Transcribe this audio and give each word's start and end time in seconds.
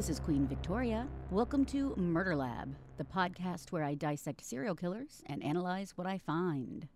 This 0.00 0.08
is 0.08 0.18
Queen 0.18 0.46
Victoria. 0.46 1.06
Welcome 1.30 1.66
to 1.66 1.94
Murder 1.94 2.34
Lab, 2.34 2.74
the 2.96 3.04
podcast 3.04 3.70
where 3.70 3.84
I 3.84 3.92
dissect 3.92 4.42
serial 4.42 4.74
killers 4.74 5.22
and 5.26 5.44
analyze 5.44 5.92
what 5.94 6.06
I 6.06 6.16
find. 6.16 6.88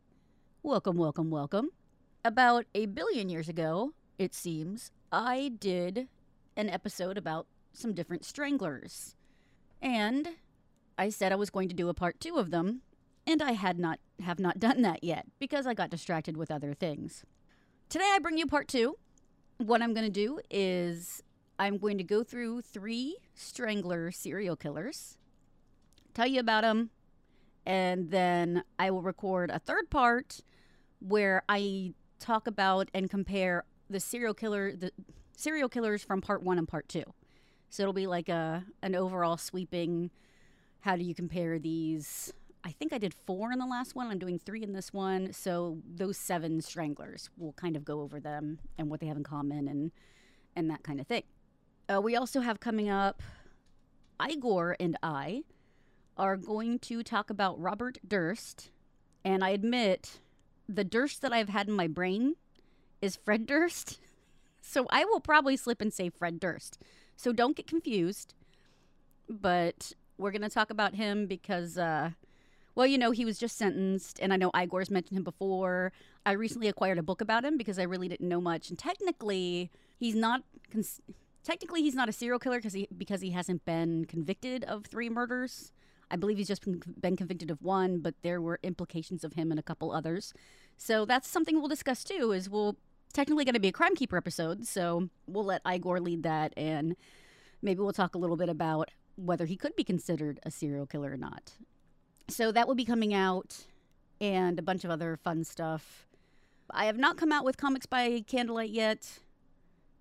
Welcome, 0.62 0.96
welcome, 0.96 1.30
welcome. 1.30 1.68
About 2.24 2.64
a 2.74 2.86
billion 2.86 3.28
years 3.28 3.46
ago, 3.46 3.92
it 4.16 4.32
seems, 4.32 4.90
I 5.12 5.52
did 5.60 6.08
an 6.56 6.70
episode 6.70 7.18
about 7.18 7.46
some 7.74 7.92
different 7.92 8.24
stranglers. 8.24 9.16
And 9.82 10.26
I 10.96 11.10
said 11.10 11.30
I 11.30 11.36
was 11.36 11.50
going 11.50 11.68
to 11.68 11.74
do 11.74 11.90
a 11.90 11.94
part 11.94 12.18
2 12.20 12.38
of 12.38 12.50
them, 12.50 12.80
and 13.26 13.42
I 13.42 13.52
had 13.52 13.78
not 13.78 13.98
have 14.20 14.38
not 14.38 14.58
done 14.58 14.80
that 14.80 15.04
yet 15.04 15.26
because 15.38 15.66
I 15.66 15.74
got 15.74 15.90
distracted 15.90 16.38
with 16.38 16.50
other 16.50 16.72
things. 16.72 17.22
Today 17.90 18.12
I 18.14 18.18
bring 18.18 18.38
you 18.38 18.46
part 18.46 18.66
2. 18.66 18.96
What 19.58 19.82
I'm 19.82 19.92
going 19.92 20.06
to 20.06 20.10
do 20.10 20.40
is 20.50 21.22
I'm 21.58 21.78
going 21.78 21.98
to 21.98 22.04
go 22.04 22.22
through 22.22 22.62
3 22.62 23.16
strangler 23.34 24.10
serial 24.10 24.56
killers, 24.56 25.16
tell 26.12 26.26
you 26.26 26.40
about 26.40 26.62
them, 26.62 26.90
and 27.66 28.10
then 28.10 28.64
I 28.78 28.90
will 28.90 29.02
record 29.02 29.50
a 29.50 29.58
third 29.58 29.90
part 29.90 30.40
where 31.00 31.42
I 31.48 31.94
talk 32.18 32.46
about 32.46 32.88
and 32.94 33.10
compare 33.10 33.64
the 33.90 34.00
serial 34.00 34.34
killer 34.34 34.74
the 34.74 34.90
serial 35.36 35.68
killers 35.68 36.02
from 36.02 36.20
part 36.20 36.42
1 36.42 36.58
and 36.58 36.68
part 36.68 36.88
2. 36.88 37.02
So 37.68 37.82
it'll 37.82 37.92
be 37.92 38.06
like 38.06 38.28
a 38.28 38.64
an 38.82 38.94
overall 38.94 39.36
sweeping 39.36 40.10
how 40.80 40.96
do 40.96 41.04
you 41.04 41.14
compare 41.14 41.58
these 41.58 42.32
I 42.66 42.72
think 42.72 42.94
I 42.94 42.98
did 42.98 43.12
four 43.12 43.52
in 43.52 43.58
the 43.58 43.66
last 43.66 43.94
one. 43.94 44.06
I'm 44.10 44.18
doing 44.18 44.38
three 44.38 44.62
in 44.62 44.72
this 44.72 44.90
one. 44.90 45.34
So 45.34 45.82
those 45.86 46.16
seven 46.16 46.62
stranglers, 46.62 47.28
we'll 47.36 47.52
kind 47.52 47.76
of 47.76 47.84
go 47.84 48.00
over 48.00 48.20
them 48.20 48.58
and 48.78 48.88
what 48.88 49.00
they 49.00 49.06
have 49.06 49.18
in 49.18 49.22
common 49.22 49.68
and 49.68 49.92
and 50.56 50.70
that 50.70 50.82
kind 50.82 51.00
of 51.00 51.06
thing. 51.06 51.24
Uh, 51.92 52.00
we 52.00 52.16
also 52.16 52.40
have 52.40 52.60
coming 52.60 52.88
up 52.88 53.22
Igor 54.26 54.76
and 54.80 54.96
I 55.02 55.42
are 56.16 56.36
going 56.36 56.78
to 56.78 57.02
talk 57.02 57.30
about 57.30 57.60
Robert 57.60 57.98
Durst. 58.06 58.70
And 59.24 59.44
I 59.44 59.50
admit 59.50 60.20
the 60.68 60.84
Durst 60.84 61.20
that 61.22 61.32
I've 61.32 61.48
had 61.48 61.68
in 61.68 61.74
my 61.74 61.86
brain 61.86 62.36
is 63.02 63.16
Fred 63.16 63.46
Durst. 63.46 64.00
So 64.60 64.86
I 64.90 65.04
will 65.04 65.20
probably 65.20 65.56
slip 65.56 65.80
and 65.80 65.92
say 65.92 66.08
Fred 66.08 66.40
Durst. 66.40 66.78
So 67.16 67.32
don't 67.32 67.56
get 67.56 67.66
confused. 67.66 68.34
But 69.28 69.92
we're 70.16 70.30
going 70.30 70.42
to 70.42 70.48
talk 70.48 70.70
about 70.70 70.94
him 70.94 71.26
because, 71.26 71.76
uh, 71.76 72.10
well, 72.74 72.86
you 72.86 72.98
know, 72.98 73.10
he 73.10 73.24
was 73.24 73.38
just 73.38 73.56
sentenced. 73.58 74.18
And 74.20 74.32
I 74.32 74.36
know 74.36 74.50
Igor's 74.54 74.90
mentioned 74.90 75.18
him 75.18 75.24
before. 75.24 75.92
I 76.24 76.32
recently 76.32 76.68
acquired 76.68 76.98
a 76.98 77.02
book 77.02 77.20
about 77.20 77.44
him 77.44 77.58
because 77.58 77.78
I 77.78 77.82
really 77.82 78.08
didn't 78.08 78.28
know 78.28 78.40
much. 78.40 78.70
And 78.70 78.78
technically, 78.78 79.70
he's 79.98 80.14
not. 80.14 80.42
Cons- 80.70 81.00
technically, 81.44 81.82
he's 81.82 81.94
not 81.94 82.08
a 82.08 82.12
serial 82.12 82.38
killer 82.38 82.56
because 82.56 82.72
he 82.72 82.88
because 82.96 83.20
he 83.20 83.30
hasn't 83.30 83.64
been 83.64 84.06
convicted 84.06 84.64
of 84.64 84.86
three 84.86 85.08
murders. 85.08 85.72
I 86.10 86.16
believe 86.16 86.38
he's 86.38 86.48
just 86.48 86.64
been, 86.64 86.82
been 87.00 87.16
convicted 87.16 87.50
of 87.50 87.62
one, 87.62 87.98
but 87.98 88.14
there 88.22 88.40
were 88.40 88.60
implications 88.62 89.24
of 89.24 89.34
him 89.34 89.50
and 89.50 89.58
a 89.58 89.62
couple 89.62 89.92
others. 89.92 90.34
So 90.76 91.04
that's 91.04 91.28
something 91.28 91.58
we'll 91.58 91.68
discuss 91.68 92.02
too. 92.02 92.32
Is 92.32 92.50
we'll 92.50 92.76
technically 93.12 93.44
going 93.44 93.54
to 93.54 93.60
be 93.60 93.68
a 93.68 93.72
crime 93.72 93.94
keeper 93.94 94.16
episode, 94.16 94.66
so 94.66 95.08
we'll 95.26 95.44
let 95.44 95.62
Igor 95.70 96.00
lead 96.00 96.22
that, 96.24 96.52
and 96.56 96.96
maybe 97.62 97.80
we'll 97.80 97.92
talk 97.92 98.14
a 98.14 98.18
little 98.18 98.36
bit 98.36 98.48
about 98.48 98.90
whether 99.16 99.46
he 99.46 99.56
could 99.56 99.76
be 99.76 99.84
considered 99.84 100.40
a 100.42 100.50
serial 100.50 100.86
killer 100.86 101.12
or 101.12 101.16
not. 101.16 101.52
So 102.28 102.50
that 102.52 102.66
will 102.66 102.74
be 102.74 102.84
coming 102.84 103.14
out, 103.14 103.66
and 104.20 104.58
a 104.58 104.62
bunch 104.62 104.84
of 104.84 104.90
other 104.90 105.16
fun 105.16 105.44
stuff. 105.44 106.06
I 106.70 106.86
have 106.86 106.96
not 106.96 107.16
come 107.16 107.30
out 107.30 107.44
with 107.44 107.56
comics 107.56 107.86
by 107.86 108.24
candlelight 108.26 108.70
yet 108.70 109.20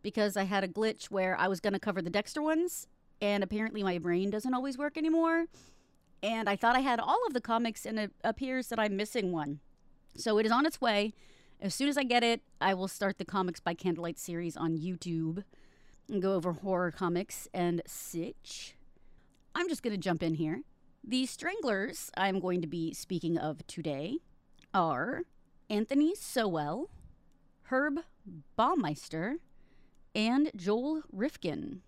because 0.04 0.38
I 0.38 0.44
had 0.44 0.64
a 0.64 0.68
glitch 0.68 1.06
where 1.06 1.36
I 1.40 1.48
was 1.48 1.60
going 1.60 1.74
to 1.74 1.80
cover 1.80 2.02
the 2.02 2.10
Dexter 2.10 2.42
ones, 2.42 2.88
and 3.22 3.44
apparently 3.44 3.82
my 3.82 3.98
brain 3.98 4.30
doesn't 4.30 4.54
always 4.54 4.78
work 4.78 4.98
anymore. 4.98 5.46
And 6.22 6.48
I 6.48 6.56
thought 6.56 6.76
I 6.76 6.82
had 6.82 7.00
all 7.00 7.26
of 7.26 7.34
the 7.34 7.42
comics, 7.42 7.86
and 7.86 7.98
it 7.98 8.12
appears 8.24 8.68
that 8.68 8.80
I'm 8.80 8.96
missing 8.96 9.32
one. 9.32 9.60
So 10.16 10.38
it 10.38 10.46
is 10.46 10.52
on 10.52 10.66
its 10.66 10.80
way. 10.80 11.14
As 11.60 11.74
soon 11.74 11.90
as 11.90 11.98
I 11.98 12.04
get 12.04 12.24
it, 12.24 12.42
I 12.62 12.74
will 12.74 12.88
start 12.88 13.18
the 13.18 13.26
Comics 13.26 13.60
by 13.60 13.74
Candlelight 13.74 14.20
series 14.20 14.58
on 14.58 14.78
YouTube 14.78 15.44
and 16.10 16.22
go 16.22 16.34
over 16.34 16.54
horror 16.54 16.92
comics 16.92 17.48
and 17.54 17.82
such. 17.86 18.76
I'm 19.56 19.70
just 19.70 19.82
going 19.82 19.94
to 19.96 20.00
jump 20.00 20.22
in 20.22 20.36
here. 20.36 20.62
The 21.04 21.26
stranglers 21.26 22.12
I'm 22.18 22.40
going 22.40 22.62
to 22.62 22.68
be 22.68 22.94
speaking 22.94 23.38
of 23.38 23.66
today 23.68 24.18
are 24.74 25.24
Anthony 25.70 26.16
Sowell, 26.16 26.90
Herb 27.64 28.00
Baumeister, 28.58 29.36
and 30.16 30.52
Joel 30.56 31.02
Rifkin. 31.12 31.82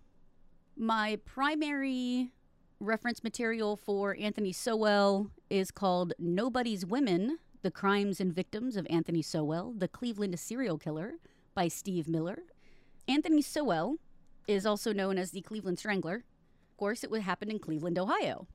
My 0.76 1.18
primary 1.24 2.32
reference 2.80 3.22
material 3.22 3.76
for 3.76 4.16
Anthony 4.18 4.52
Sowell 4.52 5.30
is 5.48 5.70
called 5.70 6.12
Nobody's 6.18 6.84
Women 6.84 7.38
The 7.62 7.70
Crimes 7.70 8.20
and 8.20 8.34
Victims 8.34 8.76
of 8.76 8.86
Anthony 8.90 9.22
Sowell, 9.22 9.72
the 9.76 9.88
Cleveland 9.88 10.38
Serial 10.38 10.78
Killer 10.78 11.14
by 11.54 11.68
Steve 11.68 12.08
Miller. 12.08 12.42
Anthony 13.08 13.42
Sowell 13.42 13.96
is 14.48 14.66
also 14.66 14.92
known 14.92 15.18
as 15.18 15.30
the 15.30 15.40
Cleveland 15.40 15.78
Strangler. 15.78 16.24
Of 16.70 16.76
course, 16.76 17.02
it 17.02 17.10
would 17.10 17.22
happen 17.22 17.50
in 17.50 17.58
Cleveland, 17.58 17.98
Ohio. 17.98 18.46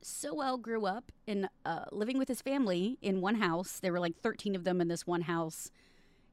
Sowell 0.00 0.58
grew 0.58 0.84
up 0.84 1.12
in 1.26 1.48
uh, 1.64 1.84
living 1.92 2.18
with 2.18 2.28
his 2.28 2.42
family 2.42 2.98
in 3.00 3.20
one 3.20 3.36
house. 3.36 3.78
There 3.78 3.92
were 3.92 4.00
like 4.00 4.16
13 4.20 4.56
of 4.56 4.64
them 4.64 4.80
in 4.80 4.88
this 4.88 5.06
one 5.06 5.22
house. 5.22 5.70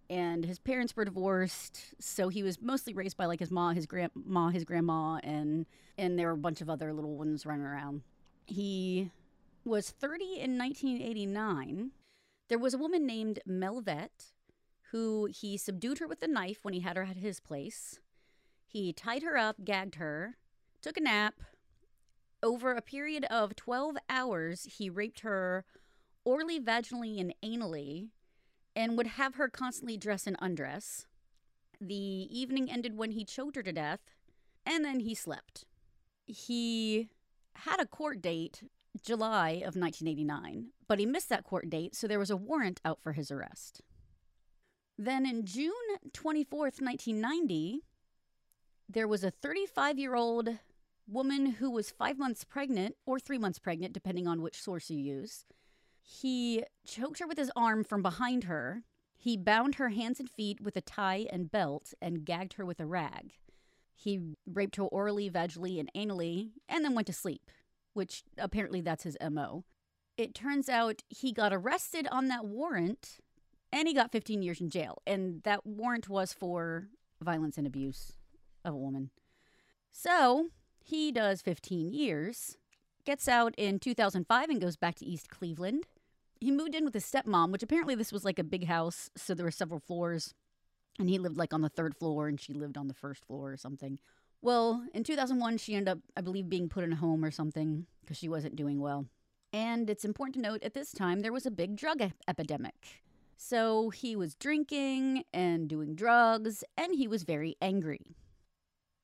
And 0.10 0.44
his 0.44 0.58
parents 0.58 0.96
were 0.96 1.06
divorced, 1.06 1.94
so 2.00 2.30
he 2.30 2.42
was 2.42 2.60
mostly 2.60 2.94
raised 2.94 3.16
by 3.16 3.26
like 3.26 3.40
his 3.40 3.52
mom, 3.52 3.76
his 3.76 3.86
grandma, 3.86 4.50
his 4.50 4.64
grandma, 4.64 5.20
and 5.24 5.68
and 5.98 6.18
there 6.18 6.28
were 6.28 6.34
a 6.34 6.38
bunch 6.38 6.62
of 6.62 6.70
other 6.70 6.94
little 6.94 7.16
ones 7.16 7.46
running 7.46 7.66
around. 7.66 8.02
He 8.48 9.12
was 9.64 9.92
30 9.92 10.40
in 10.40 10.58
1989. 10.58 11.92
There 12.48 12.58
was 12.58 12.74
a 12.74 12.80
woman 12.80 13.06
named 13.06 13.40
Melvette 13.46 14.32
who 14.92 15.26
he 15.32 15.58
subdued 15.58 16.00
her 16.00 16.08
with 16.08 16.24
a 16.24 16.28
knife 16.28 16.60
when 16.64 16.74
he 16.74 16.80
had 16.80 16.98
her 16.98 17.04
at 17.04 17.18
his 17.18 17.40
place. 17.40 18.00
He 18.66 18.94
tied 18.94 19.24
her 19.24 19.38
up, 19.38 19.64
gagged 19.64 19.96
her, 19.96 20.38
took 20.82 20.98
a 20.98 21.02
nap. 21.02 21.36
Over 22.42 22.74
a 22.74 22.82
period 22.82 23.26
of 23.26 23.56
12 23.56 23.98
hours, 24.10 24.68
he 24.78 24.90
raped 24.90 25.20
her 25.22 25.66
orally, 26.24 26.60
vaginally, 26.60 27.20
and 27.20 27.34
anally, 27.44 28.10
and 28.80 28.98
would 28.98 29.08
have 29.08 29.36
her 29.36 29.50
constantly 29.50 29.98
dress 29.98 30.26
and 30.26 30.38
undress. 30.40 31.06
The 31.82 31.96
evening 31.96 32.72
ended 32.72 32.96
when 32.96 33.12
he 33.12 33.26
choked 33.26 33.58
her 33.58 33.64
to 33.64 33.74
death, 33.74 34.00
and 34.66 34.86
then 34.86 35.02
he 35.02 35.14
slept. 35.14 35.66
He 36.26 37.10
had 37.56 37.82
a 37.82 37.86
court 37.86 38.22
date 38.22 38.64
July 39.04 39.50
of 39.50 39.76
1989, 39.76 40.68
but 40.88 40.98
he 40.98 41.06
missed 41.06 41.28
that 41.28 41.44
court 41.44 41.70
date, 41.70 41.94
so 41.94 42.08
there 42.08 42.20
was 42.20 42.30
a 42.30 42.38
warrant 42.38 42.80
out 42.86 43.02
for 43.02 43.12
his 43.12 43.30
arrest. 43.30 43.82
Then 44.98 45.26
in 45.26 45.46
June 45.46 45.74
24th, 46.14 46.82
1990, 46.82 47.82
there 48.88 49.10
was 49.10 49.26
a 49.26 49.32
35 49.32 50.00
year 50.00 50.16
old 50.16 50.58
woman 51.06 51.48
who 51.48 51.70
was 51.70 51.92
five 51.92 52.18
months 52.18 52.46
pregnant, 52.46 52.96
or 53.06 53.20
three 53.20 53.38
months 53.38 53.60
pregnant, 53.60 53.92
depending 53.92 54.26
on 54.26 54.42
which 54.42 54.62
source 54.62 54.90
you 54.90 55.00
use. 55.00 55.44
He 56.12 56.64
choked 56.86 57.20
her 57.20 57.28
with 57.28 57.38
his 57.38 57.52
arm 57.56 57.84
from 57.84 58.02
behind 58.02 58.46
her. 58.46 58.82
He 59.16 59.38
bound 59.38 59.76
her 59.76 59.90
hands 59.90 60.20
and 60.20 60.28
feet 60.28 60.60
with 60.60 60.76
a 60.76 60.82
tie 60.82 61.28
and 61.32 61.52
belt 61.52 61.94
and 62.02 62.26
gagged 62.26 62.54
her 62.54 62.66
with 62.66 62.80
a 62.80 62.88
rag. 62.88 63.34
He 63.94 64.20
raped 64.52 64.78
her 64.78 64.84
orally, 64.84 65.30
vaginally, 65.30 65.80
and 65.80 65.92
anally, 65.94 66.50
and 66.68 66.84
then 66.84 66.96
went 66.96 67.06
to 67.08 67.14
sleep, 67.14 67.52
which 67.94 68.24
apparently 68.40 68.82
that's 68.82 69.04
his 69.04 69.18
MO. 69.30 69.66
It 70.18 70.34
turns 70.34 70.68
out 70.68 71.04
he 71.10 71.32
got 71.32 71.54
arrested 71.54 72.08
on 72.12 72.28
that 72.30 72.46
warrant 72.46 73.20
and 73.72 73.88
he 73.88 73.94
got 73.94 74.12
15 74.12 74.42
years 74.42 74.60
in 74.60 74.72
jail. 74.72 75.04
And 75.06 75.44
that 75.44 75.64
warrant 75.64 76.10
was 76.10 76.34
for 76.34 76.88
violence 77.22 77.58
and 77.58 77.68
abuse 77.68 78.14
of 78.66 78.74
a 78.74 78.78
woman. 78.78 79.12
So 79.92 80.48
he 80.84 81.12
does 81.12 81.44
15 81.44 81.94
years, 81.94 82.58
gets 83.06 83.28
out 83.28 83.54
in 83.58 83.78
2005 83.78 84.50
and 84.50 84.60
goes 84.60 84.76
back 84.76 84.96
to 84.96 85.06
East 85.06 85.30
Cleveland. 85.30 85.86
He 86.40 86.52
moved 86.52 86.74
in 86.74 86.86
with 86.86 86.94
his 86.94 87.06
stepmom, 87.06 87.52
which 87.52 87.64
apparently 87.64 87.96
this 87.96 88.12
was 88.12 88.24
like 88.24 88.40
a 88.40 88.44
big 88.44 88.66
house, 88.66 89.10
so 89.16 89.34
there 89.34 89.46
were 89.46 89.52
several 89.52 89.80
floors. 89.80 90.34
And 90.98 91.10
he 91.10 91.18
lived 91.18 91.38
like 91.38 91.54
on 91.54 91.62
the 91.62 91.70
third 91.70 91.96
floor 91.96 92.28
and 92.28 92.40
she 92.40 92.54
lived 92.54 92.78
on 92.78 92.88
the 92.88 92.94
first 92.94 93.26
floor 93.26 93.52
or 93.52 93.58
something. 93.58 94.00
Well, 94.42 94.86
in 94.94 95.04
2001, 95.04 95.58
she 95.58 95.76
ended 95.76 95.90
up, 95.90 96.00
I 96.16 96.22
believe, 96.22 96.50
being 96.50 96.70
put 96.70 96.84
in 96.84 96.94
a 96.94 96.98
home 96.98 97.24
or 97.26 97.32
something 97.32 97.86
because 98.02 98.18
she 98.18 98.30
wasn't 98.30 98.56
doing 98.56 98.80
well. 98.80 99.06
And 99.52 99.90
it's 99.90 100.06
important 100.06 100.36
to 100.36 100.42
note 100.42 100.64
at 100.64 100.74
this 100.74 100.92
time 100.92 101.22
there 101.22 101.34
was 101.34 101.46
a 101.46 101.52
big 101.52 101.76
drug 101.76 102.02
ep- 102.02 102.14
epidemic. 102.28 103.04
So 103.36 103.90
he 103.90 104.16
was 104.16 104.36
drinking 104.36 105.24
and 105.34 105.68
doing 105.70 105.96
drugs, 105.96 106.64
and 106.78 106.94
he 106.94 107.08
was 107.08 107.24
very 107.24 107.56
angry. 107.62 108.18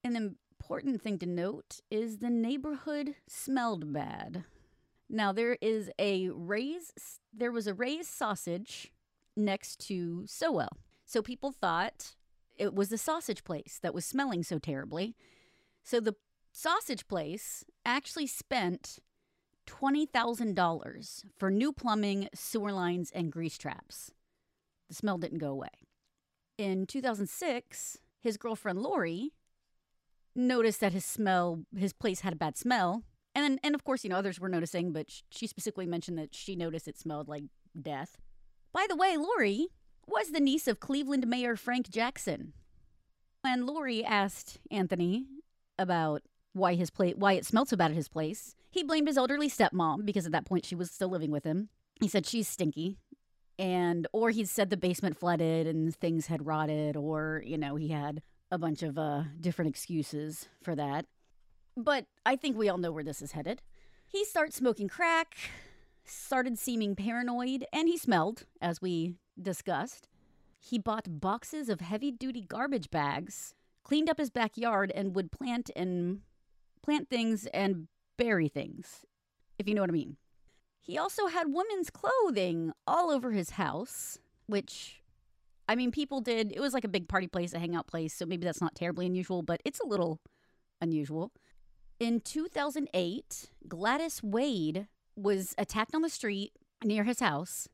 An 0.04 0.36
important 0.60 1.02
thing 1.02 1.18
to 1.20 1.26
note 1.26 1.80
is 1.90 2.18
the 2.18 2.30
neighborhood 2.30 3.16
smelled 3.28 3.94
bad. 3.94 4.44
Now 5.10 5.32
there 5.32 5.58
is 5.62 5.90
a 6.00 6.30
Ray's 6.30 6.92
there 7.34 7.52
was 7.52 7.68
a 7.68 7.74
Ray's 7.74 8.08
sausage 8.08 8.92
next 9.36 9.80
to 9.88 10.26
Sowell. 10.28 10.78
So 11.06 11.22
people 11.22 11.52
thought 11.52 12.16
it 12.58 12.74
was 12.74 12.90
the 12.90 12.98
sausage 12.98 13.44
place 13.44 13.80
that 13.84 13.94
was 13.94 14.06
smelling 14.06 14.44
so 14.44 14.58
terribly. 14.58 15.16
So 15.84 16.00
the 16.00 16.16
sausage 16.52 17.08
place 17.08 17.64
actually 17.86 18.28
spent 18.28 19.00
$20,000 19.68 21.26
for 21.38 21.52
new 21.52 21.74
plumbing, 21.74 22.30
sewer 22.34 22.72
lines, 22.72 23.12
and 23.14 23.32
grease 23.32 23.58
traps. 23.58 24.12
The 24.88 24.96
smell 24.96 25.18
didn't 25.18 25.40
go 25.40 25.50
away. 25.50 25.70
In 26.58 26.86
2006, 26.86 28.00
his 28.22 28.38
girlfriend 28.38 28.82
Lori 28.82 29.34
noticed 30.36 30.80
that 30.82 30.94
his 30.94 31.06
smell, 31.06 31.64
his 31.76 31.94
place 31.94 32.22
had 32.22 32.34
a 32.34 32.38
bad 32.38 32.58
smell. 32.58 33.04
And 33.36 33.60
and 33.64 33.76
of 33.76 33.84
course, 33.84 34.04
you 34.04 34.10
know, 34.10 34.16
others 34.16 34.40
were 34.40 34.50
noticing, 34.50 34.94
but 34.94 35.08
she 35.30 35.46
specifically 35.46 35.86
mentioned 35.86 36.18
that 36.18 36.34
she 36.34 36.56
noticed 36.56 36.88
it 36.88 36.98
smelled 36.98 37.28
like 37.28 37.44
death. 37.80 38.18
By 38.72 38.86
the 38.88 38.96
way, 38.96 39.18
Lori 39.18 39.68
was 40.08 40.32
the 40.32 40.40
niece 40.40 40.68
of 40.68 40.80
Cleveland 40.80 41.28
Mayor 41.28 41.56
Frank 41.56 41.90
Jackson. 41.90 42.54
When 43.42 43.66
Lori 43.66 44.04
asked 44.04 44.60
Anthony 44.72 45.26
about 45.78 46.24
why 46.54 46.76
his 46.76 46.90
plate 46.90 47.18
why 47.18 47.34
it 47.34 47.46
smelled 47.46 47.68
so 47.68 47.76
bad 47.76 47.92
at 47.92 47.98
his 47.98 48.08
place, 48.08 48.56
he 48.72 48.84
blamed 48.84 49.08
his 49.08 49.18
elderly 49.18 49.50
stepmom 49.50 50.06
because 50.06 50.26
at 50.26 50.32
that 50.32 50.46
point 50.46 50.66
she 50.66 50.76
was 50.76 50.90
still 50.90 51.10
living 51.10 51.32
with 51.32 51.44
him. 51.44 51.70
He 52.00 52.08
said 52.08 52.26
she's 52.26 52.48
stinky. 52.48 52.98
And 53.58 54.08
or 54.12 54.32
he 54.32 54.46
said 54.46 54.70
the 54.70 54.78
basement 54.78 55.18
flooded 55.18 55.68
and 55.68 55.96
things 55.96 56.28
had 56.28 56.46
rotted 56.46 56.98
or, 56.98 57.42
you 57.46 57.58
know, 57.58 57.76
he 57.76 57.90
had 57.90 58.22
a 58.52 58.58
bunch 58.58 58.84
of 58.84 58.98
uh 58.98 59.24
different 59.40 59.70
excuses 59.70 60.48
for 60.62 60.76
that. 60.76 61.06
But 61.78 62.06
I 62.26 62.36
think 62.36 62.58
we 62.58 62.70
all 62.70 62.78
know 62.78 62.92
where 62.92 63.04
this 63.04 63.22
is 63.22 63.34
headed. 63.34 63.62
He 64.08 64.24
starts 64.24 64.56
smoking 64.56 64.88
crack, 64.88 65.36
started 66.06 66.58
seeming 66.58 66.96
paranoid, 66.96 67.66
and 67.74 67.88
he 67.88 67.98
smelled, 67.98 68.46
as 68.62 68.82
we 68.82 69.16
discussed. 69.42 70.08
He 70.58 70.80
bought 70.80 71.20
boxes 71.20 71.70
of 71.70 71.82
heavy 71.82 72.12
duty 72.12 72.42
garbage 72.42 72.90
bags, 72.90 73.54
cleaned 73.84 74.10
up 74.10 74.18
his 74.18 74.30
backyard, 74.30 74.92
and 74.96 75.16
would 75.16 75.32
plant 75.32 75.70
and 75.76 76.22
plant 76.82 77.10
things 77.10 77.46
and 77.48 77.88
bury 78.18 78.48
things, 78.48 79.06
if 79.60 79.68
you 79.68 79.76
know 79.76 79.82
what 79.82 79.90
I 79.90 79.94
mean. 79.94 80.18
He 80.80 80.98
also 80.98 81.28
had 81.28 81.48
women's 81.52 81.90
clothing 81.90 82.72
all 82.88 83.10
over 83.10 83.32
his 83.32 83.52
house, 83.52 84.20
which, 84.46 85.02
I 85.68 85.76
mean, 85.76 85.92
people 85.92 86.22
did. 86.22 86.54
It 86.56 86.60
was 86.60 86.74
like 86.74 86.84
a 86.84 86.88
big 86.90 87.08
party 87.10 87.28
place, 87.28 87.54
a 87.54 87.60
hangout 87.60 87.88
place, 87.88 88.14
so 88.14 88.26
maybe 88.26 88.46
that's 88.46 88.62
not 88.62 88.76
terribly 88.76 89.08
unusual, 89.08 89.42
but 89.42 89.62
it's 89.66 89.80
a 89.80 89.88
little 89.88 90.22
unusual. 90.80 91.32
In 92.00 92.20
2008, 92.20 93.50
Gladys 93.70 94.22
Wade 94.22 94.88
was 95.16 95.56
attacked 95.58 95.96
on 95.96 96.02
the 96.02 96.10
street 96.10 96.52
near 96.84 97.06
his 97.06 97.22
house. 97.22 97.70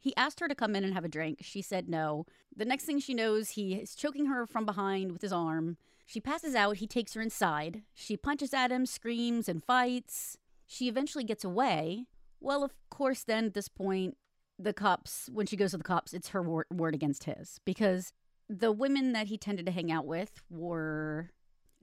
He 0.00 0.16
asked 0.16 0.40
her 0.40 0.48
to 0.48 0.54
come 0.54 0.74
in 0.74 0.84
and 0.84 0.94
have 0.94 1.04
a 1.04 1.08
drink. 1.08 1.40
She 1.42 1.60
said 1.60 1.88
no. 1.88 2.24
The 2.54 2.64
next 2.64 2.84
thing 2.84 2.98
she 2.98 3.12
knows, 3.12 3.50
he 3.50 3.74
is 3.74 3.94
choking 3.94 4.26
her 4.26 4.46
from 4.46 4.64
behind 4.64 5.12
with 5.12 5.20
his 5.20 5.32
arm. 5.32 5.76
She 6.06 6.20
passes 6.20 6.54
out. 6.54 6.78
He 6.78 6.86
takes 6.86 7.12
her 7.12 7.20
inside. 7.20 7.82
She 7.92 8.16
punches 8.16 8.54
at 8.54 8.72
him, 8.72 8.86
screams, 8.86 9.48
and 9.50 9.62
fights. 9.62 10.38
She 10.66 10.88
eventually 10.88 11.24
gets 11.24 11.44
away. 11.44 12.06
Well, 12.40 12.64
of 12.64 12.72
course, 12.88 13.22
then 13.22 13.46
at 13.46 13.54
this 13.54 13.68
point, 13.68 14.16
the 14.58 14.72
cops, 14.72 15.28
when 15.30 15.46
she 15.46 15.56
goes 15.56 15.72
to 15.72 15.76
the 15.76 15.84
cops, 15.84 16.14
it's 16.14 16.28
her 16.28 16.42
word, 16.42 16.66
word 16.70 16.94
against 16.94 17.24
his 17.24 17.60
because 17.66 18.12
the 18.48 18.72
women 18.72 19.12
that 19.12 19.26
he 19.26 19.36
tended 19.36 19.66
to 19.66 19.72
hang 19.72 19.92
out 19.92 20.06
with 20.06 20.42
were 20.48 21.30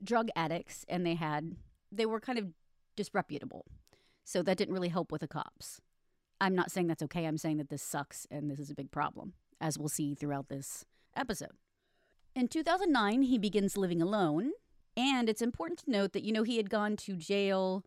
drug 0.02 0.28
addicts 0.34 0.84
and 0.88 1.06
they 1.06 1.14
had, 1.14 1.56
they 1.90 2.06
were 2.06 2.20
kind 2.20 2.38
of 2.38 2.46
disreputable. 2.96 3.66
So 4.24 4.42
that 4.42 4.56
didn't 4.56 4.74
really 4.74 4.88
help 4.88 5.12
with 5.12 5.20
the 5.20 5.28
cops. 5.28 5.80
I'm 6.40 6.54
not 6.54 6.70
saying 6.70 6.88
that's 6.88 7.02
okay. 7.04 7.24
I'm 7.24 7.38
saying 7.38 7.58
that 7.58 7.68
this 7.68 7.82
sucks 7.82 8.26
and 8.30 8.50
this 8.50 8.58
is 8.58 8.70
a 8.70 8.74
big 8.74 8.90
problem, 8.90 9.34
as 9.60 9.78
we'll 9.78 9.88
see 9.88 10.14
throughout 10.14 10.48
this 10.48 10.84
episode. 11.16 11.52
In 12.34 12.48
2009, 12.48 13.22
he 13.22 13.38
begins 13.38 13.76
living 13.76 14.02
alone. 14.02 14.52
And 14.96 15.28
it's 15.28 15.42
important 15.42 15.80
to 15.80 15.90
note 15.90 16.12
that, 16.12 16.24
you 16.24 16.32
know, 16.32 16.42
he 16.42 16.56
had 16.56 16.70
gone 16.70 16.96
to 16.96 17.16
jail 17.16 17.84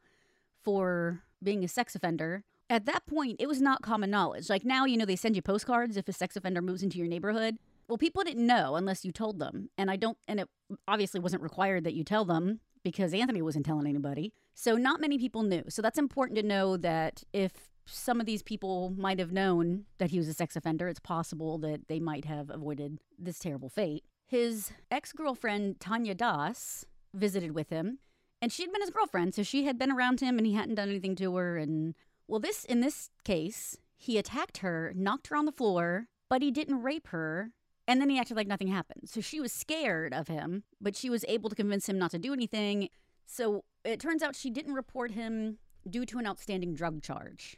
for 0.63 1.23
being 1.41 1.63
a 1.63 1.67
sex 1.67 1.95
offender. 1.95 2.43
At 2.69 2.85
that 2.85 3.07
point, 3.07 3.37
it 3.39 3.47
was 3.47 3.61
not 3.61 3.81
common 3.81 4.11
knowledge. 4.11 4.49
Like 4.49 4.63
now, 4.63 4.85
you 4.85 4.95
know, 4.95 5.05
they 5.05 5.15
send 5.15 5.35
you 5.35 5.41
postcards 5.41 5.97
if 5.97 6.07
a 6.07 6.13
sex 6.13 6.35
offender 6.35 6.61
moves 6.61 6.83
into 6.83 6.99
your 6.99 7.07
neighborhood. 7.07 7.57
Well, 7.87 7.97
people 7.97 8.23
didn't 8.23 8.45
know 8.45 8.75
unless 8.75 9.03
you 9.03 9.11
told 9.11 9.39
them. 9.39 9.69
And 9.75 9.89
I 9.89 9.95
don't, 9.95 10.17
and 10.27 10.39
it 10.39 10.47
obviously 10.87 11.19
wasn't 11.19 11.41
required 11.41 11.83
that 11.85 11.95
you 11.95 12.03
tell 12.03 12.25
them 12.25 12.59
because 12.83 13.13
Anthony 13.13 13.41
wasn't 13.41 13.65
telling 13.65 13.87
anybody. 13.87 14.33
So 14.53 14.75
not 14.75 15.01
many 15.01 15.17
people 15.17 15.43
knew. 15.43 15.63
So 15.69 15.81
that's 15.81 15.97
important 15.97 16.37
to 16.37 16.43
know 16.43 16.77
that 16.77 17.23
if 17.33 17.69
some 17.85 18.19
of 18.19 18.25
these 18.25 18.43
people 18.43 18.93
might 18.97 19.19
have 19.19 19.31
known 19.31 19.85
that 19.97 20.11
he 20.11 20.17
was 20.17 20.27
a 20.27 20.33
sex 20.33 20.55
offender, 20.55 20.87
it's 20.87 20.99
possible 20.99 21.57
that 21.59 21.87
they 21.87 21.99
might 21.99 22.25
have 22.25 22.49
avoided 22.49 22.99
this 23.17 23.39
terrible 23.39 23.69
fate. 23.69 24.03
His 24.27 24.71
ex 24.91 25.11
girlfriend, 25.11 25.79
Tanya 25.79 26.13
Das, 26.13 26.85
visited 27.13 27.53
with 27.53 27.69
him, 27.69 27.99
and 28.41 28.51
she 28.51 28.63
had 28.63 28.71
been 28.71 28.81
his 28.81 28.91
girlfriend, 28.91 29.33
so 29.33 29.43
she 29.43 29.65
had 29.65 29.77
been 29.77 29.91
around 29.91 30.21
him 30.21 30.37
and 30.37 30.45
he 30.45 30.53
hadn't 30.53 30.75
done 30.75 30.89
anything 30.89 31.15
to 31.15 31.35
her. 31.35 31.57
And 31.57 31.95
well, 32.27 32.39
this, 32.39 32.63
in 32.63 32.79
this 32.79 33.09
case, 33.23 33.77
he 33.97 34.17
attacked 34.17 34.59
her, 34.59 34.93
knocked 34.95 35.27
her 35.27 35.35
on 35.35 35.45
the 35.45 35.51
floor, 35.51 36.07
but 36.29 36.41
he 36.41 36.51
didn't 36.51 36.83
rape 36.83 37.07
her. 37.07 37.51
And 37.89 38.00
then 38.00 38.12
he 38.12 38.19
acted 38.19 38.38
like 38.38 38.45
nothing 38.45 38.68
happened. 38.68 39.09
So 39.09 39.19
she 39.19 39.41
was 39.41 39.51
scared 39.51 40.13
of 40.13 40.27
him, 40.27 40.63
but 40.80 40.95
she 40.95 41.09
was 41.09 41.25
able 41.27 41.50
to 41.50 41.56
convince 41.56 41.89
him 41.89 41.97
not 41.97 42.12
to 42.12 42.19
do 42.19 42.33
anything. 42.33 42.89
So 43.25 43.63
it 43.83 44.00
turns 44.00 44.21
out 44.21 44.36
she 44.36 44.51
didn't 44.51 44.75
report 44.75 45.09
him 45.09 45.57
due 45.89 46.06
to 46.06 46.19
an 46.19 46.27
outstanding 46.27 46.75
drug 46.75 47.01
charge. 47.01 47.57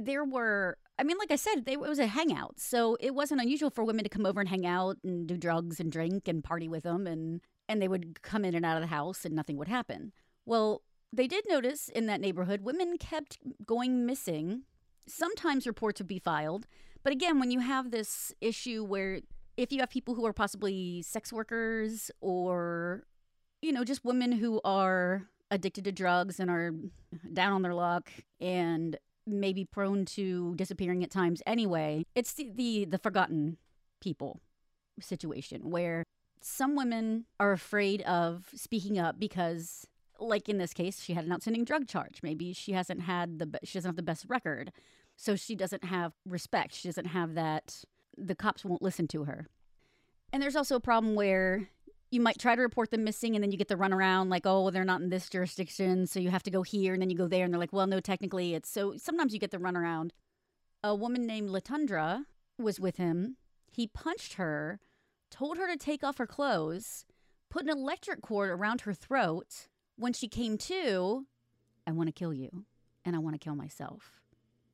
There 0.00 0.24
were 0.24 0.78
I 0.96 1.02
mean, 1.02 1.16
like 1.18 1.32
I 1.32 1.36
said, 1.36 1.64
they, 1.64 1.72
it 1.72 1.80
was 1.80 1.98
a 1.98 2.06
hangout, 2.06 2.58
so 2.58 2.96
it 3.00 3.14
wasn't 3.14 3.40
unusual 3.40 3.70
for 3.70 3.84
women 3.84 4.04
to 4.04 4.08
come 4.08 4.26
over 4.26 4.40
and 4.40 4.48
hang 4.48 4.64
out 4.64 4.96
and 5.04 5.26
do 5.26 5.36
drugs 5.36 5.78
and 5.78 5.90
drink 5.90 6.26
and 6.28 6.42
party 6.42 6.68
with 6.68 6.84
them, 6.84 7.08
and 7.08 7.40
and 7.68 7.82
they 7.82 7.88
would 7.88 8.22
come 8.22 8.44
in 8.44 8.54
and 8.54 8.64
out 8.64 8.76
of 8.76 8.82
the 8.82 8.94
house 8.94 9.24
and 9.24 9.34
nothing 9.34 9.56
would 9.56 9.68
happen. 9.68 10.12
Well, 10.46 10.82
they 11.12 11.26
did 11.26 11.44
notice 11.48 11.88
in 11.88 12.06
that 12.06 12.20
neighborhood 12.20 12.60
women 12.62 12.96
kept 12.96 13.38
going 13.66 14.06
missing. 14.06 14.62
Sometimes 15.08 15.66
reports 15.66 16.00
would 16.00 16.06
be 16.06 16.20
filed, 16.20 16.68
but 17.02 17.12
again, 17.12 17.40
when 17.40 17.50
you 17.50 17.58
have 17.58 17.90
this 17.90 18.32
issue 18.40 18.84
where 18.84 19.20
if 19.58 19.72
you 19.72 19.80
have 19.80 19.90
people 19.90 20.14
who 20.14 20.24
are 20.24 20.32
possibly 20.32 21.02
sex 21.02 21.32
workers 21.32 22.10
or 22.20 23.02
you 23.60 23.72
know 23.72 23.84
just 23.84 24.04
women 24.04 24.32
who 24.32 24.60
are 24.64 25.28
addicted 25.50 25.84
to 25.84 25.92
drugs 25.92 26.38
and 26.38 26.48
are 26.48 26.72
down 27.32 27.52
on 27.52 27.62
their 27.62 27.74
luck 27.74 28.10
and 28.40 28.96
maybe 29.26 29.64
prone 29.64 30.04
to 30.04 30.54
disappearing 30.56 31.02
at 31.02 31.10
times 31.10 31.42
anyway. 31.46 32.04
It's 32.14 32.32
the, 32.34 32.50
the, 32.54 32.84
the 32.86 32.98
forgotten 32.98 33.58
people 34.00 34.40
situation 35.00 35.70
where 35.70 36.04
some 36.40 36.76
women 36.76 37.26
are 37.40 37.52
afraid 37.52 38.02
of 38.02 38.48
speaking 38.54 38.98
up 38.98 39.18
because 39.18 39.86
like 40.20 40.48
in 40.48 40.58
this 40.58 40.72
case 40.72 41.02
she 41.02 41.14
had 41.14 41.24
an 41.24 41.32
outstanding 41.32 41.64
drug 41.64 41.86
charge 41.86 42.18
maybe 42.22 42.52
she 42.52 42.72
hasn't 42.72 43.02
had 43.02 43.38
the 43.38 43.58
she 43.62 43.78
doesn't 43.78 43.88
have 43.88 43.96
the 43.96 44.02
best 44.02 44.24
record 44.28 44.72
so 45.16 45.36
she 45.36 45.54
doesn't 45.54 45.84
have 45.84 46.12
respect 46.26 46.74
she 46.74 46.88
doesn't 46.88 47.06
have 47.06 47.34
that 47.34 47.84
the 48.18 48.34
cops 48.34 48.64
won't 48.64 48.82
listen 48.82 49.08
to 49.08 49.24
her. 49.24 49.46
And 50.32 50.42
there's 50.42 50.56
also 50.56 50.76
a 50.76 50.80
problem 50.80 51.14
where 51.14 51.68
you 52.10 52.20
might 52.20 52.38
try 52.38 52.54
to 52.54 52.62
report 52.62 52.90
them 52.90 53.04
missing 53.04 53.34
and 53.34 53.42
then 53.42 53.52
you 53.52 53.58
get 53.58 53.68
the 53.68 53.74
runaround 53.76 54.30
like 54.30 54.46
oh 54.46 54.70
they're 54.70 54.84
not 54.84 55.00
in 55.00 55.10
this 55.10 55.28
jurisdiction 55.28 56.06
so 56.06 56.18
you 56.18 56.30
have 56.30 56.42
to 56.42 56.50
go 56.50 56.62
here 56.62 56.94
and 56.94 57.02
then 57.02 57.10
you 57.10 57.16
go 57.16 57.28
there 57.28 57.44
and 57.44 57.52
they're 57.52 57.60
like 57.60 57.72
well 57.72 57.86
no 57.86 58.00
technically 58.00 58.54
it's 58.54 58.70
so 58.70 58.96
sometimes 58.96 59.32
you 59.32 59.38
get 59.38 59.50
the 59.50 59.58
runaround. 59.58 60.10
A 60.82 60.94
woman 60.94 61.26
named 61.26 61.50
latundra 61.50 62.24
was 62.56 62.78
with 62.78 62.96
him. 62.96 63.36
He 63.70 63.86
punched 63.86 64.34
her 64.34 64.80
told 65.30 65.58
her 65.58 65.66
to 65.66 65.76
take 65.76 66.02
off 66.02 66.18
her 66.18 66.26
clothes 66.26 67.04
put 67.50 67.64
an 67.64 67.70
electric 67.70 68.22
cord 68.22 68.50
around 68.50 68.82
her 68.82 68.94
throat. 68.94 69.68
When 69.96 70.12
she 70.12 70.28
came 70.28 70.56
to 70.58 71.26
i 71.86 71.92
want 71.92 72.08
to 72.08 72.12
kill 72.12 72.32
you 72.32 72.64
and 73.04 73.16
i 73.16 73.18
want 73.18 73.34
to 73.34 73.44
kill 73.44 73.54
myself. 73.54 74.20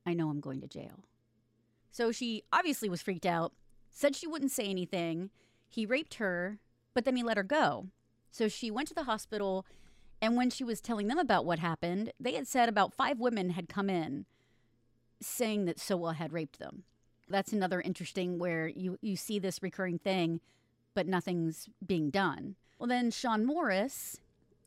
I 0.05 0.13
know 0.13 0.29
i'm 0.29 0.39
going 0.39 0.61
to 0.61 0.67
jail 0.67 1.03
so 1.95 2.11
she 2.11 2.43
obviously 2.51 2.89
was 2.89 3.01
freaked 3.01 3.25
out 3.25 3.53
said 3.89 4.15
she 4.15 4.27
wouldn't 4.27 4.51
say 4.51 4.65
anything 4.65 5.29
he 5.69 5.85
raped 5.85 6.15
her 6.15 6.59
but 6.95 7.05
then 7.05 7.15
he 7.15 7.21
let 7.21 7.37
her 7.37 7.43
go. 7.43 7.89
So 8.31 8.47
she 8.47 8.71
went 8.71 8.87
to 8.87 8.95
the 8.95 9.03
hospital, 9.03 9.67
and 10.19 10.35
when 10.35 10.49
she 10.49 10.63
was 10.63 10.81
telling 10.81 11.07
them 11.07 11.19
about 11.19 11.45
what 11.45 11.59
happened, 11.59 12.11
they 12.19 12.33
had 12.33 12.47
said 12.47 12.67
about 12.67 12.95
five 12.95 13.19
women 13.19 13.51
had 13.51 13.69
come 13.69 13.89
in 13.89 14.25
saying 15.21 15.65
that 15.65 15.79
Sowell 15.79 16.13
had 16.13 16.33
raped 16.33 16.57
them. 16.57 16.83
That's 17.29 17.53
another 17.53 17.81
interesting 17.81 18.39
where 18.39 18.67
you, 18.67 18.97
you 19.01 19.15
see 19.15 19.39
this 19.39 19.61
recurring 19.61 19.99
thing, 19.99 20.39
but 20.93 21.07
nothing's 21.07 21.69
being 21.85 22.09
done. 22.09 22.55
Well, 22.79 22.87
then 22.87 23.11
Sean 23.11 23.45
Morris 23.45 24.19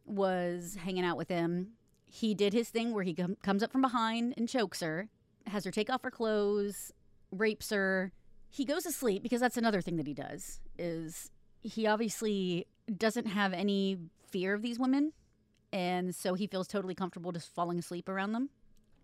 was 0.07 0.77
hanging 0.83 1.05
out 1.05 1.17
with 1.17 1.29
him. 1.29 1.73
He 2.07 2.35
did 2.35 2.53
his 2.53 2.71
thing 2.71 2.93
where 2.93 3.05
he 3.05 3.15
com- 3.15 3.37
comes 3.43 3.63
up 3.63 3.71
from 3.71 3.83
behind 3.83 4.35
and 4.37 4.49
chokes 4.49 4.81
her, 4.81 5.09
has 5.47 5.65
her 5.65 5.71
take 5.71 5.91
off 5.91 6.03
her 6.03 6.11
clothes, 6.11 6.93
rapes 7.31 7.71
her. 7.71 8.13
He 8.51 8.65
goes 8.65 8.85
to 8.85 8.93
sleep 8.93 9.23
because 9.23 9.41
that's 9.41 9.57
another 9.57 9.81
thing 9.81 9.97
that 9.97 10.07
he 10.07 10.15
does 10.15 10.61
is 10.79 11.31
he 11.61 11.87
obviously 11.87 12.67
doesn't 12.97 13.27
have 13.27 13.53
any 13.53 13.99
fear 14.31 14.55
of 14.55 14.63
these 14.63 14.79
women, 14.79 15.13
and 15.73 16.15
so 16.15 16.35
he 16.35 16.47
feels 16.47 16.67
totally 16.69 16.95
comfortable 16.95 17.33
just 17.33 17.55
falling 17.55 17.79
asleep 17.79 18.09
around 18.09 18.33
them. 18.33 18.51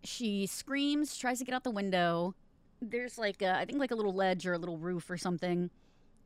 She 0.03 0.47
screams, 0.47 1.17
tries 1.17 1.39
to 1.39 1.45
get 1.45 1.55
out 1.55 1.65
the 1.65 1.71
window. 1.71 2.35
There's 2.81 3.19
like 3.19 3.43
a, 3.43 3.57
I 3.57 3.65
think 3.65 3.79
like 3.79 3.91
a 3.91 3.95
little 3.95 4.15
ledge 4.15 4.47
or 4.47 4.55
a 4.55 4.59
little 4.59 4.79
roof 4.79 5.11
or 5.11 5.17
something, 5.17 5.71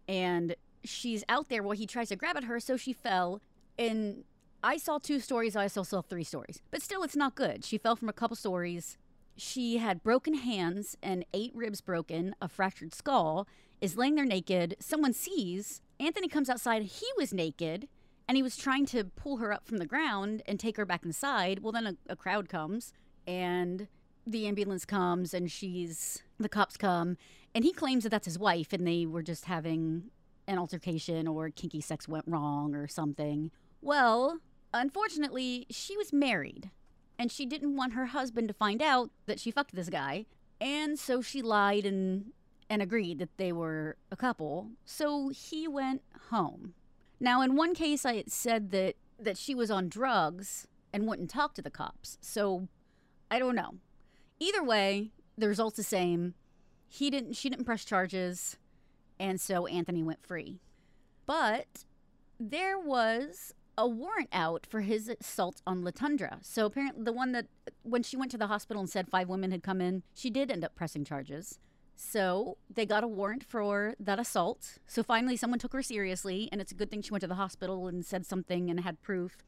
and 0.09 0.55
she's 0.85 1.25
out 1.29 1.49
there 1.49 1.63
while 1.63 1.77
he 1.77 1.87
tries 1.87 2.09
to 2.09 2.17
grab 2.17 2.37
at 2.37 2.45
her, 2.45 2.61
so 2.61 2.77
she 2.77 2.93
fell. 2.93 3.41
And 3.79 4.25
I 4.63 4.77
saw 4.77 4.99
two 4.99 5.21
stories, 5.21 5.55
I 5.55 5.65
also 5.65 5.83
saw 5.83 6.03
three 6.03 6.25
stories. 6.25 6.61
But 6.71 6.83
still, 6.83 7.03
it's 7.03 7.17
not 7.17 7.35
good. 7.35 7.65
She 7.65 7.79
fell 7.79 7.97
from 7.97 8.09
a 8.09 8.13
couple 8.13 8.37
stories. 8.37 8.99
She 9.39 9.79
had 9.79 10.03
broken 10.03 10.35
hands 10.35 10.97
and 11.01 11.25
eight 11.33 11.53
ribs 11.55 11.81
broken, 11.81 12.35
a 12.43 12.49
fractured 12.49 12.93
skull, 12.93 13.47
is 13.81 13.97
laying 13.97 14.17
there 14.17 14.25
naked. 14.25 14.77
Someone 14.81 15.13
sees. 15.13 15.81
Anthony 16.01 16.27
comes 16.27 16.51
outside. 16.51 16.83
He 16.83 17.07
was 17.17 17.33
naked 17.33 17.87
and 18.27 18.37
he 18.37 18.43
was 18.43 18.57
trying 18.57 18.85
to 18.87 19.05
pull 19.05 19.37
her 19.37 19.53
up 19.53 19.65
from 19.65 19.79
the 19.79 19.87
ground 19.87 20.43
and 20.47 20.59
take 20.59 20.77
her 20.77 20.85
back 20.85 21.05
inside. 21.05 21.61
Well, 21.61 21.71
then 21.71 21.87
a, 21.87 21.97
a 22.09 22.17
crowd 22.17 22.49
comes 22.49 22.93
and 23.29 23.87
the 24.27 24.49
ambulance 24.49 24.85
comes 24.85 25.33
and 25.33 25.51
she's, 25.51 26.21
the 26.39 26.49
cops 26.49 26.77
come 26.77 27.17
and 27.55 27.65
he 27.65 27.73
claims 27.73 28.03
that 28.03 28.11
that's 28.11 28.27
his 28.27 28.41
wife 28.41 28.73
and 28.73 28.85
they 28.85 29.07
were 29.07 29.23
just 29.23 29.45
having 29.45 30.11
an 30.49 30.59
altercation 30.59 31.29
or 31.29 31.49
kinky 31.51 31.81
sex 31.81 32.09
went 32.09 32.25
wrong 32.27 32.75
or 32.75 32.89
something. 32.89 33.53
Well, 33.81 34.41
unfortunately, 34.75 35.67
she 35.71 35.97
was 35.97 36.13
married 36.13 36.73
and 37.19 37.33
she 37.33 37.45
didn't 37.45 37.77
want 37.77 37.95
her 37.95 38.07
husband 38.07 38.49
to 38.49 38.55
find 38.55 38.81
out 38.81 39.11
that 39.27 39.41
she 39.41 39.51
fucked 39.51 39.75
this 39.75 39.89
guy. 39.89 40.27
And 40.61 40.99
so 40.99 41.21
she 41.21 41.43
lied 41.43 41.85
and 41.85 42.33
and 42.71 42.83
agreed 42.83 43.19
that 43.19 43.37
they 43.39 43.51
were 43.51 43.97
a 44.11 44.17
couple. 44.17 44.73
So 44.85 45.31
he 45.31 45.67
went 45.67 46.03
home. 46.29 46.75
Now, 47.19 47.41
in 47.41 47.57
one 47.57 47.75
case 47.75 48.05
I 48.05 48.17
had 48.17 48.31
said 48.31 48.71
that 48.71 48.97
that 49.19 49.37
she 49.37 49.55
was 49.55 49.71
on 49.71 49.89
drugs 49.89 50.69
and 50.93 51.07
wouldn't 51.07 51.31
talk 51.31 51.55
to 51.55 51.63
the 51.63 51.71
cops. 51.71 52.19
So 52.21 52.69
I 53.31 53.39
don't 53.39 53.57
know. 53.57 53.75
Either 54.39 54.63
way, 54.63 55.11
the 55.37 55.49
result's 55.49 55.77
the 55.77 55.83
same. 55.83 56.35
He 56.87 57.11
didn't 57.11 57.35
she 57.35 57.51
didn't 57.51 57.65
press 57.65 57.85
charges, 57.85 58.57
and 59.19 59.41
so 59.41 59.67
Anthony 59.67 60.03
went 60.03 60.25
free. 60.25 60.61
But 61.27 61.85
there 62.41 62.79
was 62.79 63.53
a 63.79 63.87
warrant 63.87 64.29
out 64.33 64.67
for 64.69 64.81
his 64.81 65.09
assault 65.09 65.63
on 65.65 65.85
Latundra. 65.85 66.45
So 66.45 66.67
apparently, 66.67 67.05
the 67.05 67.13
one 67.13 67.31
that 67.31 67.47
when 67.85 68.03
she 68.03 68.17
went 68.17 68.33
to 68.33 68.37
the 68.37 68.49
hospital 68.49 68.81
and 68.81 68.91
said 68.91 69.09
five 69.09 69.29
women 69.29 69.53
had 69.53 69.63
come 69.63 69.81
in, 69.81 70.03
she 70.13 70.31
did 70.31 70.51
end 70.51 70.65
up 70.65 70.75
pressing 70.75 71.05
charges. 71.05 71.61
So 71.95 72.59
they 72.69 72.85
got 72.85 73.05
a 73.05 73.09
warrant 73.09 73.45
for 73.45 73.95
that 74.01 74.19
assault. 74.19 74.79
So 74.89 75.05
finally, 75.05 75.37
someone 75.37 75.61
took 75.61 75.73
her 75.73 75.83
seriously, 75.83 76.49
and 76.51 76.61
it's 76.61 76.73
a 76.73 76.75
good 76.75 76.91
thing 76.91 77.03
she 77.03 77.13
went 77.13 77.23
to 77.23 77.29
the 77.29 77.37
hospital 77.37 77.87
and 77.87 78.05
said 78.05 78.27
something 78.27 78.69
and 78.69 78.81
had 78.81 79.01
proof. 79.01 79.39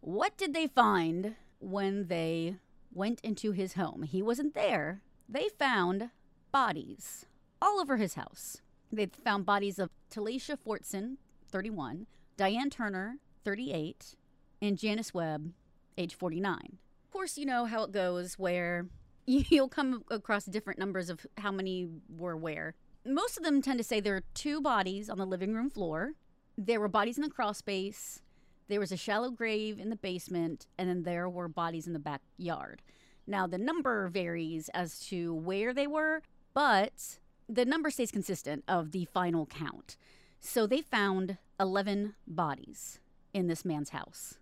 What 0.00 0.36
did 0.36 0.54
they 0.54 0.68
find 0.68 1.34
when 1.58 2.06
they 2.06 2.56
went 2.92 3.20
into 3.22 3.50
his 3.50 3.74
home? 3.74 4.04
He 4.04 4.22
wasn't 4.22 4.54
there. 4.54 5.02
They 5.28 5.48
found 5.58 6.10
bodies 6.52 7.26
all 7.60 7.80
over 7.80 7.96
his 7.96 8.14
house. 8.14 8.58
They 8.92 9.06
found 9.06 9.44
bodies 9.44 9.80
of 9.80 9.90
Telacia 10.08 10.56
Fortson, 10.56 11.16
31, 11.50 12.06
Diane 12.36 12.70
Turner, 12.70 13.16
38, 13.44 14.14
and 14.60 14.78
Janice 14.78 15.12
Webb, 15.12 15.52
age 15.98 16.14
49. 16.14 16.78
Of 17.04 17.10
course, 17.10 17.36
you 17.36 17.46
know 17.46 17.66
how 17.66 17.84
it 17.84 17.92
goes 17.92 18.38
where 18.38 18.86
you'll 19.26 19.68
come 19.68 20.04
across 20.10 20.44
different 20.44 20.78
numbers 20.78 21.10
of 21.10 21.26
how 21.38 21.52
many 21.52 21.88
were 22.08 22.36
where. 22.36 22.74
Most 23.04 23.36
of 23.36 23.42
them 23.42 23.60
tend 23.60 23.78
to 23.78 23.84
say 23.84 24.00
there 24.00 24.16
are 24.16 24.24
two 24.34 24.60
bodies 24.60 25.10
on 25.10 25.18
the 25.18 25.26
living 25.26 25.54
room 25.54 25.70
floor. 25.70 26.12
There 26.56 26.80
were 26.80 26.88
bodies 26.88 27.18
in 27.18 27.22
the 27.22 27.30
crawl 27.30 27.54
space. 27.54 28.22
There 28.68 28.80
was 28.80 28.92
a 28.92 28.96
shallow 28.96 29.30
grave 29.30 29.78
in 29.78 29.90
the 29.90 29.96
basement, 29.96 30.66
and 30.78 30.88
then 30.88 31.02
there 31.02 31.28
were 31.28 31.48
bodies 31.48 31.86
in 31.86 31.92
the 31.92 31.98
backyard. 31.98 32.80
Now, 33.26 33.46
the 33.46 33.58
number 33.58 34.08
varies 34.08 34.68
as 34.70 35.00
to 35.06 35.34
where 35.34 35.74
they 35.74 35.86
were, 35.86 36.22
but 36.54 37.18
the 37.48 37.64
number 37.64 37.90
stays 37.90 38.10
consistent 38.10 38.64
of 38.66 38.92
the 38.92 39.04
final 39.04 39.46
count. 39.46 39.96
So 40.40 40.66
they 40.66 40.80
found 40.80 41.38
11 41.60 42.14
bodies 42.26 42.98
in 43.32 43.46
this 43.46 43.64
man's 43.64 43.90
house. 43.90 44.38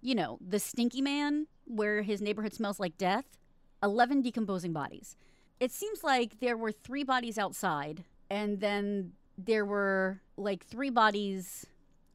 You 0.00 0.14
know, 0.14 0.38
the 0.46 0.58
stinky 0.58 1.00
man, 1.00 1.46
where 1.66 2.02
his 2.02 2.20
neighborhood 2.20 2.52
smells 2.52 2.80
like 2.80 2.98
death, 2.98 3.38
11 3.82 4.22
decomposing 4.22 4.72
bodies. 4.72 5.16
It 5.60 5.70
seems 5.70 6.02
like 6.02 6.40
there 6.40 6.56
were 6.56 6.72
three 6.72 7.04
bodies 7.04 7.38
outside, 7.38 8.04
and 8.28 8.60
then 8.60 9.12
there 9.38 9.64
were 9.64 10.20
like 10.36 10.64
three 10.64 10.90
bodies 10.90 11.66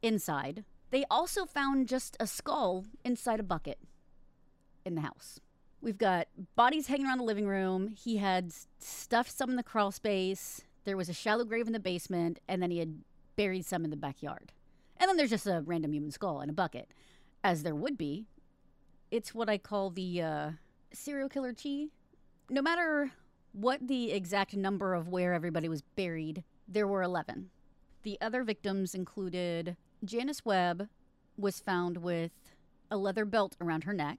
inside. 0.02 0.64
They 0.90 1.04
also 1.10 1.44
found 1.46 1.88
just 1.88 2.16
a 2.20 2.26
skull 2.26 2.84
inside 3.04 3.40
a 3.40 3.42
bucket 3.42 3.78
in 4.84 4.94
the 4.94 5.02
house. 5.02 5.40
We've 5.80 5.98
got 5.98 6.28
bodies 6.56 6.88
hanging 6.88 7.06
around 7.06 7.18
the 7.18 7.24
living 7.24 7.46
room. 7.46 7.88
He 7.88 8.16
had 8.16 8.52
stuffed 8.78 9.30
some 9.30 9.50
in 9.50 9.56
the 9.56 9.62
crawl 9.62 9.92
space. 9.92 10.62
There 10.84 10.96
was 10.96 11.08
a 11.08 11.14
shallow 11.14 11.44
grave 11.44 11.66
in 11.66 11.72
the 11.72 11.78
basement, 11.78 12.40
and 12.48 12.62
then 12.62 12.70
he 12.70 12.78
had 12.78 13.02
buried 13.36 13.64
some 13.64 13.84
in 13.84 13.90
the 13.90 13.96
backyard. 13.96 14.52
And 15.00 15.08
then 15.08 15.16
there's 15.16 15.30
just 15.30 15.46
a 15.46 15.62
random 15.64 15.92
human 15.92 16.10
skull 16.10 16.40
in 16.40 16.50
a 16.50 16.52
bucket, 16.52 16.88
as 17.44 17.62
there 17.62 17.74
would 17.74 17.96
be. 17.96 18.26
It's 19.10 19.34
what 19.34 19.48
I 19.48 19.58
call 19.58 19.90
the 19.90 20.22
uh, 20.22 20.50
serial 20.92 21.28
killer 21.28 21.54
chi. 21.54 21.86
No 22.50 22.62
matter 22.62 23.12
what 23.52 23.86
the 23.86 24.12
exact 24.12 24.54
number 24.54 24.94
of 24.94 25.08
where 25.08 25.32
everybody 25.32 25.68
was 25.68 25.82
buried, 25.82 26.44
there 26.66 26.86
were 26.86 27.02
11. 27.02 27.50
The 28.02 28.18
other 28.20 28.44
victims 28.44 28.94
included 28.94 29.76
Janice 30.04 30.44
Webb 30.44 30.88
was 31.36 31.60
found 31.60 31.98
with 31.98 32.32
a 32.90 32.96
leather 32.96 33.24
belt 33.24 33.56
around 33.60 33.84
her 33.84 33.92
neck. 33.92 34.18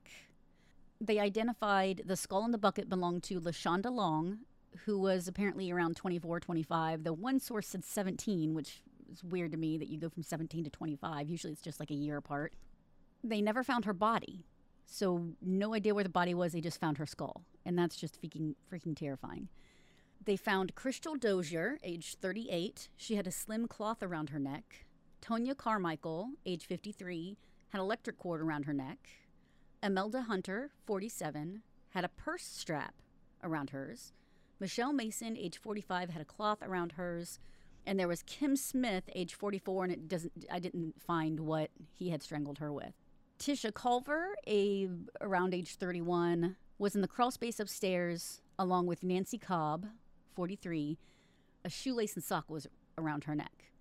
They 1.01 1.19
identified 1.19 2.03
the 2.05 2.17
skull 2.17 2.45
in 2.45 2.51
the 2.51 2.57
bucket 2.57 2.89
belonged 2.89 3.23
to 3.23 3.39
LaShonda 3.39 3.91
Long, 3.91 4.39
who 4.85 4.99
was 4.99 5.27
apparently 5.27 5.71
around 5.71 5.95
24, 5.95 6.39
25. 6.39 7.03
The 7.03 7.13
one 7.13 7.39
source 7.39 7.67
said 7.67 7.83
17, 7.83 8.53
which 8.53 8.81
it's 9.11 9.23
weird 9.23 9.51
to 9.51 9.57
me 9.57 9.77
that 9.77 9.89
you 9.89 9.99
go 9.99 10.09
from 10.09 10.23
17 10.23 10.63
to 10.63 10.69
25. 10.69 11.29
Usually 11.29 11.53
it's 11.53 11.61
just 11.61 11.79
like 11.79 11.91
a 11.91 11.95
year 11.95 12.17
apart. 12.17 12.53
They 13.23 13.41
never 13.41 13.63
found 13.63 13.85
her 13.85 13.93
body. 13.93 14.45
So 14.85 15.27
no 15.41 15.73
idea 15.73 15.93
where 15.93 16.03
the 16.03 16.09
body 16.09 16.33
was. 16.33 16.53
They 16.53 16.61
just 16.61 16.79
found 16.79 16.97
her 16.97 17.05
skull. 17.05 17.43
And 17.65 17.77
that's 17.77 17.95
just 17.95 18.21
freaking 18.21 18.55
freaking 18.71 18.97
terrifying. 18.97 19.49
They 20.25 20.35
found 20.35 20.75
Crystal 20.75 21.15
Dozier, 21.15 21.79
age 21.83 22.15
38. 22.19 22.89
She 22.97 23.15
had 23.15 23.27
a 23.27 23.31
slim 23.31 23.67
cloth 23.67 24.03
around 24.03 24.29
her 24.29 24.39
neck. 24.39 24.85
Tonya 25.21 25.55
Carmichael, 25.55 26.31
age 26.45 26.65
53, 26.65 27.37
had 27.69 27.79
electric 27.79 28.17
cord 28.17 28.41
around 28.41 28.63
her 28.63 28.73
neck. 28.73 29.09
Imelda 29.81 30.23
Hunter, 30.23 30.71
47, 30.85 31.61
had 31.89 32.03
a 32.03 32.09
purse 32.09 32.43
strap 32.43 32.95
around 33.43 33.69
hers. 33.69 34.11
Michelle 34.59 34.91
Mason, 34.91 35.37
age 35.37 35.57
45, 35.57 36.09
had 36.09 36.21
a 36.21 36.25
cloth 36.25 36.59
around 36.61 36.93
hers 36.93 37.39
and 37.89 37.99
there 37.99 38.07
was 38.07 38.21
Kim 38.21 38.55
Smith, 38.55 39.09
age 39.15 39.33
44, 39.33 39.85
and 39.85 39.91
it 39.91 40.07
doesn't. 40.07 40.45
I 40.51 40.59
didn't 40.59 41.01
find 41.01 41.39
what 41.39 41.71
he 41.91 42.11
had 42.11 42.21
strangled 42.21 42.59
her 42.59 42.71
with. 42.71 42.93
Tisha 43.39 43.73
Culver, 43.73 44.35
a 44.47 44.87
around 45.21 45.55
age 45.55 45.73
31, 45.73 46.55
was 46.77 46.93
in 46.93 47.01
the 47.01 47.07
crawl 47.07 47.31
space 47.31 47.59
upstairs 47.59 48.41
along 48.59 48.85
with 48.85 49.01
Nancy 49.01 49.39
Cobb, 49.39 49.87
43. 50.35 50.99
A 51.65 51.69
shoelace 51.69 52.13
and 52.13 52.23
sock 52.23 52.47
was 52.47 52.67
around 52.95 53.23
her 53.23 53.33
neck. 53.33 53.71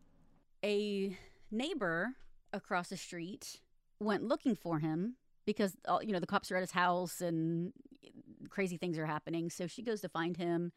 A 0.64 1.14
neighbor 1.50 2.14
across 2.54 2.88
the 2.88 2.96
street 2.96 3.60
went 4.00 4.22
looking 4.22 4.56
for 4.56 4.78
him 4.78 5.16
because 5.44 5.76
uh, 5.86 5.98
you 6.00 6.12
know 6.12 6.20
the 6.20 6.26
cops 6.26 6.50
are 6.50 6.56
at 6.56 6.62
his 6.62 6.70
house 6.70 7.20
and 7.20 7.74
crazy 8.48 8.78
things 8.78 8.96
are 8.96 9.04
happening. 9.04 9.50
So 9.50 9.66
she 9.66 9.82
goes 9.82 10.00
to 10.00 10.08
find 10.08 10.38
him. 10.38 10.72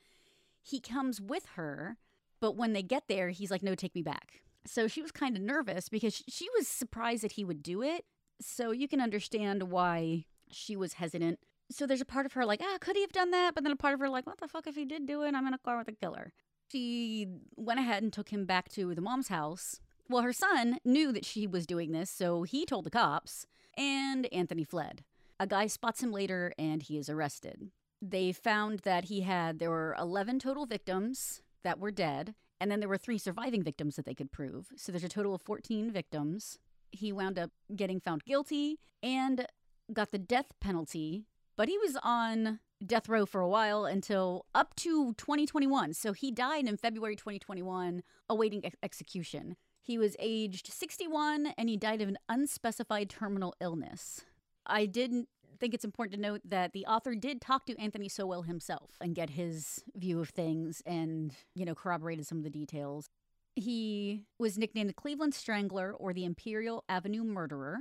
He 0.62 0.82
comes 0.82 1.22
with 1.22 1.46
her 1.56 1.96
but 2.42 2.58
when 2.58 2.74
they 2.74 2.84
get 2.84 3.04
there, 3.08 3.30
he's 3.30 3.52
like, 3.52 3.64
no, 3.64 3.76
take 3.76 3.96
me 3.96 4.02
back. 4.02 4.42
So 4.66 4.88
she 4.88 5.02
was 5.02 5.12
kind 5.12 5.38
of 5.38 5.44
nervous 5.44 5.88
because 5.88 6.24
she 6.28 6.48
was 6.58 6.68
surprised 6.68 7.24
that 7.24 7.34
he 7.34 7.46
would 7.46 7.64
do 7.64 7.82
it. 7.82 8.04
So 8.42 8.72
you 8.72 8.88
can 8.88 9.00
understand 9.00 9.72
why 9.72 10.26
she 10.52 10.76
was 10.76 10.94
hesitant. 10.94 11.40
So 11.72 11.88
there's 11.88 12.02
a 12.02 12.06
part 12.06 12.26
of 12.26 12.34
her 12.34 12.46
like, 12.46 12.62
ah, 12.62 12.78
could 12.82 12.96
he 12.96 13.02
have 13.02 13.14
done 13.14 13.32
that? 13.32 13.56
But 13.56 13.64
then 13.64 13.72
a 13.72 13.78
part 13.78 13.94
of 13.94 14.00
her 14.02 14.10
like, 14.10 14.26
what 14.26 14.40
the 14.40 14.48
fuck 14.48 14.68
if 14.68 14.76
he 14.76 14.84
did 14.84 15.06
do 15.06 15.22
it? 15.24 15.34
I'm 15.34 15.48
in 15.48 15.54
a 15.54 15.60
car 15.60 15.78
with 15.78 15.88
a 15.88 15.94
killer. 15.94 16.34
She 16.72 17.28
went 17.56 17.80
ahead 17.80 18.04
and 18.04 18.12
took 18.12 18.30
him 18.30 18.46
back 18.46 18.70
to 18.70 18.94
the 18.96 19.02
mom's 19.02 19.28
house. 19.28 19.80
Well, 20.10 20.24
her 20.24 20.34
son 20.34 20.80
knew 20.84 21.12
that 21.12 21.26
she 21.26 21.48
was 21.48 21.66
doing 21.66 21.92
this, 21.92 22.10
so 22.10 22.44
he 22.44 22.66
told 22.66 22.86
the 22.86 22.90
cops, 22.90 23.46
and 23.78 24.32
Anthony 24.34 24.64
fled. 24.64 25.04
A 25.40 25.48
guy 25.48 25.68
spots 25.68 26.04
him 26.04 26.12
later 26.12 26.54
and 26.58 26.84
he 26.84 26.98
is 26.98 27.10
arrested. 27.10 27.72
They 28.02 28.32
found 28.32 28.80
that 28.80 29.06
he 29.06 29.22
had, 29.22 29.60
there 29.60 29.70
were 29.70 29.96
11 30.00 30.40
total 30.40 30.66
victims 30.66 31.42
that 31.64 31.80
were 31.80 31.92
dead. 31.92 32.36
And 32.60 32.70
then 32.70 32.80
there 32.80 32.90
were 32.90 32.98
three 32.98 33.18
surviving 33.18 33.64
victims 33.64 33.96
that 33.96 34.06
they 34.06 34.14
could 34.14 34.32
prove. 34.32 34.68
So 34.76 34.92
there's 34.92 35.04
a 35.04 35.10
total 35.10 35.34
of 35.34 35.42
14 35.42 35.92
victims. 35.92 36.60
He 36.92 37.12
wound 37.12 37.40
up 37.40 37.52
getting 37.76 38.00
found 38.00 38.24
guilty 38.24 38.78
and 39.02 39.48
got 39.92 40.12
the 40.12 40.20
death 40.20 40.48
penalty, 40.60 41.26
but 41.58 41.70
he 41.70 41.78
was 41.78 41.98
on 42.04 42.60
death 42.86 43.08
row 43.10 43.26
for 43.26 43.42
a 43.42 43.50
while 43.50 43.86
until 43.86 44.46
up 44.54 44.76
to 44.76 45.14
2021. 45.16 45.94
So 45.94 46.14
he 46.14 46.32
died 46.32 46.68
in 46.68 46.78
February 46.78 47.16
2021, 47.16 48.04
awaiting 48.30 48.66
ex- 48.66 48.76
execution. 48.84 49.56
He 49.82 49.98
was 49.98 50.16
aged 50.20 50.72
61 50.72 51.54
and 51.58 51.70
he 51.70 51.78
died 51.78 52.02
of 52.02 52.10
an 52.10 52.18
unspecified 52.30 53.10
terminal 53.10 53.56
illness. 53.60 54.22
I 54.66 54.86
didn't 54.86 55.28
think 55.62 55.76
it's 55.76 55.86
important 55.86 56.16
to 56.16 56.22
note 56.22 56.42
that 56.44 56.74
the 56.74 56.86
author 56.88 57.14
did 57.14 57.40
talk 57.40 57.68
to 57.68 57.80
Anthony 57.80 58.10
Sowell 58.10 58.42
himself 58.42 58.98
and 59.00 59.14
get 59.14 59.30
his 59.30 59.84
view 59.96 60.20
of 60.20 60.30
things 60.30 60.82
and, 60.88 61.34
you 61.54 61.66
know, 61.66 61.76
corroborated 61.76 62.26
some 62.26 62.40
of 62.40 62.44
the 62.44 62.50
details. 62.50 63.10
He 63.56 64.26
was 64.40 64.58
nicknamed 64.58 64.90
the 64.90 64.94
Cleveland 64.94 65.36
Strangler 65.36 65.94
or 65.94 66.14
the 66.14 66.26
Imperial 66.26 66.84
Avenue 66.90 67.24
Murderer. 67.24 67.78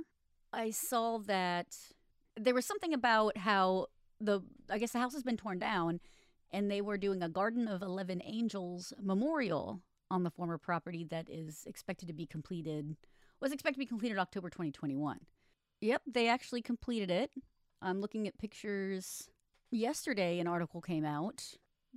I 0.52 0.70
saw 0.70 1.18
that 1.20 1.76
there 2.36 2.54
was 2.54 2.66
something 2.66 2.92
about 2.92 3.38
how 3.38 3.86
the 4.20 4.42
I 4.68 4.78
guess 4.78 4.92
the 4.92 4.98
house 4.98 5.14
has 5.14 5.22
been 5.22 5.38
torn 5.38 5.58
down 5.58 6.00
and 6.52 6.70
they 6.70 6.82
were 6.82 6.98
doing 6.98 7.22
a 7.22 7.28
Garden 7.30 7.66
of 7.66 7.80
11 7.80 8.20
Angels 8.26 8.92
memorial 9.00 9.80
on 10.10 10.22
the 10.22 10.30
former 10.30 10.58
property 10.58 11.04
that 11.04 11.30
is 11.30 11.64
expected 11.66 12.08
to 12.08 12.14
be 12.14 12.26
completed 12.26 12.96
was 13.40 13.52
expected 13.52 13.76
to 13.76 13.78
be 13.78 13.86
completed 13.86 14.18
October 14.18 14.50
2021. 14.50 15.20
Yep, 15.80 16.02
they 16.06 16.28
actually 16.28 16.60
completed 16.60 17.10
it. 17.10 17.30
I'm 17.82 18.00
looking 18.00 18.28
at 18.28 18.38
pictures 18.38 19.28
yesterday 19.70 20.38
an 20.38 20.46
article 20.46 20.80
came 20.80 21.04
out 21.04 21.54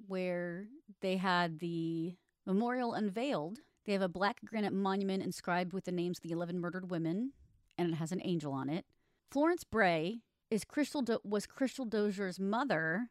where 0.07 0.67
they 1.01 1.17
had 1.17 1.59
the 1.59 2.15
memorial 2.45 2.93
unveiled. 2.93 3.59
They 3.85 3.93
have 3.93 4.01
a 4.01 4.07
black 4.07 4.39
granite 4.45 4.73
monument 4.73 5.23
inscribed 5.23 5.73
with 5.73 5.85
the 5.85 5.91
names 5.91 6.19
of 6.19 6.23
the 6.23 6.31
11 6.31 6.59
murdered 6.59 6.89
women 6.89 7.33
and 7.77 7.93
it 7.93 7.95
has 7.95 8.11
an 8.11 8.21
angel 8.23 8.53
on 8.53 8.69
it. 8.69 8.85
Florence 9.29 9.63
Bray 9.63 10.21
is 10.49 10.63
Crystal 10.63 11.01
Do- 11.01 11.19
was 11.23 11.45
Crystal 11.45 11.85
Dozier's 11.85 12.39
mother 12.39 13.09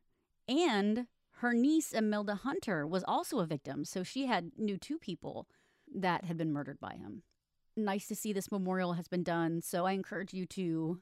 and 0.49 1.07
her 1.39 1.53
niece 1.53 1.93
Imelda 1.93 2.37
Hunter 2.37 2.87
was 2.87 3.05
also 3.07 3.41
a 3.41 3.47
victim, 3.47 3.85
so 3.85 4.03
she 4.03 4.27
had 4.27 4.53
knew 4.57 4.77
two 4.77 4.99
people 4.99 5.49
that 5.93 6.25
had 6.25 6.37
been 6.39 6.53
murdered 6.53 6.79
by 6.79 6.95
him. 6.95 7.23
Nice 7.77 8.07
to 8.09 8.15
see 8.15 8.33
this 8.33 8.53
memorial 8.53 8.93
has 8.93 9.09
been 9.09 9.25
done, 9.25 9.61
so 9.61 9.85
I 9.85 9.93
encourage 9.93 10.33
you 10.33 10.47
to 10.47 11.01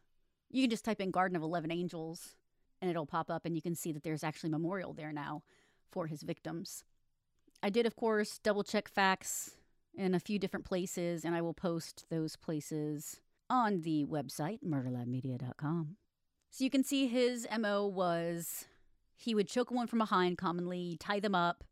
you 0.50 0.62
can 0.62 0.71
just 0.71 0.85
type 0.85 1.00
in 1.00 1.11
Garden 1.11 1.37
of 1.37 1.42
11 1.42 1.71
Angels 1.71 2.35
and 2.80 2.90
it'll 2.90 3.07
pop 3.07 3.30
up 3.30 3.45
and 3.45 3.54
you 3.54 3.62
can 3.62 3.75
see 3.75 3.92
that 3.92 4.02
there's 4.02 4.25
actually 4.25 4.49
a 4.49 4.52
memorial 4.52 4.92
there 4.92 5.12
now 5.12 5.42
for 5.90 6.07
his 6.07 6.23
victims. 6.23 6.85
I 7.62 7.71
did 7.71 7.87
of 7.87 7.97
course 7.97 8.38
double 8.38 8.64
check 8.64 8.88
facts 8.88 9.52
in 9.95 10.14
a 10.14 10.21
few 10.21 10.38
different 10.38 10.66
places 10.66 11.25
and 11.25 11.35
I 11.35 11.42
will 11.42 11.54
post 11.54 12.07
those 12.11 12.37
places 12.37 13.21
on 13.49 13.83
the 13.83 14.07
website 14.07 14.61
murderlabmedia.com. 14.64 15.97
So 16.50 16.64
you 16.64 16.71
can 16.71 16.85
see 16.85 17.07
his 17.07 17.47
MO 17.59 17.87
was 17.87 18.66
he 19.16 19.35
would 19.35 19.49
choke 19.49 19.71
one 19.71 19.87
from 19.87 19.99
behind 19.99 20.38
commonly, 20.38 20.97
tie 20.99 21.21
them 21.21 21.35
up, 21.35 21.64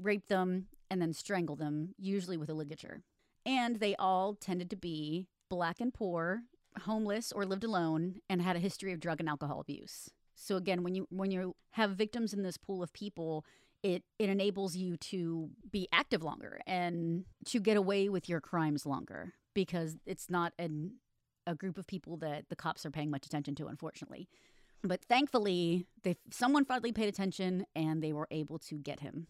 rape 0.00 0.28
them, 0.28 0.66
and 0.90 1.02
then 1.02 1.12
strangle 1.12 1.54
them, 1.54 1.94
usually 1.98 2.36
with 2.36 2.48
a 2.48 2.54
ligature. 2.54 3.02
And 3.44 3.76
they 3.76 3.94
all 3.96 4.34
tended 4.34 4.70
to 4.70 4.76
be 4.76 5.28
black 5.48 5.80
and 5.80 5.92
poor, 5.92 6.42
homeless 6.82 7.32
or 7.32 7.44
lived 7.44 7.64
alone, 7.64 8.20
and 8.28 8.42
had 8.42 8.56
a 8.56 8.60
history 8.60 8.92
of 8.92 9.00
drug 9.00 9.20
and 9.20 9.28
alcohol 9.28 9.60
abuse. 9.60 10.10
So 10.34 10.56
again, 10.56 10.82
when 10.82 10.94
you 10.94 11.06
when 11.10 11.30
you 11.30 11.56
have 11.72 11.92
victims 11.92 12.32
in 12.32 12.42
this 12.42 12.56
pool 12.56 12.82
of 12.82 12.92
people, 12.92 13.44
it 13.82 14.04
it 14.18 14.28
enables 14.28 14.76
you 14.76 14.96
to 14.96 15.50
be 15.70 15.88
active 15.92 16.22
longer 16.22 16.60
and 16.66 17.24
to 17.46 17.60
get 17.60 17.76
away 17.76 18.08
with 18.08 18.28
your 18.28 18.40
crimes 18.40 18.86
longer 18.86 19.34
because 19.54 19.96
it's 20.06 20.30
not 20.30 20.52
an 20.58 20.94
a 21.46 21.54
group 21.54 21.78
of 21.78 21.86
people 21.86 22.16
that 22.18 22.48
the 22.50 22.56
cops 22.56 22.84
are 22.84 22.90
paying 22.90 23.10
much 23.10 23.26
attention 23.26 23.54
to, 23.56 23.66
unfortunately. 23.66 24.28
But 24.84 25.04
thankfully, 25.04 25.86
they 26.02 26.16
someone 26.30 26.64
finally 26.64 26.92
paid 26.92 27.08
attention 27.08 27.66
and 27.74 28.02
they 28.02 28.12
were 28.12 28.28
able 28.30 28.58
to 28.60 28.76
get 28.76 29.00
him. 29.00 29.26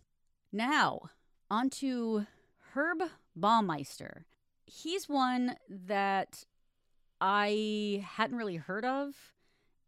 Now, 0.52 1.10
on 1.50 1.70
to 1.70 2.26
Herb 2.74 3.02
Baumeister. 3.38 4.24
He's 4.66 5.08
one 5.08 5.56
that 5.68 6.44
I 7.20 8.04
hadn't 8.06 8.36
really 8.36 8.56
heard 8.56 8.84
of, 8.84 9.14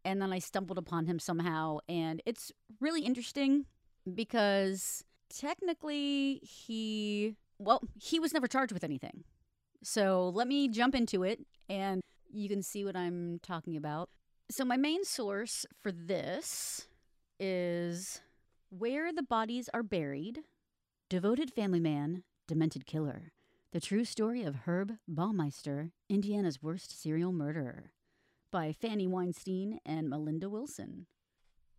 and 0.03 0.21
then 0.21 0.33
I 0.33 0.39
stumbled 0.39 0.77
upon 0.77 1.05
him 1.05 1.19
somehow, 1.19 1.79
and 1.87 2.21
it's 2.25 2.51
really 2.79 3.01
interesting 3.01 3.65
because 4.13 5.03
technically 5.29 6.41
he 6.43 7.35
well, 7.59 7.83
he 7.99 8.19
was 8.19 8.33
never 8.33 8.47
charged 8.47 8.73
with 8.73 8.83
anything. 8.83 9.23
So 9.83 10.29
let 10.33 10.47
me 10.47 10.67
jump 10.67 10.95
into 10.95 11.23
it 11.23 11.45
and 11.69 12.01
you 12.31 12.49
can 12.49 12.63
see 12.63 12.83
what 12.83 12.95
I'm 12.95 13.39
talking 13.43 13.77
about. 13.77 14.09
So, 14.49 14.65
my 14.65 14.77
main 14.77 15.05
source 15.05 15.65
for 15.81 15.91
this 15.91 16.87
is 17.39 18.21
Where 18.69 19.13
the 19.13 19.23
Bodies 19.23 19.69
Are 19.73 19.83
Buried 19.83 20.39
Devoted 21.09 21.51
Family 21.53 21.79
Man, 21.79 22.23
Demented 22.47 22.85
Killer. 22.85 23.31
The 23.73 23.79
True 23.79 24.03
Story 24.03 24.43
of 24.43 24.67
Herb 24.67 24.97
Baumeister, 25.09 25.91
Indiana's 26.09 26.61
Worst 26.61 27.01
Serial 27.01 27.31
Murderer, 27.31 27.93
by 28.51 28.73
Fanny 28.73 29.07
Weinstein 29.07 29.79
and 29.85 30.09
Melinda 30.09 30.49
Wilson. 30.49 31.05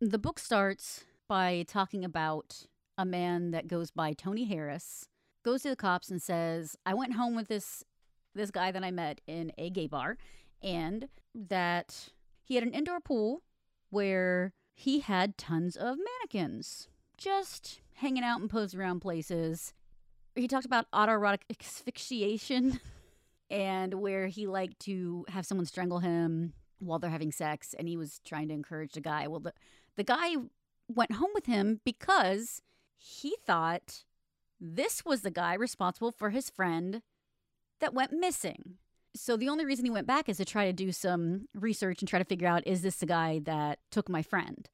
The 0.01 0.19
book 0.19 0.39
starts 0.39 1.05
by 1.29 1.67
talking 1.69 2.03
about 2.03 2.67
a 2.97 3.05
man 3.05 3.51
that 3.51 3.69
goes 3.69 3.91
by 3.91 4.15
Tony 4.15 4.47
Harris, 4.47 5.07
goes 5.45 5.65
to 5.65 5.69
the 5.69 5.77
cops 5.77 6.11
and 6.11 6.23
says, 6.23 6.79
I 6.87 6.95
went 6.95 7.13
home 7.13 7.37
with 7.37 7.49
this 7.49 7.85
this 8.35 8.51
guy 8.51 8.73
that 8.73 8.83
I 8.83 8.91
met 8.91 9.21
in 9.27 9.53
a 9.59 9.69
gay 9.69 9.87
bar 9.87 10.17
and 10.63 11.11
that 11.35 12.09
he 12.43 12.55
had 12.55 12.65
an 12.65 12.73
indoor 12.73 13.01
pool 13.01 13.43
where 13.91 14.55
he 14.73 15.01
had 15.01 15.37
tons 15.37 15.77
of 15.77 15.99
mannequins 15.99 16.89
just 17.19 17.83
hanging 17.97 18.25
out 18.25 18.41
and 18.41 18.49
posing 18.49 18.81
around 18.81 19.01
places. 19.01 19.75
He 20.35 20.49
talked 20.49 20.67
about 20.67 20.91
autoerotic 20.93 21.41
asphyxiation 21.51 22.81
and 23.51 23.95
where 23.95 24.29
he 24.29 24.47
liked 24.47 24.81
to 24.81 25.25
have 25.29 25.47
someone 25.47 25.67
strangle 25.67 25.99
him 25.99 26.55
while 26.79 26.99
they're 26.99 27.11
having 27.11 27.33
sex 27.33 27.75
and 27.79 27.87
he 27.87 27.97
was 27.97 28.21
trying 28.25 28.49
to 28.49 28.55
encourage 28.55 28.93
the 28.93 29.01
guy. 29.01 29.29
Well, 29.29 29.41
the 29.41 29.53
the 29.97 30.05
guy 30.05 30.37
went 30.89 31.13
home 31.13 31.31
with 31.35 31.47
him 31.47 31.81
because 31.85 32.63
he 32.97 33.37
thought 33.45 34.05
this 34.61 35.05
was 35.05 35.21
the 35.21 35.31
guy 35.31 35.55
responsible 35.55 36.13
for 36.13 36.31
his 36.31 36.49
friend 36.49 37.03
that 37.81 37.93
went 37.93 38.13
missing 38.13 38.79
so 39.15 39.37
the 39.37 39.49
only 39.49 39.65
reason 39.65 39.85
he 39.85 39.91
went 39.91 40.07
back 40.07 40.29
is 40.29 40.39
to 40.39 40.45
try 40.45 40.67
to 40.67 40.73
do 40.73 40.93
some 40.93 41.49
research 41.55 42.01
and 42.01 42.09
try 42.09 42.19
to 42.19 42.25
figure 42.25 42.49
out 42.49 42.67
is 42.67 42.83
this 42.83 42.97
the 42.97 43.07
guy 43.07 43.41
that 43.45 43.79
took 43.91 44.09
my 44.09 44.23
friend. 44.23 44.69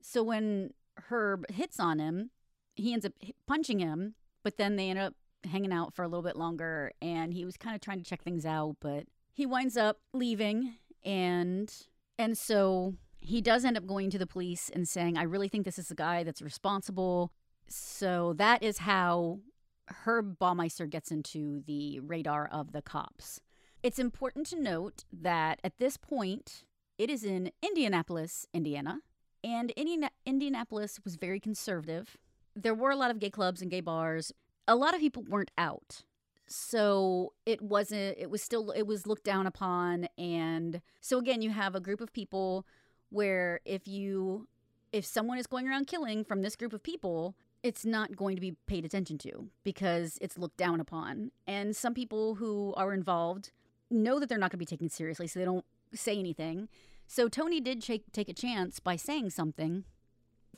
So 0.00 0.22
when 0.22 0.70
Herb 1.08 1.50
hits 1.50 1.78
on 1.78 1.98
him, 1.98 2.30
he 2.74 2.92
ends 2.92 3.06
up 3.06 3.12
punching 3.46 3.78
him, 3.78 4.14
but 4.44 4.56
then 4.56 4.76
they 4.76 4.90
end 4.90 5.00
up 5.00 5.14
hanging 5.44 5.72
out 5.72 5.92
for 5.92 6.04
a 6.04 6.08
little 6.08 6.22
bit 6.22 6.36
longer 6.36 6.92
and 7.02 7.34
he 7.34 7.44
was 7.44 7.56
kind 7.56 7.74
of 7.74 7.80
trying 7.80 7.98
to 7.98 8.04
check 8.04 8.22
things 8.22 8.46
out, 8.46 8.76
but 8.80 9.04
he 9.32 9.44
winds 9.44 9.76
up 9.76 9.98
leaving 10.12 10.74
and 11.04 11.72
and 12.18 12.38
so 12.38 12.94
he 13.18 13.40
does 13.40 13.64
end 13.64 13.76
up 13.76 13.86
going 13.86 14.10
to 14.10 14.18
the 14.18 14.26
police 14.26 14.70
and 14.72 14.86
saying, 14.86 15.16
"I 15.16 15.22
really 15.22 15.48
think 15.48 15.64
this 15.64 15.78
is 15.78 15.88
the 15.88 15.94
guy 15.94 16.22
that's 16.22 16.42
responsible." 16.42 17.32
So 17.68 18.34
that 18.34 18.62
is 18.62 18.78
how 18.78 19.40
Herb 19.88 20.38
Baumeister 20.38 20.88
gets 20.88 21.10
into 21.10 21.62
the 21.66 22.00
radar 22.00 22.46
of 22.46 22.72
the 22.72 22.82
cops. 22.82 23.40
It's 23.82 23.98
important 23.98 24.46
to 24.48 24.60
note 24.60 25.04
that 25.12 25.60
at 25.64 25.78
this 25.78 25.96
point, 25.96 26.64
it 26.98 27.10
is 27.10 27.24
in 27.24 27.50
Indianapolis, 27.62 28.46
Indiana, 28.54 29.00
and 29.42 29.70
Indiana- 29.72 30.10
Indianapolis 30.24 31.00
was 31.04 31.16
very 31.16 31.40
conservative. 31.40 32.16
There 32.56 32.74
were 32.74 32.90
a 32.90 32.96
lot 32.96 33.10
of 33.10 33.18
gay 33.18 33.30
clubs 33.30 33.62
and 33.62 33.70
gay 33.70 33.80
bars. 33.80 34.32
A 34.66 34.76
lot 34.76 34.94
of 34.94 35.00
people 35.00 35.24
weren't 35.28 35.50
out. 35.58 36.02
So 36.46 37.32
it 37.46 37.62
wasn't, 37.62 38.16
it 38.18 38.30
was 38.30 38.42
still, 38.42 38.70
it 38.70 38.86
was 38.86 39.06
looked 39.06 39.24
down 39.24 39.46
upon. 39.46 40.08
And 40.18 40.82
so 41.00 41.18
again, 41.18 41.42
you 41.42 41.50
have 41.50 41.74
a 41.74 41.80
group 41.80 42.00
of 42.00 42.12
people 42.12 42.66
where 43.10 43.60
if 43.64 43.88
you, 43.88 44.46
if 44.92 45.04
someone 45.04 45.38
is 45.38 45.46
going 45.46 45.68
around 45.68 45.86
killing 45.86 46.24
from 46.24 46.42
this 46.42 46.54
group 46.54 46.72
of 46.72 46.82
people, 46.82 47.34
it's 47.62 47.84
not 47.84 48.14
going 48.14 48.36
to 48.36 48.40
be 48.40 48.52
paid 48.66 48.84
attention 48.84 49.16
to 49.18 49.48
because 49.64 50.18
it's 50.20 50.36
looked 50.36 50.58
down 50.58 50.80
upon. 50.80 51.30
And 51.46 51.74
some 51.74 51.94
people 51.94 52.34
who 52.34 52.74
are 52.76 52.92
involved 52.92 53.50
know 53.90 54.20
that 54.20 54.28
they're 54.28 54.38
not 54.38 54.50
going 54.50 54.58
to 54.58 54.58
be 54.58 54.66
taken 54.66 54.90
seriously, 54.90 55.26
so 55.26 55.38
they 55.38 55.46
don't 55.46 55.64
say 55.94 56.18
anything. 56.18 56.68
So 57.06 57.28
Tony 57.28 57.60
did 57.60 57.82
take, 57.82 58.12
take 58.12 58.28
a 58.28 58.34
chance 58.34 58.80
by 58.80 58.96
saying 58.96 59.30
something. 59.30 59.84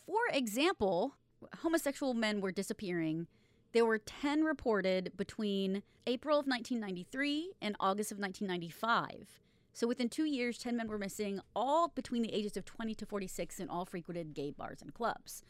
For 0.05 0.21
example, 0.33 1.15
homosexual 1.59 2.15
men 2.15 2.41
were 2.41 2.53
disappearing. 2.53 3.27
There 3.73 3.85
were 3.85 3.99
10 3.99 4.45
reported 4.45 5.13
between 5.17 5.83
April 6.07 6.39
of 6.39 6.47
1993 6.47 7.53
and 7.61 7.77
August 7.81 8.13
of 8.13 8.19
1995. 8.19 9.41
So 9.73 9.87
within 9.87 10.09
two 10.09 10.25
years, 10.25 10.57
10 10.57 10.77
men 10.77 10.89
were 10.89 10.99
missing, 10.99 11.41
all 11.55 11.89
between 11.89 12.23
the 12.23 12.33
ages 12.33 12.57
of 12.57 12.65
20 12.65 12.95
to 12.95 13.05
46 13.05 13.61
and 13.61 13.69
all 13.69 13.85
frequented 13.85 14.33
gay 14.33 14.51
bars 14.51 14.81
and 14.81 14.95
clubs. 14.95 15.43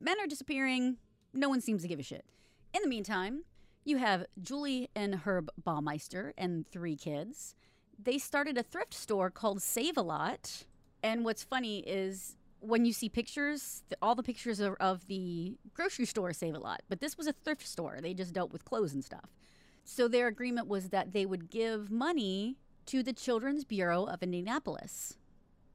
Men 0.00 0.18
are 0.20 0.26
disappearing. 0.26 0.96
No 1.32 1.48
one 1.48 1.60
seems 1.60 1.82
to 1.82 1.88
give 1.88 2.00
a 2.00 2.02
shit. 2.02 2.24
In 2.74 2.82
the 2.82 2.88
meantime, 2.88 3.44
you 3.84 3.98
have 3.98 4.26
Julie 4.42 4.90
and 4.96 5.14
Herb 5.14 5.50
Baumeister 5.62 6.32
and 6.36 6.66
three 6.66 6.96
kids. 6.96 7.54
They 8.02 8.18
started 8.18 8.58
a 8.58 8.62
thrift 8.62 8.94
store 8.94 9.30
called 9.30 9.62
Save 9.62 9.96
a 9.96 10.02
Lot. 10.02 10.64
And 11.02 11.24
what's 11.24 11.44
funny 11.44 11.80
is 11.80 12.36
when 12.60 12.84
you 12.84 12.92
see 12.92 13.08
pictures, 13.08 13.82
all 14.00 14.14
the 14.14 14.22
pictures 14.22 14.60
are 14.60 14.74
of 14.76 15.06
the 15.06 15.56
grocery 15.74 16.04
store 16.04 16.32
Save 16.32 16.54
a 16.54 16.58
Lot, 16.58 16.82
but 16.88 17.00
this 17.00 17.16
was 17.16 17.26
a 17.26 17.32
thrift 17.32 17.66
store. 17.66 17.98
They 18.00 18.14
just 18.14 18.32
dealt 18.32 18.52
with 18.52 18.64
clothes 18.64 18.92
and 18.92 19.04
stuff. 19.04 19.30
So 19.84 20.08
their 20.08 20.26
agreement 20.26 20.68
was 20.68 20.90
that 20.90 21.12
they 21.12 21.26
would 21.26 21.50
give 21.50 21.90
money 21.90 22.56
to 22.86 23.02
the 23.02 23.12
Children's 23.12 23.64
Bureau 23.64 24.04
of 24.04 24.22
Indianapolis. 24.22 25.16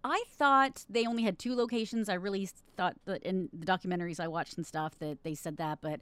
I 0.03 0.23
thought 0.29 0.85
they 0.87 1.05
only 1.05 1.23
had 1.23 1.39
two 1.39 1.55
locations. 1.55 2.09
I 2.09 2.13
really 2.13 2.47
thought 2.77 2.95
that 3.05 3.23
in 3.23 3.49
the 3.51 3.65
documentaries 3.65 4.19
I 4.19 4.27
watched 4.27 4.55
and 4.55 4.65
stuff 4.65 4.97
that 4.99 5.23
they 5.23 5.33
said 5.33 5.57
that, 5.57 5.79
but 5.81 5.99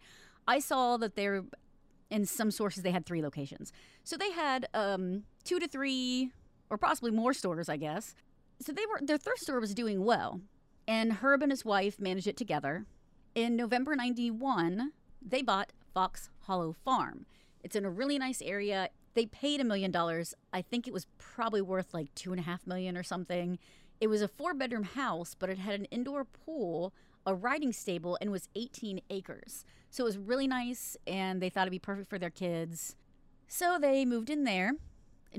I 0.48 0.60
saw 0.60 0.98
that 0.98 1.16
they're 1.16 1.44
in 2.10 2.26
some 2.26 2.52
sources 2.52 2.84
they 2.84 2.92
had 2.92 3.06
three 3.06 3.22
locations. 3.22 3.72
So 4.04 4.18
they 4.18 4.32
had 4.32 4.68
um, 4.74 5.24
two 5.44 5.60
to 5.60 5.68
three 5.68 6.32
or 6.70 6.78
possibly 6.78 7.12
more 7.12 7.34
stores, 7.34 7.70
I 7.70 7.78
guess. 7.78 8.14
So 8.60 8.72
they 8.72 8.86
were 8.86 9.00
their 9.02 9.18
thrift 9.18 9.42
store 9.42 9.60
was 9.60 9.74
doing 9.74 10.04
well, 10.04 10.42
and 10.88 11.14
Herb 11.14 11.42
and 11.42 11.52
his 11.52 11.66
wife 11.66 12.00
manage 12.00 12.28
it 12.28 12.38
together. 12.38 12.86
In 13.36 13.56
November 13.56 13.96
91, 13.96 14.92
they 15.22 15.42
bought 15.42 15.74
Fox 15.94 16.30
Hollow 16.42 16.74
Farm. 16.74 17.26
It's 17.64 17.76
in 17.76 17.86
a 17.86 17.90
really 17.90 18.18
nice 18.18 18.42
area. 18.42 18.90
They 19.14 19.26
paid 19.26 19.62
a 19.62 19.64
million 19.64 19.92
dollars. 19.92 20.34
I 20.52 20.62
think 20.62 20.88
it 20.88 20.94
was 20.94 21.08
probably 21.18 21.62
worth 21.62 21.94
like 21.94 22.14
two 22.16 22.32
and 22.32 22.40
a 22.40 22.44
half 22.44 22.68
million 22.68 22.98
or 22.98 23.04
something. 23.04 23.58
It 24.02 24.08
was 24.08 24.22
a 24.22 24.28
four 24.28 24.54
bedroom 24.54 24.84
house, 24.84 25.36
but 25.38 25.50
it 25.50 25.58
had 25.58 25.80
an 25.80 25.86
indoor 25.86 26.26
pool, 26.26 26.94
a 27.26 27.34
riding 27.34 27.72
stable, 27.72 28.18
and 28.20 28.32
was 28.32 28.50
18 28.56 29.02
acres. 29.10 29.66
So 29.90 30.04
it 30.04 30.08
was 30.08 30.18
really 30.18 30.48
nice, 30.48 30.98
and 31.08 31.42
they 31.42 31.50
thought 31.50 31.62
it'd 31.62 31.72
be 31.72 31.80
perfect 31.80 32.10
for 32.10 32.20
their 32.20 32.30
kids. 32.30 32.96
So 33.48 33.78
they 33.80 34.04
moved 34.04 34.30
in 34.30 34.44
there. 34.44 34.74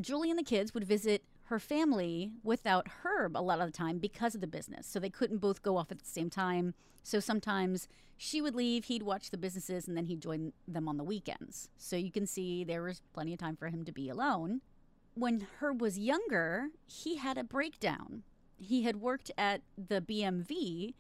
Julie 0.00 0.30
and 0.30 0.38
the 0.38 0.44
kids 0.44 0.72
would 0.72 0.84
visit 0.84 1.24
her 1.44 1.58
family 1.58 2.32
without 2.42 2.88
Herb 3.02 3.36
a 3.36 3.38
lot 3.38 3.60
of 3.60 3.66
the 3.66 3.76
time 3.76 3.98
because 3.98 4.34
of 4.34 4.40
the 4.40 4.46
business. 4.46 4.86
So 4.86 4.98
they 4.98 5.10
couldn't 5.10 5.38
both 5.38 5.62
go 5.62 5.76
off 5.76 5.90
at 5.90 5.98
the 5.98 6.08
same 6.08 6.30
time. 6.30 6.74
So 7.02 7.20
sometimes 7.20 7.86
she 8.16 8.40
would 8.40 8.54
leave, 8.54 8.84
he'd 8.84 9.02
watch 9.02 9.30
the 9.30 9.36
businesses, 9.36 9.86
and 9.86 9.96
then 9.96 10.06
he'd 10.06 10.22
join 10.22 10.52
them 10.66 10.88
on 10.88 10.96
the 10.96 11.04
weekends. 11.04 11.68
So 11.76 11.96
you 11.96 12.10
can 12.10 12.26
see 12.26 12.64
there 12.64 12.82
was 12.82 13.02
plenty 13.12 13.32
of 13.34 13.38
time 13.38 13.56
for 13.56 13.68
him 13.68 13.84
to 13.84 13.92
be 13.92 14.08
alone. 14.08 14.62
When 15.14 15.46
Herb 15.60 15.80
was 15.80 15.98
younger, 15.98 16.68
he 16.86 17.16
had 17.16 17.36
a 17.36 17.44
breakdown. 17.44 18.22
He 18.56 18.84
had 18.84 19.00
worked 19.00 19.30
at 19.36 19.62
the 19.76 20.00
BMV, 20.00 20.94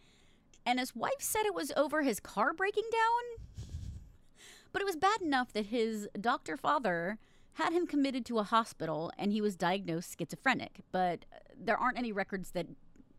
and 0.66 0.78
his 0.78 0.94
wife 0.94 1.20
said 1.20 1.46
it 1.46 1.54
was 1.54 1.72
over 1.76 2.02
his 2.02 2.20
car 2.20 2.52
breaking 2.52 2.88
down. 2.92 3.66
But 4.72 4.82
it 4.82 4.86
was 4.86 4.96
bad 4.96 5.22
enough 5.22 5.52
that 5.52 5.66
his 5.66 6.08
doctor 6.20 6.56
father 6.56 7.18
had 7.54 7.72
him 7.72 7.86
committed 7.86 8.24
to 8.26 8.38
a 8.38 8.42
hospital 8.42 9.12
and 9.18 9.32
he 9.32 9.40
was 9.40 9.56
diagnosed 9.56 10.16
schizophrenic. 10.18 10.80
But 10.92 11.24
there 11.56 11.76
aren't 11.76 11.98
any 11.98 12.12
records 12.12 12.50
that 12.50 12.66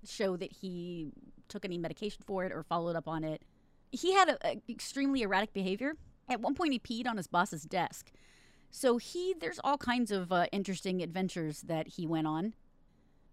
show 0.06 0.38
that 0.38 0.52
he 0.52 1.12
took 1.48 1.66
any 1.66 1.78
medication 1.78 2.24
for 2.26 2.44
it 2.46 2.52
or 2.52 2.64
followed 2.64 2.96
up 2.96 3.08
on 3.08 3.24
it. 3.24 3.44
He 3.92 4.14
had 4.14 4.30
a, 4.30 4.48
a 4.48 4.62
extremely 4.70 5.22
erratic 5.22 5.54
behavior. 5.54 5.94
At 6.28 6.42
one 6.42 6.56
point, 6.56 6.74
he 6.74 6.80
peed 6.80 7.08
on 7.08 7.18
his 7.18 7.28
boss's 7.28 7.64
desk. 7.64 8.12
So 8.72 8.98
he, 8.98 9.34
there's 9.40 9.60
all 9.64 9.78
kinds 9.78 10.12
of 10.12 10.32
uh, 10.32 10.48
interesting 10.52 11.02
adventures 11.02 11.62
that 11.62 11.88
he 11.90 12.06
went 12.06 12.28
on. 12.28 12.54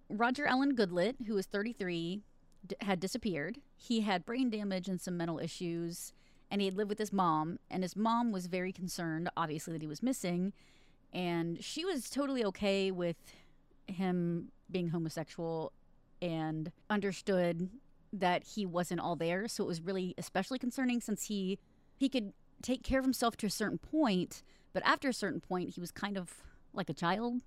Roger 0.08 0.46
Allen 0.46 0.76
Goodlett, 0.76 1.16
who 1.26 1.34
was 1.34 1.46
33, 1.46 2.22
d- 2.66 2.76
had 2.82 3.00
disappeared. 3.00 3.58
He 3.76 4.02
had 4.02 4.24
brain 4.26 4.50
damage 4.50 4.88
and 4.88 5.00
some 5.00 5.16
mental 5.16 5.38
issues, 5.38 6.12
and 6.50 6.60
he 6.60 6.66
had 6.66 6.76
lived 6.76 6.90
with 6.90 6.98
his 6.98 7.12
mom. 7.12 7.58
And 7.70 7.82
his 7.82 7.96
mom 7.96 8.30
was 8.30 8.46
very 8.46 8.72
concerned, 8.72 9.30
obviously, 9.36 9.72
that 9.72 9.82
he 9.82 9.88
was 9.88 10.02
missing. 10.02 10.52
And 11.12 11.62
she 11.62 11.84
was 11.84 12.08
totally 12.08 12.44
okay 12.46 12.90
with 12.90 13.16
him 13.86 14.50
being 14.70 14.88
homosexual 14.88 15.72
and 16.20 16.72
understood 16.88 17.68
that 18.12 18.44
he 18.44 18.64
wasn't 18.64 19.00
all 19.00 19.16
there. 19.16 19.48
So 19.48 19.64
it 19.64 19.66
was 19.66 19.80
really 19.80 20.14
especially 20.18 20.58
concerning 20.58 21.00
since 21.00 21.24
he 21.24 21.58
he 21.96 22.08
could 22.08 22.32
take 22.62 22.82
care 22.82 22.98
of 22.98 23.04
himself 23.04 23.36
to 23.38 23.46
a 23.46 23.50
certain 23.50 23.78
point, 23.78 24.42
but 24.72 24.82
after 24.86 25.08
a 25.08 25.14
certain 25.14 25.40
point, 25.40 25.70
he 25.70 25.80
was 25.80 25.90
kind 25.90 26.16
of 26.16 26.42
like 26.72 26.88
a 26.88 26.94
child. 26.94 27.42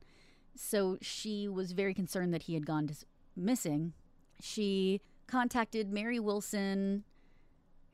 So 0.55 0.97
she 1.01 1.47
was 1.47 1.71
very 1.71 1.93
concerned 1.93 2.33
that 2.33 2.43
he 2.43 2.53
had 2.53 2.65
gone 2.65 2.85
dis- 2.87 3.05
missing. 3.35 3.93
She 4.41 5.01
contacted 5.27 5.91
Mary 5.91 6.19
Wilson, 6.19 7.03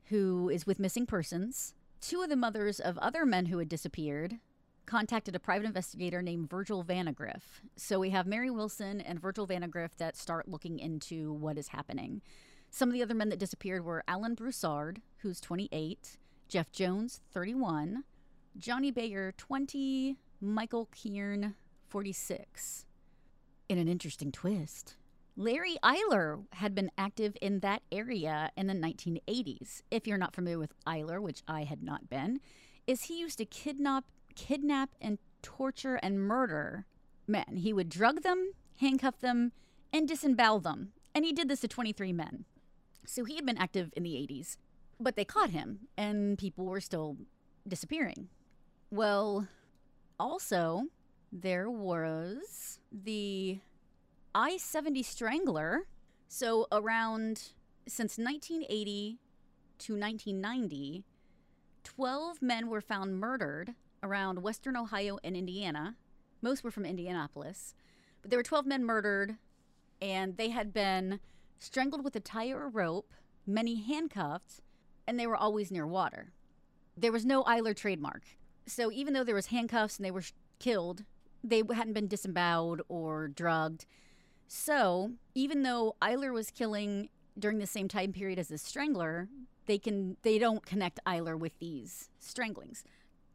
who 0.06 0.48
is 0.48 0.66
with 0.66 0.78
missing 0.78 1.06
persons. 1.06 1.74
Two 2.00 2.22
of 2.22 2.28
the 2.28 2.36
mothers 2.36 2.80
of 2.80 2.98
other 2.98 3.24
men 3.24 3.46
who 3.46 3.58
had 3.58 3.68
disappeared 3.68 4.38
contacted 4.86 5.34
a 5.34 5.40
private 5.40 5.66
investigator 5.66 6.22
named 6.22 6.50
Virgil 6.50 6.84
Vandagriff. 6.84 7.42
So 7.76 7.98
we 7.98 8.10
have 8.10 8.26
Mary 8.26 8.50
Wilson 8.50 9.00
and 9.00 9.20
Virgil 9.20 9.46
Vandagriff 9.46 9.96
that 9.98 10.16
start 10.16 10.48
looking 10.48 10.78
into 10.78 11.32
what 11.32 11.58
is 11.58 11.68
happening. 11.68 12.22
Some 12.70 12.88
of 12.88 12.94
the 12.94 13.02
other 13.02 13.14
men 13.14 13.28
that 13.28 13.38
disappeared 13.38 13.84
were 13.84 14.02
Alan 14.08 14.34
Broussard, 14.34 15.02
who's 15.18 15.40
28, 15.40 16.16
Jeff 16.48 16.72
Jones, 16.72 17.20
31, 17.32 18.04
Johnny 18.56 18.90
Bayer, 18.90 19.32
20, 19.36 20.16
Michael 20.40 20.88
Kearn, 20.90 21.54
46. 21.88 22.86
In 23.68 23.78
an 23.78 23.88
interesting 23.88 24.32
twist, 24.32 24.96
Larry 25.36 25.76
Eyler 25.82 26.44
had 26.52 26.74
been 26.74 26.90
active 26.98 27.36
in 27.40 27.60
that 27.60 27.82
area 27.90 28.50
in 28.56 28.66
the 28.66 28.74
1980s. 28.74 29.82
If 29.90 30.06
you're 30.06 30.18
not 30.18 30.34
familiar 30.34 30.58
with 30.58 30.74
Eyler, 30.86 31.20
which 31.22 31.42
I 31.48 31.64
had 31.64 31.82
not 31.82 32.10
been, 32.10 32.40
is 32.86 33.04
he 33.04 33.20
used 33.20 33.38
to 33.38 33.46
kidnap 33.46 34.04
kidnap 34.32 34.90
and 35.00 35.18
torture 35.42 35.96
and 35.96 36.20
murder 36.20 36.86
men. 37.26 37.56
He 37.56 37.72
would 37.72 37.88
drug 37.88 38.22
them, 38.22 38.52
handcuff 38.80 39.20
them, 39.20 39.52
and 39.92 40.08
disembowel 40.08 40.60
them. 40.60 40.92
And 41.14 41.24
he 41.24 41.32
did 41.32 41.48
this 41.48 41.60
to 41.60 41.68
23 41.68 42.12
men. 42.12 42.44
So 43.06 43.24
he 43.24 43.36
had 43.36 43.46
been 43.46 43.58
active 43.58 43.92
in 43.96 44.02
the 44.02 44.14
80s, 44.14 44.56
but 44.98 45.16
they 45.16 45.24
caught 45.24 45.50
him 45.50 45.80
and 45.96 46.38
people 46.38 46.66
were 46.66 46.80
still 46.80 47.16
disappearing. 47.66 48.28
Well, 48.90 49.48
also, 50.18 50.84
there 51.32 51.70
was 51.70 52.78
the 52.92 53.58
I 54.34 54.56
70 54.56 55.02
Strangler. 55.02 55.86
So, 56.28 56.66
around 56.72 57.52
since 57.86 58.16
1980 58.16 59.18
to 59.78 59.92
1990, 59.94 61.04
12 61.84 62.40
men 62.40 62.68
were 62.68 62.80
found 62.80 63.18
murdered 63.18 63.74
around 64.02 64.42
western 64.42 64.76
Ohio 64.76 65.18
and 65.22 65.36
Indiana. 65.36 65.96
Most 66.40 66.64
were 66.64 66.70
from 66.70 66.84
Indianapolis. 66.84 67.74
But 68.20 68.30
there 68.30 68.38
were 68.38 68.44
12 68.44 68.66
men 68.66 68.84
murdered, 68.84 69.36
and 70.00 70.36
they 70.36 70.50
had 70.50 70.72
been 70.72 71.20
strangled 71.58 72.04
with 72.04 72.16
a 72.16 72.20
tie 72.20 72.50
or 72.50 72.68
rope, 72.68 73.12
many 73.46 73.76
handcuffed, 73.76 74.60
and 75.06 75.18
they 75.18 75.26
were 75.26 75.36
always 75.36 75.70
near 75.70 75.86
water. 75.86 76.32
There 76.96 77.12
was 77.12 77.24
no 77.24 77.42
Eyler 77.44 77.74
trademark. 77.74 78.22
So 78.66 78.92
even 78.92 79.12
though 79.12 79.24
there 79.24 79.34
was 79.34 79.46
handcuffs 79.46 79.96
and 79.96 80.04
they 80.04 80.10
were 80.10 80.22
sh- 80.22 80.32
killed, 80.58 81.04
they 81.42 81.62
hadn't 81.74 81.94
been 81.94 82.06
disemboweled 82.06 82.82
or 82.88 83.28
drugged. 83.28 83.86
So 84.46 85.12
even 85.34 85.62
though 85.62 85.96
Eyler 86.02 86.32
was 86.32 86.50
killing 86.50 87.08
during 87.38 87.58
the 87.58 87.66
same 87.66 87.88
time 87.88 88.12
period 88.12 88.38
as 88.38 88.48
the 88.48 88.58
strangler, 88.58 89.28
they 89.66 89.78
can 89.78 90.16
they 90.22 90.38
don't 90.38 90.66
connect 90.66 91.00
Eyler 91.06 91.38
with 91.38 91.58
these 91.58 92.10
stranglings 92.18 92.84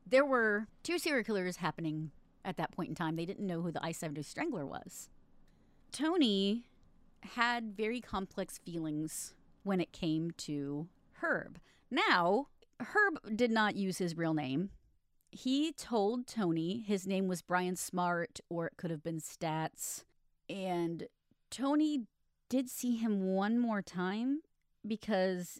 there 0.10 0.26
were 0.26 0.68
two 0.84 0.98
serial 1.00 1.24
killers 1.24 1.58
happening 1.58 2.12
at 2.46 2.58
that 2.58 2.72
point 2.72 2.90
in 2.90 2.96
time. 2.96 3.16
They 3.16 3.26
didn't 3.26 3.46
know 3.46 3.62
who 3.62 3.72
the 3.72 3.84
I 3.84 3.92
70 3.92 4.22
Strangler 4.24 4.66
was. 4.66 5.10
Tony 5.92 6.66
had 7.22 7.76
very 7.76 8.00
complex 8.00 8.58
feelings 8.58 9.34
when 9.64 9.82
it 9.82 9.92
came 9.92 10.32
to 10.32 10.88
Herb. 11.22 11.60
Now, 11.92 12.48
Herb 12.80 13.36
did 13.36 13.52
not 13.52 13.76
use 13.76 13.98
his 13.98 14.16
real 14.16 14.34
name. 14.34 14.70
He 15.32 15.74
told 15.74 16.26
Tony 16.26 16.84
his 16.88 17.06
name 17.06 17.28
was 17.28 17.42
Brian 17.42 17.76
Smart 17.76 18.40
or 18.50 18.68
it 18.68 18.78
could 18.78 18.92
have 18.92 19.04
been 19.04 19.20
Stats. 19.20 20.04
And 20.50 21.08
Tony 21.50 22.04
did 22.50 22.70
see 22.70 22.96
him 22.96 23.34
one 23.34 23.60
more 23.60 23.82
time 23.82 24.42
because 24.86 25.60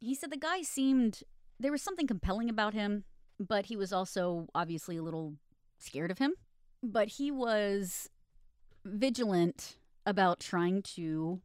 he 0.00 0.14
said 0.14 0.30
the 0.30 0.38
guy 0.38 0.62
seemed 0.62 1.22
there 1.60 1.72
was 1.72 1.82
something 1.82 2.06
compelling 2.06 2.48
about 2.48 2.72
him 2.72 3.04
but 3.48 3.66
he 3.66 3.76
was 3.76 3.92
also 3.92 4.48
obviously 4.54 4.96
a 4.96 5.02
little 5.02 5.34
scared 5.78 6.10
of 6.10 6.18
him. 6.18 6.34
But 6.82 7.08
he 7.08 7.30
was 7.30 8.08
vigilant 8.84 9.76
about 10.04 10.40
trying 10.40 10.82
to 10.82 11.40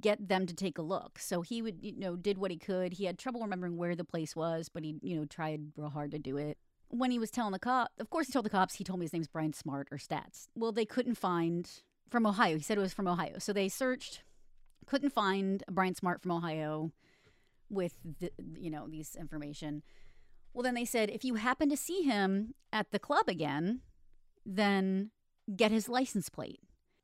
get 0.00 0.28
them 0.28 0.46
to 0.46 0.54
take 0.54 0.78
a 0.78 0.82
look. 0.82 1.18
So 1.18 1.42
he 1.42 1.62
would, 1.62 1.78
you 1.82 1.98
know, 1.98 2.16
did 2.16 2.38
what 2.38 2.50
he 2.50 2.56
could. 2.56 2.94
He 2.94 3.04
had 3.04 3.18
trouble 3.18 3.40
remembering 3.40 3.76
where 3.76 3.96
the 3.96 4.04
place 4.04 4.36
was, 4.36 4.68
but 4.68 4.84
he, 4.84 4.96
you 5.02 5.16
know, 5.16 5.24
tried 5.24 5.72
real 5.76 5.90
hard 5.90 6.10
to 6.12 6.18
do 6.18 6.36
it. 6.36 6.58
When 6.88 7.10
he 7.10 7.18
was 7.18 7.30
telling 7.30 7.52
the 7.52 7.58
cop, 7.58 7.90
of 7.98 8.10
course, 8.10 8.26
he 8.26 8.32
told 8.32 8.44
the 8.44 8.50
cops 8.50 8.74
he 8.74 8.84
told 8.84 8.98
me 8.98 9.04
his 9.04 9.12
name's 9.12 9.28
Brian 9.28 9.52
Smart 9.52 9.88
or 9.90 9.98
Stats. 9.98 10.48
Well, 10.54 10.72
they 10.72 10.84
couldn't 10.84 11.14
find 11.16 11.70
from 12.10 12.26
Ohio. 12.26 12.56
He 12.56 12.62
said 12.62 12.78
it 12.78 12.80
was 12.80 12.94
from 12.94 13.06
Ohio. 13.06 13.38
So 13.38 13.52
they 13.52 13.68
searched, 13.68 14.22
couldn't 14.86 15.10
find 15.10 15.62
Brian 15.70 15.94
Smart 15.94 16.20
from 16.20 16.32
Ohio 16.32 16.90
with 17.70 17.94
the, 18.18 18.32
you 18.58 18.70
know, 18.70 18.88
these 18.88 19.14
information. 19.14 19.82
Well, 20.52 20.62
then 20.62 20.74
they 20.74 20.84
said 20.84 21.10
if 21.10 21.24
you 21.24 21.34
happen 21.34 21.68
to 21.70 21.76
see 21.76 22.02
him 22.02 22.54
at 22.72 22.90
the 22.90 22.98
club 22.98 23.28
again, 23.28 23.80
then 24.44 25.10
get 25.54 25.70
his 25.70 25.88
license 25.88 26.28
plate. 26.28 26.60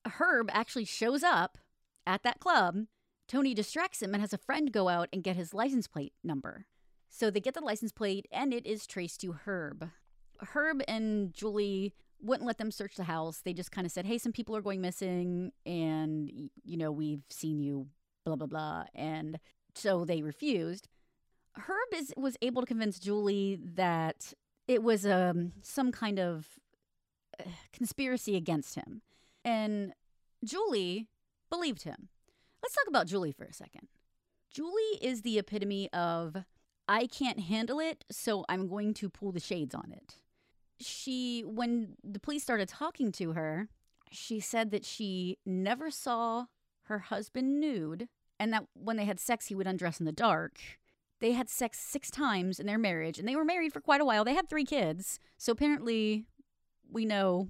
Herb 0.07 0.51
actually 0.53 0.85
shows 0.85 1.23
up 1.23 1.59
at 2.07 2.23
that 2.23 2.41
club. 2.41 2.87
Tony 3.29 3.55
distracts 3.55 4.03
him 4.03 4.15
and 4.15 4.21
has 4.21 4.33
a 4.33 4.39
friend 4.39 4.73
go 4.73 4.89
out 4.89 5.09
and 5.13 5.25
get 5.25 5.37
his 5.37 5.53
license 5.53 5.89
plate 5.89 6.13
number. 6.23 6.67
So 7.09 7.31
they 7.31 7.41
get 7.41 7.55
the 7.55 7.61
license 7.61 7.93
plate 7.93 8.27
and 8.31 8.53
it 8.53 8.67
is 8.67 8.87
traced 8.87 9.21
to 9.23 9.33
Herb. 9.45 9.91
Herb 10.55 10.83
and 10.87 11.33
Julie 11.33 11.95
wouldn't 12.21 12.47
let 12.47 12.59
them 12.59 12.71
search 12.71 12.97
the 12.97 13.05
house. 13.05 13.41
They 13.45 13.53
just 13.53 13.73
kind 13.73 13.87
of 13.87 13.93
said, 13.93 14.07
hey, 14.07 14.19
some 14.19 14.33
people 14.33 14.57
are 14.57 14.63
going 14.63 14.81
missing 14.81 15.53
and, 15.65 16.31
you 16.65 16.77
know, 16.77 16.93
we've 16.93 17.25
seen 17.31 17.61
you, 17.61 17.89
blah, 18.25 18.37
blah, 18.37 18.47
blah. 18.47 18.85
And 18.95 19.39
so 19.75 20.05
they 20.05 20.23
refused. 20.23 20.89
Herb 21.59 21.95
is 21.95 22.13
was 22.17 22.37
able 22.43 22.63
to 22.63 22.67
convince 22.67 22.99
Julie 22.99 23.59
that 23.75 24.33
it 24.69 24.83
was 24.83 25.07
um, 25.07 25.53
some 25.63 25.93
kind 25.93 26.19
of 26.19 26.47
uh, 27.39 27.45
conspiracy 27.73 28.37
against 28.37 28.75
him. 28.75 29.03
And 29.45 29.93
Julie 30.45 31.09
believed 31.51 31.83
him. 31.83 32.09
Let's 32.63 32.75
talk 32.75 32.89
about 32.89 33.07
Julie 33.07 33.33
for 33.33 33.45
a 33.45 33.53
second. 33.53 33.89
Julie 34.51 34.99
is 35.01 35.23
the 35.23 35.39
epitome 35.39 35.93
of 35.93 36.37
I 36.89 37.07
can't 37.07 37.41
handle 37.41 37.81
it, 37.81 38.05
so 38.11 38.45
I'm 38.49 38.69
going 38.69 38.95
to 38.95 39.09
pull 39.09 39.33
the 39.33 39.41
shades 39.41 39.75
on 39.75 39.93
it. 39.93 40.17
She, 40.81 41.43
when 41.43 41.97
the 42.05 42.21
police 42.21 42.43
started 42.43 42.69
talking 42.69 43.13
to 43.13 43.33
her, 43.33 43.69
she 44.11 44.41
said 44.41 44.71
that 44.71 44.85
she 44.85 45.39
never 45.45 45.91
saw 45.91 46.47
her 46.85 47.01
husband 47.01 47.61
nude 47.61 48.09
and 48.39 48.53
that 48.53 48.67
when 48.75 48.97
they 48.97 49.05
had 49.05 49.19
sex, 49.19 49.47
he 49.47 49.55
would 49.55 49.67
undress 49.67 49.99
in 49.99 50.07
the 50.07 50.13
dark. 50.13 50.61
They 51.21 51.33
had 51.33 51.49
sex 51.49 51.79
six 51.79 52.11
times 52.11 52.61
in 52.61 52.67
their 52.67 52.79
marriage 52.79 53.19
and 53.19 53.27
they 53.27 53.37
were 53.37 53.45
married 53.45 53.73
for 53.73 53.81
quite 53.81 54.01
a 54.01 54.05
while. 54.05 54.25
They 54.25 54.35
had 54.35 54.49
three 54.49 54.65
kids. 54.65 55.19
So 55.39 55.53
apparently, 55.53 56.27
we 56.91 57.05
know 57.05 57.49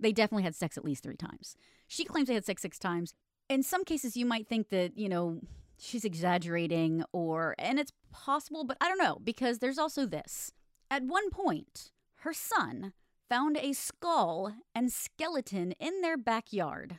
they 0.00 0.12
definitely 0.12 0.44
had 0.44 0.54
sex 0.54 0.76
at 0.76 0.84
least 0.84 1.02
three 1.02 1.16
times. 1.16 1.56
She 1.86 2.04
claims 2.04 2.28
they 2.28 2.34
had 2.34 2.44
sex 2.44 2.62
six 2.62 2.78
times. 2.78 3.14
In 3.48 3.62
some 3.62 3.84
cases, 3.84 4.16
you 4.16 4.26
might 4.26 4.48
think 4.48 4.70
that, 4.70 4.96
you 4.98 5.08
know, 5.08 5.40
she's 5.78 6.04
exaggerating 6.04 7.04
or, 7.12 7.54
and 7.58 7.78
it's 7.78 7.92
possible, 8.12 8.64
but 8.64 8.76
I 8.80 8.88
don't 8.88 8.98
know, 8.98 9.18
because 9.22 9.58
there's 9.58 9.78
also 9.78 10.06
this. 10.06 10.52
At 10.90 11.04
one 11.04 11.30
point, 11.30 11.92
her 12.20 12.32
son 12.32 12.92
found 13.28 13.56
a 13.56 13.72
skull 13.72 14.54
and 14.74 14.92
skeleton 14.92 15.72
in 15.72 16.00
their 16.00 16.16
backyard. 16.16 16.98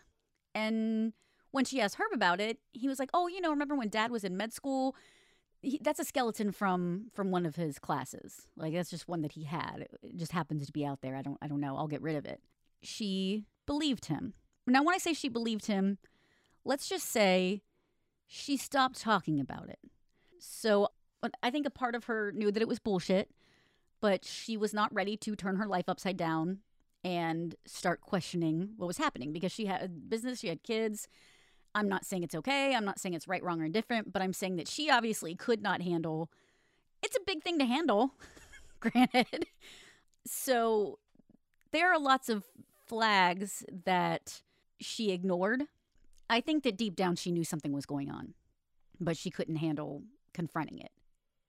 And 0.53 1.13
when 1.51 1.65
she 1.65 1.81
asked 1.81 1.95
Herb 1.95 2.11
about 2.13 2.39
it, 2.39 2.59
he 2.71 2.87
was 2.87 2.99
like, 2.99 3.09
"Oh, 3.13 3.27
you 3.27 3.41
know, 3.41 3.49
remember 3.49 3.75
when 3.75 3.89
Dad 3.89 4.11
was 4.11 4.23
in 4.23 4.37
med 4.37 4.53
school? 4.53 4.95
He, 5.61 5.79
that's 5.81 5.99
a 5.99 6.05
skeleton 6.05 6.51
from 6.51 7.07
from 7.13 7.31
one 7.31 7.45
of 7.45 7.55
his 7.55 7.79
classes. 7.79 8.47
Like 8.55 8.73
that's 8.73 8.89
just 8.89 9.07
one 9.07 9.21
that 9.21 9.33
he 9.33 9.43
had. 9.43 9.87
It 10.03 10.15
just 10.15 10.31
happens 10.31 10.65
to 10.65 10.71
be 10.71 10.85
out 10.85 11.01
there. 11.01 11.15
I 11.15 11.21
don't 11.21 11.37
I 11.41 11.47
don't 11.47 11.61
know. 11.61 11.75
I'll 11.77 11.87
get 11.87 12.01
rid 12.01 12.15
of 12.15 12.25
it." 12.25 12.41
She 12.81 13.45
believed 13.65 14.05
him. 14.05 14.33
Now, 14.67 14.83
when 14.83 14.93
I 14.93 14.97
say 14.97 15.13
she 15.13 15.29
believed 15.29 15.67
him, 15.67 15.97
let's 16.65 16.89
just 16.89 17.09
say 17.09 17.61
she 18.27 18.57
stopped 18.57 18.99
talking 18.99 19.39
about 19.39 19.69
it. 19.69 19.79
So 20.39 20.89
I 21.41 21.49
think 21.49 21.65
a 21.65 21.71
part 21.71 21.95
of 21.95 22.05
her 22.05 22.31
knew 22.33 22.51
that 22.51 22.61
it 22.61 22.67
was 22.67 22.79
bullshit, 22.79 23.31
but 24.01 24.25
she 24.25 24.57
was 24.57 24.73
not 24.73 24.93
ready 24.93 25.17
to 25.17 25.35
turn 25.35 25.55
her 25.55 25.65
life 25.65 25.87
upside 25.87 26.17
down 26.17 26.59
and 27.03 27.55
start 27.65 28.01
questioning 28.01 28.71
what 28.77 28.87
was 28.87 28.97
happening 28.97 29.31
because 29.31 29.51
she 29.51 29.65
had 29.65 30.09
business, 30.09 30.39
she 30.39 30.49
had 30.49 30.63
kids. 30.63 31.07
I'm 31.77 31.87
not 31.87 32.05
saying 32.05 32.23
it's 32.23 32.35
okay. 32.35 32.75
I'm 32.75 32.83
not 32.83 32.99
saying 32.99 33.13
it's 33.13 33.27
right, 33.27 33.41
wrong, 33.41 33.61
or 33.61 33.65
indifferent, 33.65 34.11
but 34.11 34.21
I'm 34.21 34.33
saying 34.33 34.57
that 34.57 34.67
she 34.67 34.89
obviously 34.89 35.35
could 35.35 35.61
not 35.61 35.81
handle. 35.81 36.29
It's 37.01 37.15
a 37.15 37.21
big 37.25 37.43
thing 37.43 37.59
to 37.59 37.65
handle, 37.65 38.11
granted. 38.81 39.45
So 40.25 40.99
there 41.71 41.93
are 41.93 41.99
lots 41.99 42.27
of 42.27 42.43
flags 42.87 43.63
that 43.85 44.41
she 44.79 45.11
ignored 45.11 45.63
I 46.29 46.41
think 46.41 46.63
that 46.63 46.77
deep 46.77 46.95
down 46.95 47.15
she 47.15 47.31
knew 47.31 47.43
something 47.43 47.71
was 47.71 47.85
going 47.85 48.11
on, 48.11 48.33
but 48.99 49.17
she 49.17 49.29
couldn't 49.29 49.57
handle 49.57 50.03
confronting 50.33 50.79
it. 50.79 50.91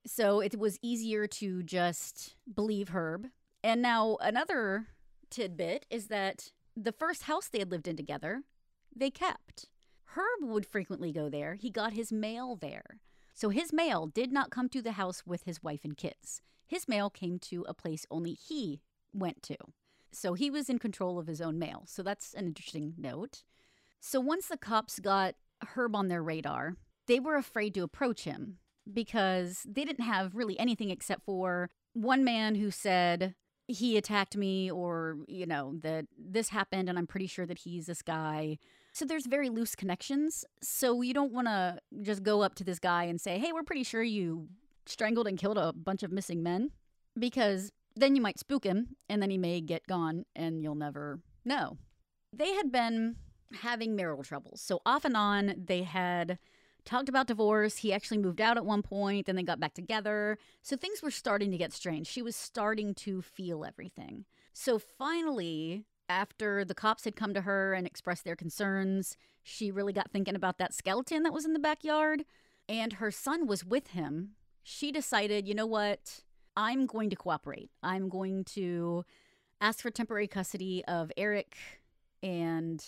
So 0.06 0.40
it 0.40 0.58
was 0.58 0.78
easier 0.82 1.26
to 1.26 1.62
just 1.62 2.36
believe 2.52 2.90
Herb. 2.90 3.26
And 3.62 3.82
now 3.82 4.16
another 4.20 4.86
tidbit 5.30 5.84
is 5.90 6.06
that 6.06 6.52
the 6.76 6.92
first 6.92 7.24
house 7.24 7.48
they 7.48 7.58
had 7.58 7.70
lived 7.70 7.88
in 7.88 7.96
together, 7.96 8.42
they 8.94 9.10
kept. 9.10 9.66
Herb 10.16 10.42
would 10.42 10.66
frequently 10.66 11.12
go 11.12 11.28
there. 11.28 11.54
He 11.54 11.70
got 11.70 11.92
his 11.92 12.12
mail 12.12 12.56
there. 12.56 13.00
So 13.34 13.50
his 13.50 13.72
mail 13.72 14.06
did 14.06 14.32
not 14.32 14.50
come 14.50 14.68
to 14.70 14.82
the 14.82 14.92
house 14.92 15.22
with 15.26 15.44
his 15.44 15.62
wife 15.62 15.84
and 15.84 15.96
kids. 15.96 16.42
His 16.66 16.88
mail 16.88 17.08
came 17.08 17.38
to 17.40 17.64
a 17.68 17.74
place 17.74 18.04
only 18.10 18.32
he 18.34 18.80
went 19.12 19.42
to. 19.44 19.56
So 20.10 20.34
he 20.34 20.50
was 20.50 20.68
in 20.68 20.78
control 20.78 21.18
of 21.18 21.26
his 21.26 21.40
own 21.40 21.58
mail. 21.58 21.84
So 21.86 22.02
that's 22.02 22.34
an 22.34 22.46
interesting 22.46 22.94
note. 22.96 23.44
So 24.00 24.20
once 24.20 24.48
the 24.48 24.56
cops 24.56 24.98
got 24.98 25.34
Herb 25.74 25.94
on 25.94 26.08
their 26.08 26.22
radar, 26.22 26.76
they 27.06 27.20
were 27.20 27.36
afraid 27.36 27.74
to 27.74 27.82
approach 27.82 28.24
him 28.24 28.58
because 28.90 29.66
they 29.68 29.84
didn't 29.84 30.04
have 30.04 30.34
really 30.34 30.58
anything 30.58 30.90
except 30.90 31.24
for 31.24 31.70
one 31.92 32.24
man 32.24 32.54
who 32.54 32.70
said 32.70 33.34
he 33.66 33.96
attacked 33.96 34.36
me 34.36 34.70
or, 34.70 35.18
you 35.28 35.46
know, 35.46 35.74
that 35.82 36.06
this 36.18 36.48
happened 36.48 36.88
and 36.88 36.98
I'm 36.98 37.06
pretty 37.06 37.26
sure 37.26 37.46
that 37.46 37.58
he's 37.58 37.86
this 37.86 38.02
guy. 38.02 38.58
So 38.92 39.04
there's 39.04 39.26
very 39.26 39.48
loose 39.48 39.74
connections. 39.74 40.44
So 40.62 41.02
you 41.02 41.14
don't 41.14 41.32
want 41.32 41.46
to 41.46 41.78
just 42.02 42.22
go 42.22 42.42
up 42.42 42.54
to 42.56 42.64
this 42.64 42.78
guy 42.78 43.04
and 43.04 43.20
say, 43.20 43.38
hey, 43.38 43.52
we're 43.52 43.62
pretty 43.62 43.84
sure 43.84 44.02
you 44.02 44.48
strangled 44.86 45.26
and 45.26 45.38
killed 45.38 45.58
a 45.58 45.72
bunch 45.72 46.02
of 46.02 46.10
missing 46.10 46.42
men 46.42 46.70
because 47.18 47.70
then 47.94 48.16
you 48.16 48.22
might 48.22 48.38
spook 48.38 48.64
him 48.64 48.96
and 49.08 49.22
then 49.22 49.30
he 49.30 49.38
may 49.38 49.60
get 49.60 49.86
gone 49.86 50.24
and 50.34 50.62
you'll 50.62 50.74
never 50.74 51.20
know. 51.44 51.76
They 52.32 52.54
had 52.54 52.72
been 52.72 53.16
having 53.62 53.96
marital 53.96 54.24
troubles. 54.24 54.60
So 54.60 54.80
off 54.84 55.04
and 55.04 55.16
on, 55.16 55.54
they 55.66 55.82
had 55.82 56.38
talked 56.84 57.08
about 57.08 57.26
divorce. 57.26 57.78
He 57.78 57.92
actually 57.92 58.18
moved 58.18 58.40
out 58.40 58.56
at 58.56 58.64
one 58.64 58.82
point, 58.82 59.26
then 59.26 59.36
they 59.36 59.42
got 59.42 59.60
back 59.60 59.74
together. 59.74 60.38
So 60.62 60.76
things 60.76 61.02
were 61.02 61.10
starting 61.10 61.50
to 61.50 61.58
get 61.58 61.72
strange. 61.72 62.06
She 62.06 62.22
was 62.22 62.36
starting 62.36 62.94
to 62.94 63.20
feel 63.20 63.64
everything. 63.64 64.24
So 64.52 64.78
finally, 64.78 65.84
after 66.08 66.64
the 66.64 66.74
cops 66.74 67.04
had 67.04 67.16
come 67.16 67.34
to 67.34 67.42
her 67.42 67.74
and 67.74 67.86
expressed 67.86 68.24
their 68.24 68.36
concerns, 68.36 69.16
she 69.42 69.70
really 69.70 69.92
got 69.92 70.10
thinking 70.10 70.34
about 70.34 70.58
that 70.58 70.74
skeleton 70.74 71.22
that 71.22 71.32
was 71.32 71.44
in 71.44 71.52
the 71.52 71.58
backyard, 71.58 72.24
and 72.68 72.94
her 72.94 73.10
son 73.10 73.46
was 73.46 73.64
with 73.64 73.88
him. 73.88 74.30
She 74.62 74.92
decided, 74.92 75.48
you 75.48 75.54
know 75.54 75.66
what? 75.66 76.22
I'm 76.56 76.86
going 76.86 77.10
to 77.10 77.16
cooperate. 77.16 77.70
I'm 77.82 78.08
going 78.08 78.44
to 78.44 79.04
ask 79.60 79.80
for 79.80 79.90
temporary 79.90 80.28
custody 80.28 80.84
of 80.86 81.10
Eric 81.16 81.56
and 82.22 82.84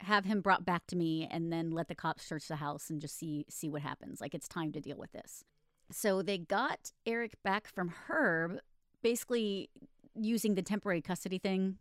have 0.00 0.24
him 0.24 0.40
brought 0.40 0.64
back 0.64 0.86
to 0.88 0.96
me 0.96 1.26
and 1.30 1.52
then 1.52 1.70
let 1.70 1.88
the 1.88 1.94
cops 1.94 2.24
search 2.24 2.48
the 2.48 2.56
house 2.56 2.90
and 2.90 3.00
just 3.00 3.18
see 3.18 3.46
see 3.48 3.68
what 3.68 3.82
happens. 3.82 4.20
Like 4.20 4.34
it's 4.34 4.48
time 4.48 4.72
to 4.72 4.80
deal 4.80 4.96
with 4.96 5.12
this. 5.12 5.44
So 5.90 6.22
they 6.22 6.38
got 6.38 6.92
Eric 7.06 7.34
back 7.42 7.68
from 7.68 7.92
Herb, 8.08 8.58
basically 9.02 9.70
using 10.14 10.54
the 10.54 10.62
temporary 10.62 11.00
custody 11.00 11.38
thing 11.38 11.76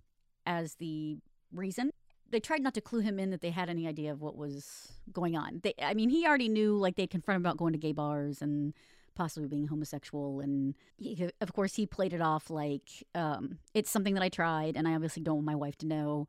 as 0.46 0.76
the 0.76 1.18
reason. 1.52 1.92
They 2.30 2.40
tried 2.40 2.62
not 2.62 2.74
to 2.74 2.82
clue 2.82 3.00
him 3.00 3.20
in 3.20 3.30
that 3.30 3.42
they 3.42 3.52
had 3.52 3.70
any 3.70 3.88
idea 3.88 4.12
of 4.12 4.22
what 4.22 4.36
was 4.36 4.92
going 5.12 5.38
on. 5.38 5.62
They, 5.64 5.74
I 5.82 5.94
mean, 5.94 6.10
he 6.10 6.26
already 6.26 6.50
knew. 6.50 6.76
Like 6.76 6.96
they'd 6.96 7.10
confronted 7.10 7.42
him 7.42 7.46
about 7.46 7.58
going 7.58 7.74
to 7.74 7.80
gay 7.80 7.92
bars 7.92 8.42
and 8.42 8.74
possibly 9.16 9.48
being 9.48 9.68
homosexual, 9.68 10.42
and 10.42 10.76
he, 10.98 11.30
of 11.40 11.54
course, 11.54 11.76
he 11.76 11.86
played 11.86 12.14
it 12.14 12.22
off 12.22 12.50
like 12.50 12.90
um, 13.14 13.60
it's 13.74 13.90
something 13.90 14.14
that 14.14 14.24
I 14.24 14.30
tried, 14.30 14.76
and 14.76 14.88
I 14.88 14.94
obviously 14.94 15.24
don't 15.24 15.36
want 15.36 15.46
my 15.46 15.56
wife 15.56 15.78
to 15.78 15.88
know, 15.88 16.28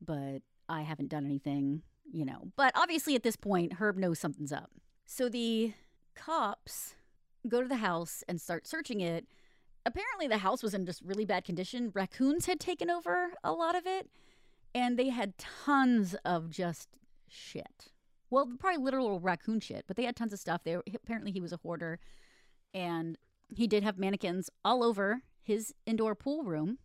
but 0.00 0.38
I 0.68 0.82
haven't 0.82 1.10
done 1.10 1.26
anything, 1.26 1.82
you 2.10 2.24
know. 2.24 2.48
But 2.56 2.72
obviously, 2.74 3.14
at 3.14 3.22
this 3.22 3.36
point, 3.36 3.74
Herb 3.74 3.98
knows 3.98 4.18
something's 4.18 4.52
up. 4.52 4.70
So 5.04 5.28
the 5.28 5.74
cops 6.14 6.94
go 7.48 7.60
to 7.60 7.68
the 7.68 7.76
house 7.76 8.24
and 8.28 8.40
start 8.40 8.66
searching 8.66 9.00
it. 9.00 9.26
Apparently, 9.84 10.28
the 10.28 10.38
house 10.38 10.62
was 10.62 10.74
in 10.74 10.86
just 10.86 11.02
really 11.02 11.24
bad 11.24 11.44
condition. 11.44 11.90
Raccoons 11.94 12.46
had 12.46 12.60
taken 12.60 12.90
over 12.90 13.32
a 13.42 13.52
lot 13.52 13.74
of 13.74 13.86
it, 13.86 14.08
and 14.74 14.98
they 14.98 15.08
had 15.08 15.38
tons 15.38 16.14
of 16.24 16.50
just 16.50 16.88
shit. 17.28 17.92
Well, 18.30 18.50
probably 18.58 18.82
literal 18.82 19.20
raccoon 19.20 19.60
shit, 19.60 19.84
but 19.86 19.96
they 19.96 20.04
had 20.04 20.16
tons 20.16 20.32
of 20.32 20.38
stuff. 20.38 20.62
They 20.64 20.76
apparently 20.94 21.32
he 21.32 21.40
was 21.40 21.52
a 21.52 21.58
hoarder, 21.58 21.98
and 22.72 23.18
he 23.54 23.66
did 23.66 23.82
have 23.82 23.98
mannequins 23.98 24.48
all 24.64 24.82
over 24.82 25.22
his 25.42 25.74
indoor 25.86 26.14
pool 26.14 26.44
room 26.44 26.78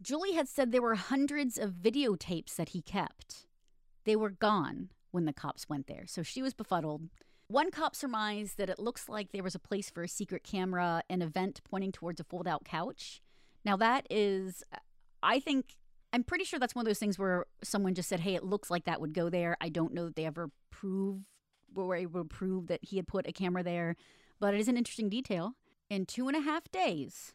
Julie 0.00 0.34
had 0.34 0.48
said 0.48 0.70
there 0.70 0.82
were 0.82 0.94
hundreds 0.94 1.58
of 1.58 1.72
videotapes 1.72 2.54
that 2.54 2.70
he 2.70 2.82
kept. 2.82 3.46
They 4.04 4.14
were 4.14 4.30
gone 4.30 4.90
when 5.10 5.24
the 5.24 5.32
cops 5.32 5.68
went 5.68 5.88
there, 5.88 6.04
so 6.06 6.22
she 6.22 6.40
was 6.40 6.54
befuddled. 6.54 7.08
One 7.48 7.70
cop 7.70 7.96
surmised 7.96 8.58
that 8.58 8.68
it 8.68 8.78
looks 8.78 9.08
like 9.08 9.32
there 9.32 9.42
was 9.42 9.54
a 9.54 9.58
place 9.58 9.88
for 9.88 10.02
a 10.02 10.08
secret 10.08 10.44
camera, 10.44 11.02
an 11.08 11.22
event 11.22 11.60
pointing 11.64 11.92
towards 11.92 12.20
a 12.20 12.24
fold 12.24 12.46
out 12.46 12.64
couch. 12.64 13.22
Now, 13.64 13.76
that 13.78 14.06
is, 14.10 14.62
I 15.22 15.40
think, 15.40 15.76
I'm 16.12 16.24
pretty 16.24 16.44
sure 16.44 16.58
that's 16.58 16.74
one 16.74 16.82
of 16.82 16.86
those 16.88 16.98
things 16.98 17.18
where 17.18 17.46
someone 17.62 17.94
just 17.94 18.08
said, 18.08 18.20
hey, 18.20 18.34
it 18.34 18.44
looks 18.44 18.70
like 18.70 18.84
that 18.84 19.00
would 19.00 19.14
go 19.14 19.30
there. 19.30 19.56
I 19.60 19.70
don't 19.70 19.94
know 19.94 20.04
that 20.04 20.16
they 20.16 20.26
ever 20.26 20.50
prove, 20.70 21.22
were 21.74 21.96
able 21.96 22.22
to 22.22 22.28
prove 22.28 22.66
that 22.66 22.84
he 22.84 22.96
had 22.96 23.08
put 23.08 23.26
a 23.26 23.32
camera 23.32 23.62
there, 23.62 23.96
but 24.38 24.52
it 24.52 24.60
is 24.60 24.68
an 24.68 24.76
interesting 24.76 25.08
detail. 25.08 25.54
In 25.88 26.04
two 26.04 26.28
and 26.28 26.36
a 26.36 26.40
half 26.40 26.70
days, 26.70 27.32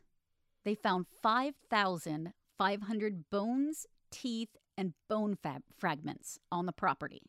they 0.64 0.76
found 0.76 1.08
5,000 1.22 2.34
500 2.58 3.30
bones, 3.30 3.88
teeth, 4.12 4.56
and 4.78 4.94
bone 5.10 5.36
fab- 5.36 5.64
fragments 5.78 6.40
on 6.52 6.66
the 6.66 6.72
property. 6.72 7.24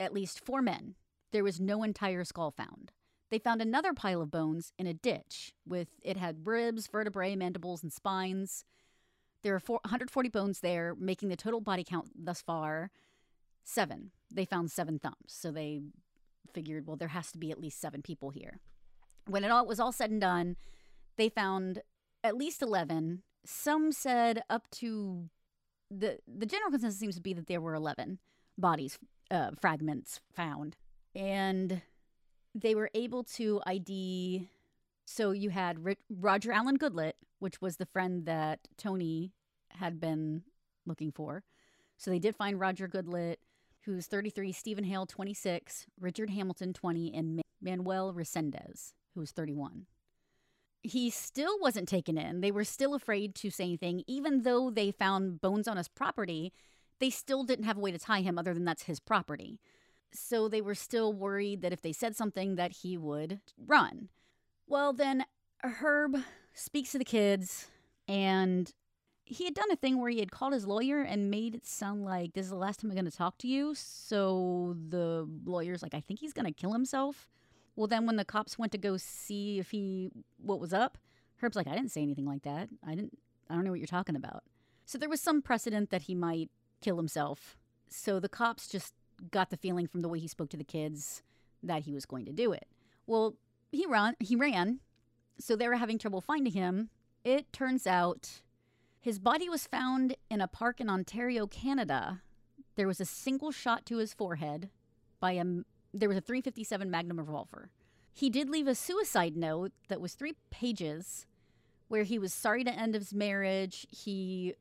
At 0.00 0.12
least 0.12 0.44
four 0.44 0.62
men. 0.62 0.94
There 1.32 1.44
was 1.44 1.60
no 1.60 1.82
entire 1.82 2.24
skull 2.24 2.50
found. 2.50 2.92
They 3.30 3.38
found 3.38 3.62
another 3.62 3.94
pile 3.94 4.20
of 4.20 4.30
bones 4.30 4.72
in 4.78 4.86
a 4.86 4.92
ditch 4.92 5.54
with 5.66 5.88
it 6.02 6.18
had 6.18 6.46
ribs, 6.46 6.86
vertebrae, 6.86 7.34
mandibles, 7.34 7.82
and 7.82 7.92
spines. 7.92 8.64
There 9.42 9.54
are 9.54 9.62
140 9.66 10.28
bones 10.28 10.60
there, 10.60 10.94
making 10.94 11.30
the 11.30 11.36
total 11.36 11.60
body 11.60 11.82
count 11.82 12.10
thus 12.14 12.42
far 12.42 12.90
seven. 13.64 14.10
They 14.30 14.44
found 14.44 14.70
seven 14.70 14.98
thumbs, 14.98 15.16
so 15.28 15.50
they 15.50 15.80
figured, 16.52 16.86
well, 16.86 16.96
there 16.96 17.08
has 17.08 17.32
to 17.32 17.38
be 17.38 17.50
at 17.50 17.60
least 17.60 17.80
seven 17.80 18.02
people 18.02 18.30
here. 18.30 18.60
When 19.26 19.44
it 19.44 19.50
all 19.50 19.66
was 19.66 19.80
all 19.80 19.92
said 19.92 20.10
and 20.10 20.20
done, 20.20 20.56
they 21.16 21.28
found 21.28 21.80
at 22.22 22.36
least 22.36 22.62
11 22.62 23.22
some 23.44 23.92
said 23.92 24.42
up 24.48 24.70
to 24.70 25.28
the 25.90 26.18
the 26.26 26.46
general 26.46 26.70
consensus 26.70 27.00
seems 27.00 27.16
to 27.16 27.20
be 27.20 27.32
that 27.34 27.48
there 27.48 27.60
were 27.60 27.74
11 27.74 28.18
bodies 28.56 28.98
uh, 29.30 29.50
fragments 29.60 30.20
found 30.32 30.76
and 31.14 31.82
they 32.54 32.74
were 32.74 32.90
able 32.94 33.22
to 33.24 33.60
id 33.66 34.48
so 35.04 35.30
you 35.30 35.50
had 35.50 35.78
roger 36.10 36.52
allen 36.52 36.76
goodlett 36.76 37.16
which 37.38 37.60
was 37.60 37.76
the 37.76 37.86
friend 37.86 38.26
that 38.26 38.68
tony 38.76 39.32
had 39.70 40.00
been 40.00 40.42
looking 40.86 41.10
for 41.12 41.44
so 41.96 42.10
they 42.10 42.18
did 42.18 42.36
find 42.36 42.60
roger 42.60 42.88
goodlett 42.88 43.36
who's 43.84 44.06
33 44.06 44.52
stephen 44.52 44.84
hale 44.84 45.06
26 45.06 45.86
richard 46.00 46.30
hamilton 46.30 46.72
20 46.72 47.14
and 47.14 47.42
manuel 47.60 48.12
resendez 48.12 48.92
who 49.14 49.20
was 49.20 49.32
31 49.32 49.86
he 50.82 51.10
still 51.10 51.58
wasn't 51.60 51.88
taken 51.88 52.18
in. 52.18 52.40
They 52.40 52.50
were 52.50 52.64
still 52.64 52.94
afraid 52.94 53.34
to 53.36 53.50
say 53.50 53.64
anything, 53.64 54.02
even 54.06 54.42
though 54.42 54.70
they 54.70 54.90
found 54.90 55.40
bones 55.40 55.68
on 55.68 55.76
his 55.76 55.88
property. 55.88 56.52
They 56.98 57.10
still 57.10 57.44
didn't 57.44 57.64
have 57.64 57.76
a 57.76 57.80
way 57.80 57.92
to 57.92 57.98
tie 57.98 58.20
him 58.20 58.38
other 58.38 58.54
than 58.54 58.64
that's 58.64 58.84
his 58.84 59.00
property. 59.00 59.60
So 60.12 60.48
they 60.48 60.60
were 60.60 60.74
still 60.74 61.12
worried 61.12 61.62
that 61.62 61.72
if 61.72 61.82
they 61.82 61.92
said 61.92 62.16
something 62.16 62.56
that 62.56 62.72
he 62.72 62.96
would 62.98 63.40
run. 63.66 64.08
Well, 64.66 64.92
then 64.92 65.24
Herb 65.62 66.16
speaks 66.54 66.92
to 66.92 66.98
the 66.98 67.04
kids 67.04 67.68
and 68.06 68.72
he 69.24 69.44
had 69.44 69.54
done 69.54 69.70
a 69.70 69.76
thing 69.76 69.98
where 69.98 70.10
he 70.10 70.20
had 70.20 70.30
called 70.30 70.52
his 70.52 70.66
lawyer 70.66 71.00
and 71.02 71.30
made 71.30 71.54
it 71.54 71.66
sound 71.66 72.04
like 72.04 72.34
this 72.34 72.44
is 72.44 72.50
the 72.50 72.56
last 72.56 72.80
time 72.80 72.90
I'm 72.90 72.96
going 72.96 73.10
to 73.10 73.16
talk 73.16 73.38
to 73.38 73.48
you. 73.48 73.74
So 73.74 74.76
the 74.88 75.26
lawyer's 75.44 75.82
like, 75.82 75.94
I 75.94 76.00
think 76.00 76.20
he's 76.20 76.32
going 76.32 76.46
to 76.46 76.52
kill 76.52 76.72
himself. 76.72 77.28
Well, 77.74 77.86
then 77.86 78.06
when 78.06 78.16
the 78.16 78.24
cops 78.24 78.58
went 78.58 78.72
to 78.72 78.78
go 78.78 78.96
see 78.98 79.58
if 79.58 79.70
he 79.70 80.10
what 80.36 80.60
was 80.60 80.74
up, 80.74 80.98
Herb's 81.36 81.56
like, 81.56 81.66
I 81.66 81.74
didn't 81.74 81.90
say 81.90 82.02
anything 82.02 82.26
like 82.26 82.42
that. 82.42 82.68
I 82.86 82.94
didn't. 82.94 83.18
I 83.48 83.54
don't 83.54 83.64
know 83.64 83.70
what 83.70 83.80
you're 83.80 83.86
talking 83.86 84.16
about. 84.16 84.44
So 84.84 84.98
there 84.98 85.08
was 85.08 85.20
some 85.20 85.42
precedent 85.42 85.90
that 85.90 86.02
he 86.02 86.14
might 86.14 86.50
kill 86.80 86.96
himself. 86.96 87.56
So 87.88 88.20
the 88.20 88.28
cops 88.28 88.68
just 88.68 88.94
got 89.30 89.50
the 89.50 89.56
feeling 89.56 89.86
from 89.86 90.02
the 90.02 90.08
way 90.08 90.18
he 90.18 90.28
spoke 90.28 90.48
to 90.50 90.56
the 90.56 90.64
kids 90.64 91.22
that 91.62 91.82
he 91.82 91.92
was 91.92 92.06
going 92.06 92.24
to 92.24 92.32
do 92.32 92.52
it. 92.52 92.66
Well, 93.06 93.34
he 93.70 93.86
ran. 93.86 94.14
He 94.20 94.36
ran. 94.36 94.80
So 95.38 95.56
they 95.56 95.68
were 95.68 95.76
having 95.76 95.98
trouble 95.98 96.20
finding 96.20 96.52
him. 96.52 96.90
It 97.24 97.52
turns 97.52 97.86
out 97.86 98.42
his 99.00 99.18
body 99.18 99.48
was 99.48 99.66
found 99.66 100.16
in 100.30 100.40
a 100.40 100.48
park 100.48 100.80
in 100.80 100.90
Ontario, 100.90 101.46
Canada. 101.46 102.22
There 102.76 102.86
was 102.86 103.00
a 103.00 103.04
single 103.04 103.50
shot 103.50 103.86
to 103.86 103.98
his 103.98 104.14
forehead 104.14 104.70
by 105.20 105.32
a 105.32 105.44
there 105.94 106.08
was 106.08 106.16
a 106.16 106.22
357 106.22 106.90
Magnum 106.90 107.18
revolver. 107.18 107.70
He 108.14 108.30
did 108.30 108.48
leave 108.48 108.66
a 108.66 108.74
suicide 108.74 109.36
note 109.36 109.72
that 109.88 110.00
was 110.00 110.14
three 110.14 110.34
pages 110.50 111.26
where 111.88 112.04
he 112.04 112.18
was 112.18 112.32
sorry 112.32 112.64
to 112.64 112.70
end 112.72 112.94
his 112.94 113.12
marriage. 113.12 113.86
He 113.90 114.54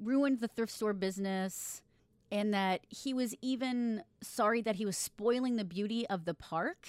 ruined 0.00 0.40
the 0.40 0.48
thrift 0.48 0.72
store 0.72 0.92
business 0.92 1.82
and 2.30 2.52
that 2.52 2.86
he 2.88 3.14
was 3.14 3.34
even 3.40 4.02
sorry 4.22 4.60
that 4.62 4.76
he 4.76 4.84
was 4.84 4.96
spoiling 4.96 5.56
the 5.56 5.64
beauty 5.64 6.06
of 6.08 6.24
the 6.24 6.34
park. 6.34 6.88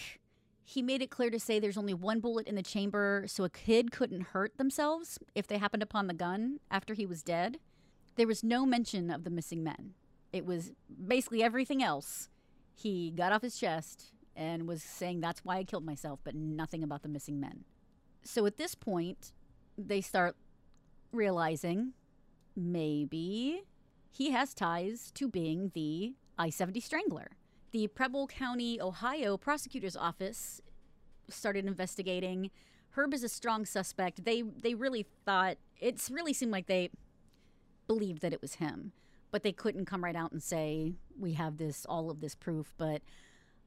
He 0.63 0.81
made 0.81 1.01
it 1.01 1.09
clear 1.09 1.29
to 1.29 1.39
say 1.39 1.59
there's 1.59 1.77
only 1.77 1.93
one 1.93 2.19
bullet 2.19 2.47
in 2.47 2.55
the 2.55 2.63
chamber, 2.63 3.23
so 3.27 3.43
a 3.43 3.49
kid 3.49 3.91
couldn't 3.91 4.27
hurt 4.33 4.57
themselves 4.57 5.17
if 5.35 5.47
they 5.47 5.57
happened 5.57 5.83
upon 5.83 6.07
the 6.07 6.13
gun 6.13 6.59
after 6.69 6.93
he 6.93 7.05
was 7.05 7.23
dead. 7.23 7.59
There 8.15 8.27
was 8.27 8.43
no 8.43 8.65
mention 8.65 9.09
of 9.11 9.23
the 9.23 9.29
missing 9.29 9.63
men. 9.63 9.93
It 10.33 10.45
was 10.45 10.71
basically 11.07 11.41
everything 11.41 11.81
else 11.81 12.29
he 12.75 13.11
got 13.11 13.31
off 13.31 13.41
his 13.41 13.57
chest 13.57 14.11
and 14.35 14.67
was 14.67 14.83
saying 14.83 15.19
that's 15.19 15.43
why 15.43 15.57
I 15.57 15.63
killed 15.63 15.85
myself, 15.85 16.19
but 16.23 16.35
nothing 16.35 16.83
about 16.83 17.01
the 17.01 17.09
missing 17.09 17.39
men. 17.39 17.63
So 18.23 18.45
at 18.45 18.57
this 18.57 18.75
point, 18.75 19.33
they 19.77 20.01
start 20.01 20.35
realizing 21.11 21.93
maybe 22.55 23.63
he 24.17 24.31
has 24.31 24.55
ties 24.55 25.11
to 25.11 25.27
being 25.27 25.71
the 25.75 26.15
I 26.39 26.49
70 26.49 26.79
strangler. 26.79 27.31
The 27.71 27.87
Preble 27.87 28.25
County, 28.25 28.81
Ohio 28.81 29.37
prosecutor's 29.37 29.95
office 29.95 30.59
started 31.29 31.65
investigating. 31.65 32.49
Herb 32.91 33.13
is 33.13 33.23
a 33.23 33.29
strong 33.29 33.63
suspect. 33.63 34.25
They 34.25 34.41
they 34.41 34.73
really 34.73 35.05
thought 35.23 35.57
it's 35.79 36.09
really 36.09 36.33
seemed 36.33 36.51
like 36.51 36.65
they 36.65 36.89
believed 37.85 38.23
that 38.23 38.33
it 38.33 38.41
was 38.41 38.55
him 38.55 38.91
but 39.31 39.43
they 39.43 39.51
couldn't 39.51 39.85
come 39.85 40.03
right 40.03 40.15
out 40.15 40.31
and 40.31 40.41
say 40.41 40.93
we 41.19 41.33
have 41.33 41.57
this 41.57 41.85
all 41.87 42.09
of 42.09 42.19
this 42.21 42.35
proof 42.35 42.73
but 42.77 43.01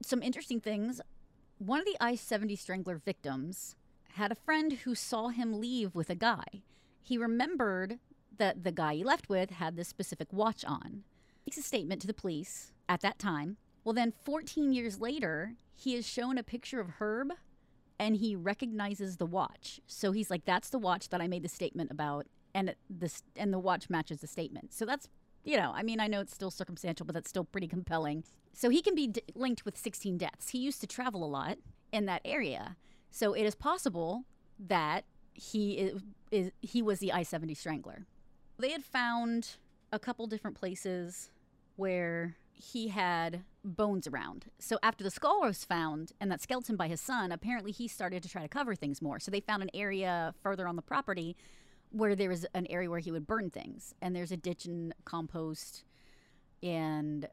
some 0.02 0.22
interesting 0.22 0.60
things 0.60 1.00
one 1.58 1.78
of 1.78 1.86
the 1.86 1.96
i-70 2.00 2.58
strangler 2.58 2.96
victims 2.96 3.76
had 4.14 4.32
a 4.32 4.34
friend 4.34 4.72
who 4.84 4.94
saw 4.94 5.28
him 5.28 5.60
leave 5.60 5.94
with 5.94 6.10
a 6.10 6.14
guy 6.14 6.44
he 7.02 7.16
remembered 7.16 7.98
that 8.40 8.64
the 8.64 8.72
guy 8.72 8.94
he 8.94 9.04
left 9.04 9.28
with 9.28 9.50
had 9.50 9.76
this 9.76 9.88
specific 9.88 10.32
watch 10.32 10.64
on 10.64 11.04
He 11.44 11.50
makes 11.50 11.58
a 11.58 11.62
statement 11.62 12.00
to 12.02 12.06
the 12.06 12.14
police 12.14 12.72
at 12.88 13.00
that 13.02 13.18
time 13.18 13.56
well 13.84 13.94
then 13.94 14.12
14 14.24 14.72
years 14.72 15.00
later 15.00 15.54
he 15.74 15.94
is 15.94 16.06
shown 16.06 16.36
a 16.36 16.42
picture 16.42 16.80
of 16.80 16.94
herb 16.98 17.32
and 17.98 18.16
he 18.16 18.34
recognizes 18.34 19.16
the 19.16 19.26
watch 19.26 19.80
so 19.86 20.12
he's 20.12 20.30
like 20.30 20.44
that's 20.44 20.70
the 20.70 20.78
watch 20.78 21.08
that 21.10 21.20
i 21.20 21.28
made 21.28 21.42
the 21.42 21.48
statement 21.48 21.90
about 21.90 22.26
and 22.54 22.74
and 23.36 23.52
the 23.52 23.58
watch 23.58 23.88
matches 23.88 24.20
the 24.20 24.26
statement 24.26 24.72
so 24.72 24.84
that's 24.84 25.08
you 25.44 25.56
know, 25.56 25.72
I 25.74 25.82
mean, 25.82 26.00
I 26.00 26.06
know 26.06 26.20
it's 26.20 26.34
still 26.34 26.50
circumstantial, 26.50 27.06
but 27.06 27.14
that's 27.14 27.28
still 27.28 27.44
pretty 27.44 27.66
compelling. 27.66 28.24
So 28.52 28.68
he 28.68 28.82
can 28.82 28.94
be 28.94 29.06
d- 29.06 29.22
linked 29.34 29.64
with 29.64 29.76
16 29.76 30.18
deaths. 30.18 30.50
He 30.50 30.58
used 30.58 30.80
to 30.82 30.86
travel 30.86 31.24
a 31.24 31.26
lot 31.26 31.58
in 31.92 32.06
that 32.06 32.20
area. 32.24 32.76
So 33.10 33.32
it 33.32 33.44
is 33.44 33.54
possible 33.54 34.24
that 34.58 35.04
he 35.32 35.72
is, 35.72 36.02
is 36.30 36.50
he 36.60 36.82
was 36.82 36.98
the 36.98 37.12
I-70 37.12 37.56
strangler. 37.56 38.06
They 38.60 38.72
had 38.72 38.84
found 38.84 39.56
a 39.90 39.98
couple 39.98 40.26
different 40.26 40.56
places 40.56 41.30
where 41.76 42.36
he 42.52 42.88
had 42.88 43.42
bones 43.64 44.06
around. 44.06 44.46
So 44.58 44.78
after 44.82 45.02
the 45.02 45.10
skull 45.10 45.40
was 45.40 45.64
found 45.64 46.12
and 46.20 46.30
that 46.30 46.42
skeleton 46.42 46.76
by 46.76 46.88
his 46.88 47.00
son, 47.00 47.32
apparently 47.32 47.72
he 47.72 47.88
started 47.88 48.22
to 48.22 48.28
try 48.28 48.42
to 48.42 48.48
cover 48.48 48.74
things 48.74 49.00
more. 49.00 49.18
So 49.18 49.30
they 49.30 49.40
found 49.40 49.62
an 49.62 49.70
area 49.72 50.34
further 50.42 50.68
on 50.68 50.76
the 50.76 50.82
property 50.82 51.36
where 51.90 52.14
there 52.14 52.28
was 52.28 52.44
an 52.54 52.66
area 52.66 52.90
where 52.90 53.00
he 53.00 53.10
would 53.10 53.26
burn 53.26 53.50
things, 53.50 53.94
and 54.00 54.14
there's 54.14 54.30
a 54.30 54.36
ditch 54.36 54.66
and 54.66 54.94
compost, 55.04 55.84
and 56.62 57.26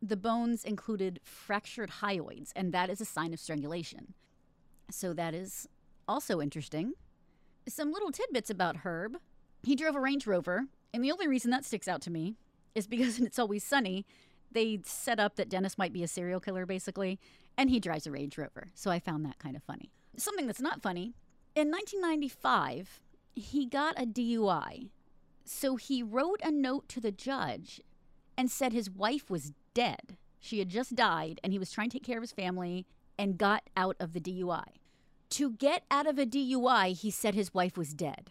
the 0.00 0.16
bones 0.16 0.64
included 0.64 1.20
fractured 1.22 1.90
hyoids, 2.00 2.50
and 2.56 2.72
that 2.72 2.88
is 2.88 3.00
a 3.00 3.04
sign 3.04 3.34
of 3.34 3.40
strangulation. 3.40 4.14
So 4.90 5.12
that 5.12 5.34
is 5.34 5.68
also 6.08 6.40
interesting. 6.40 6.94
Some 7.68 7.92
little 7.92 8.10
tidbits 8.10 8.48
about 8.48 8.78
Herb. 8.78 9.18
He 9.62 9.76
drove 9.76 9.94
a 9.94 10.00
Range 10.00 10.26
Rover, 10.26 10.64
and 10.92 11.04
the 11.04 11.12
only 11.12 11.28
reason 11.28 11.50
that 11.50 11.64
sticks 11.64 11.88
out 11.88 12.00
to 12.02 12.10
me 12.10 12.36
is 12.74 12.86
because 12.86 13.18
It's 13.20 13.38
Always 13.38 13.64
Sunny, 13.64 14.06
they 14.52 14.80
set 14.84 15.20
up 15.20 15.36
that 15.36 15.48
Dennis 15.48 15.78
might 15.78 15.92
be 15.92 16.02
a 16.02 16.08
serial 16.08 16.40
killer, 16.40 16.66
basically, 16.66 17.18
and 17.56 17.70
he 17.70 17.80
drives 17.80 18.06
a 18.06 18.10
Range 18.10 18.36
Rover. 18.36 18.68
So 18.74 18.90
I 18.90 18.98
found 18.98 19.24
that 19.24 19.38
kind 19.38 19.56
of 19.56 19.62
funny. 19.62 19.90
Something 20.16 20.46
that's 20.46 20.60
not 20.60 20.82
funny. 20.82 21.14
In 21.54 21.70
1995, 21.70 23.00
he 23.34 23.66
got 23.66 24.00
a 24.00 24.06
DUI. 24.06 24.90
So 25.44 25.76
he 25.76 26.02
wrote 26.02 26.40
a 26.42 26.50
note 26.50 26.88
to 26.90 27.00
the 27.00 27.12
judge 27.12 27.80
and 28.36 28.50
said 28.50 28.72
his 28.72 28.90
wife 28.90 29.30
was 29.30 29.52
dead. 29.74 30.16
She 30.38 30.58
had 30.58 30.68
just 30.68 30.94
died 30.94 31.40
and 31.42 31.52
he 31.52 31.58
was 31.58 31.70
trying 31.70 31.90
to 31.90 31.98
take 31.98 32.06
care 32.06 32.18
of 32.18 32.22
his 32.22 32.32
family 32.32 32.86
and 33.18 33.36
got 33.36 33.64
out 33.76 33.96
of 34.00 34.12
the 34.12 34.20
DUI. 34.20 34.64
To 35.30 35.52
get 35.52 35.84
out 35.90 36.06
of 36.06 36.18
a 36.18 36.26
DUI, 36.26 36.96
he 36.96 37.10
said 37.10 37.34
his 37.34 37.52
wife 37.52 37.76
was 37.76 37.94
dead. 37.94 38.30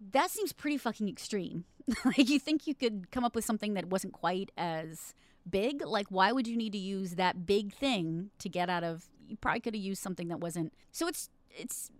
That 0.00 0.30
seems 0.30 0.52
pretty 0.52 0.78
fucking 0.78 1.08
extreme. 1.08 1.64
like, 2.04 2.28
you 2.28 2.38
think 2.38 2.66
you 2.66 2.74
could 2.74 3.10
come 3.10 3.24
up 3.24 3.34
with 3.34 3.44
something 3.44 3.74
that 3.74 3.86
wasn't 3.86 4.12
quite 4.12 4.50
as 4.56 5.14
big? 5.48 5.84
Like, 5.84 6.06
why 6.10 6.32
would 6.32 6.46
you 6.46 6.56
need 6.56 6.72
to 6.72 6.78
use 6.78 7.12
that 7.12 7.46
big 7.46 7.74
thing 7.74 8.30
to 8.38 8.48
get 8.48 8.68
out 8.68 8.84
of? 8.84 9.08
You 9.26 9.36
probably 9.36 9.60
could 9.60 9.74
have 9.74 9.82
used 9.82 10.02
something 10.02 10.28
that 10.28 10.40
wasn't. 10.40 10.72
So 10.92 11.06
it's 11.08 11.30
it's 11.50 11.90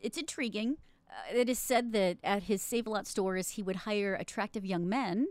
it's 0.00 0.18
intriguing. 0.18 0.76
Uh, 1.10 1.38
it 1.38 1.48
is 1.48 1.58
said 1.58 1.92
that 1.92 2.18
at 2.22 2.44
his 2.44 2.62
Save 2.62 2.86
a 2.86 2.90
Lot 2.90 3.06
stores, 3.06 3.50
he 3.50 3.62
would 3.62 3.76
hire 3.76 4.14
attractive 4.14 4.64
young 4.64 4.88
men, 4.88 5.28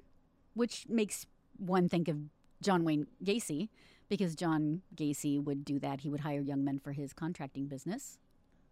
which 0.54 0.86
makes 0.90 1.26
one 1.58 1.88
think 1.88 2.08
of 2.08 2.18
John 2.62 2.84
Wayne 2.84 3.08
Gacy, 3.24 3.70
because 4.10 4.36
John 4.36 4.82
Gacy 4.96 5.42
would 5.42 5.64
do 5.64 5.80
that. 5.80 6.02
He 6.02 6.10
would 6.10 6.22
hire 6.22 6.42
young 6.42 6.64
men 6.64 6.80
for 6.80 6.94
his 6.94 7.14
contracting 7.14 7.68
business. 7.68 8.18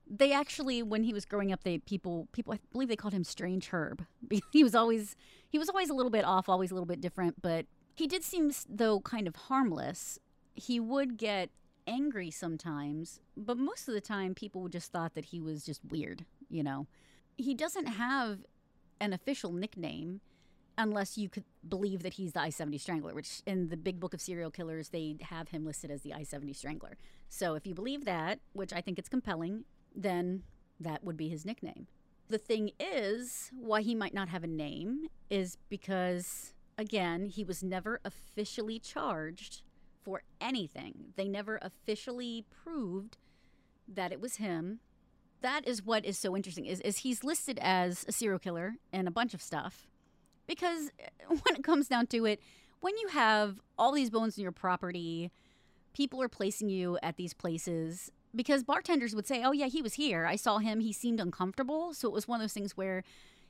They 0.08 0.32
actually, 0.32 0.84
when 0.84 1.03
he 1.03 1.14
was 1.14 1.26
growing 1.26 1.51
up, 1.51 1.64
they 1.64 1.80
people 1.80 2.28
people 2.32 2.53
I 2.53 2.60
believe 2.72 2.89
they 2.89 2.95
called 2.95 3.14
him 3.14 3.24
Strange 3.24 3.70
Herb. 3.70 4.06
He 4.51 4.64
was 4.64 4.76
always 4.76 5.16
he 5.49 5.58
was 5.58 5.70
always 5.70 5.89
a 5.89 5.93
little 5.93 6.12
bit 6.12 6.26
off, 6.26 6.49
always 6.49 6.72
a 6.72 6.74
little 6.74 6.86
bit 6.86 7.01
different, 7.01 7.41
but 7.41 7.66
he 7.95 8.08
did 8.08 8.24
seem 8.24 8.51
though 8.70 8.99
kind 9.01 9.28
of 9.28 9.36
harmless. 9.36 10.20
He 10.53 10.80
would 10.80 11.18
get 11.18 11.49
angry 11.88 12.32
sometimes, 12.32 13.20
but 13.36 13.58
most 13.58 13.88
of 13.88 13.93
the 13.93 14.01
time 14.01 14.34
people 14.34 14.68
just 14.70 14.91
thought 14.91 15.14
that 15.16 15.26
he 15.26 15.39
was 15.39 15.66
just 15.66 15.82
weird 15.86 16.26
you 16.49 16.64
know. 16.64 16.88
He 17.38 17.53
doesn't 17.53 17.88
have 17.88 18.39
an 18.99 19.14
official 19.14 19.51
nickname 19.51 20.22
unless 20.78 21.18
you 21.18 21.30
could 21.30 21.43
believe 21.68 22.03
that 22.03 22.14
he's 22.14 22.34
the 22.34 22.41
I 22.41 22.49
70 22.49 22.78
Strangler, 22.78 23.14
which 23.14 23.41
in 23.45 23.70
the 23.70 23.78
big 23.78 23.99
book 23.99 24.14
of 24.14 24.22
serial 24.22 24.51
killers, 24.51 24.89
they 24.89 25.18
have 25.22 25.49
him 25.49 25.66
listed 25.66 25.89
as 25.89 26.01
the 26.01 26.14
I 26.14 26.24
70 26.24 26.53
Strangler. 26.53 26.97
So 27.30 27.56
if 27.56 27.66
you 27.66 27.74
believe 27.74 28.06
that, 28.06 28.39
which 28.53 28.74
I 28.74 28.82
think 28.82 28.99
it's 28.99 29.10
compelling, 29.10 29.64
then 29.96 30.43
that 30.80 31.04
would 31.04 31.18
be 31.18 31.30
his 31.30 31.46
nickname. 31.46 31.88
The 32.28 32.38
thing 32.38 32.72
is, 32.80 33.52
why 33.56 33.82
he 33.82 33.96
might 33.96 34.14
not 34.14 34.30
have 34.30 34.43
a 34.43 34.48
name 34.48 35.08
is 35.30 35.58
because 35.70 36.54
again, 36.78 37.28
he 37.28 37.43
was 37.43 37.64
never 37.64 38.00
officially 38.04 38.80
charged 38.80 39.62
for 40.04 40.24
anything. 40.41 41.14
They 41.16 41.28
never 41.28 41.60
officially 41.62 42.46
proved 42.50 43.18
that 43.88 44.12
it 44.12 44.20
was 44.20 44.38
him. 44.38 44.80
That 45.41 45.68
is 45.68 45.84
what 45.84 46.06
is 46.06 46.18
so 46.18 46.36
interesting 46.36 46.66
is, 46.66 46.82
is 46.82 47.00
he's 47.00 47.24
listed 47.24 47.60
as 47.62 48.06
a 48.08 48.12
serial 48.12 48.39
killer 48.39 48.76
and 48.91 49.08
a 49.08 49.12
bunch 49.12 49.34
of 49.34 49.41
stuff. 49.41 49.88
Because 50.48 50.91
when 51.28 51.56
it 51.56 51.64
comes 51.64 51.88
down 51.88 52.08
to 52.08 52.26
it, 52.26 52.39
when 52.82 52.98
you 52.98 53.08
have 53.10 53.62
all 53.78 53.91
these 53.91 54.10
bones 54.10 54.38
in 54.38 54.43
your 54.43 54.52
property, 54.52 55.32
people 55.93 56.22
are 56.22 56.30
placing 56.30 56.70
you 56.70 57.00
at 57.02 57.18
these 57.18 57.34
places 57.34 58.12
because 58.36 58.64
bartenders 58.64 59.16
would 59.16 59.28
say, 59.28 59.44
"Oh 59.44 59.52
yeah, 59.52 59.68
he 59.68 59.82
was 59.82 59.94
here. 59.94 60.26
I 60.26 60.36
saw 60.36 60.58
him. 60.60 60.80
He 60.80 60.94
seemed 60.94 61.20
uncomfortable." 61.20 61.94
So 61.94 62.08
it 62.08 62.14
was 62.14 62.28
one 62.28 62.40
of 62.40 62.44
those 62.44 62.54
things 62.54 62.76
where 62.76 63.04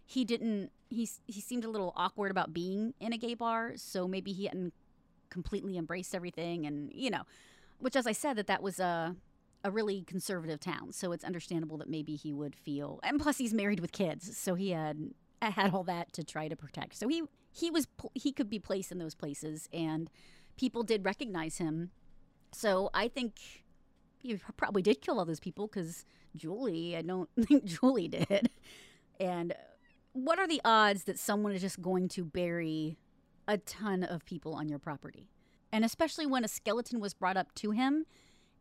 he 0.06 0.24
didn't 0.24 0.72
he 0.90 1.10
he 1.26 1.42
seemed 1.42 1.66
a 1.66 1.70
little 1.70 1.94
awkward 1.96 2.32
about 2.32 2.54
being 2.54 2.94
in 3.00 3.12
a 3.14 3.18
gay 3.18 3.34
bar, 3.34 3.74
so 3.76 4.08
maybe 4.08 4.32
he 4.32 4.46
hadn't 4.46 4.74
completely 5.30 5.78
embraced 5.78 6.14
everything 6.16 6.66
and, 6.66 6.92
you 6.94 7.10
know, 7.10 7.24
which 7.80 7.96
as 7.96 8.08
I 8.08 8.12
said 8.12 8.38
that 8.38 8.48
that 8.48 8.62
was 8.62 8.80
a 8.80 9.16
a 9.64 9.72
really 9.72 10.04
conservative 10.04 10.60
town, 10.60 10.92
so 10.94 11.12
it's 11.12 11.24
understandable 11.24 11.78
that 11.80 11.90
maybe 11.90 12.16
he 12.16 12.32
would 12.32 12.56
feel 12.56 13.00
and 13.04 13.20
plus 13.20 13.38
he's 13.38 13.54
married 13.54 13.80
with 13.80 13.92
kids, 13.92 14.38
so 14.38 14.56
he 14.56 14.70
had 14.70 15.12
had 15.42 15.74
all 15.74 15.84
that 15.84 16.14
to 16.14 16.24
try 16.24 16.48
to 16.48 16.56
protect. 16.56 16.96
So 16.96 17.08
he 17.08 17.24
he 17.52 17.72
was 17.72 17.88
he 18.14 18.32
could 18.32 18.50
be 18.50 18.60
placed 18.60 18.92
in 18.92 19.00
those 19.00 19.16
places 19.16 19.68
and 19.74 20.10
people 20.58 20.84
did 20.84 21.04
recognize 21.04 21.58
him. 21.58 21.92
So 22.54 22.90
I 22.94 23.08
think 23.08 23.65
he 24.26 24.40
probably 24.58 24.82
did 24.82 25.02
kill 25.02 25.20
all 25.20 25.26
those 25.26 25.40
people 25.40 25.68
because 25.68 26.06
Julie, 26.36 26.98
I 26.98 27.02
don't 27.02 27.30
think 27.40 27.66
Julie 27.66 28.08
did. 28.08 28.50
And 29.20 29.54
what 30.14 30.40
are 30.40 30.48
the 30.48 30.62
odds 30.66 31.04
that 31.04 31.20
someone 31.20 31.54
is 31.54 31.62
just 31.62 31.82
going 31.82 32.08
to 32.10 32.26
bury 32.26 32.98
a 33.48 33.58
ton 33.58 34.04
of 34.04 34.26
people 34.26 34.54
on 34.54 34.68
your 34.68 34.80
property? 34.80 35.30
And 35.72 35.84
especially 35.86 36.26
when 36.26 36.44
a 36.44 36.48
skeleton 36.48 37.00
was 37.00 37.14
brought 37.14 37.38
up 37.38 37.54
to 37.56 37.72
him, 37.72 38.06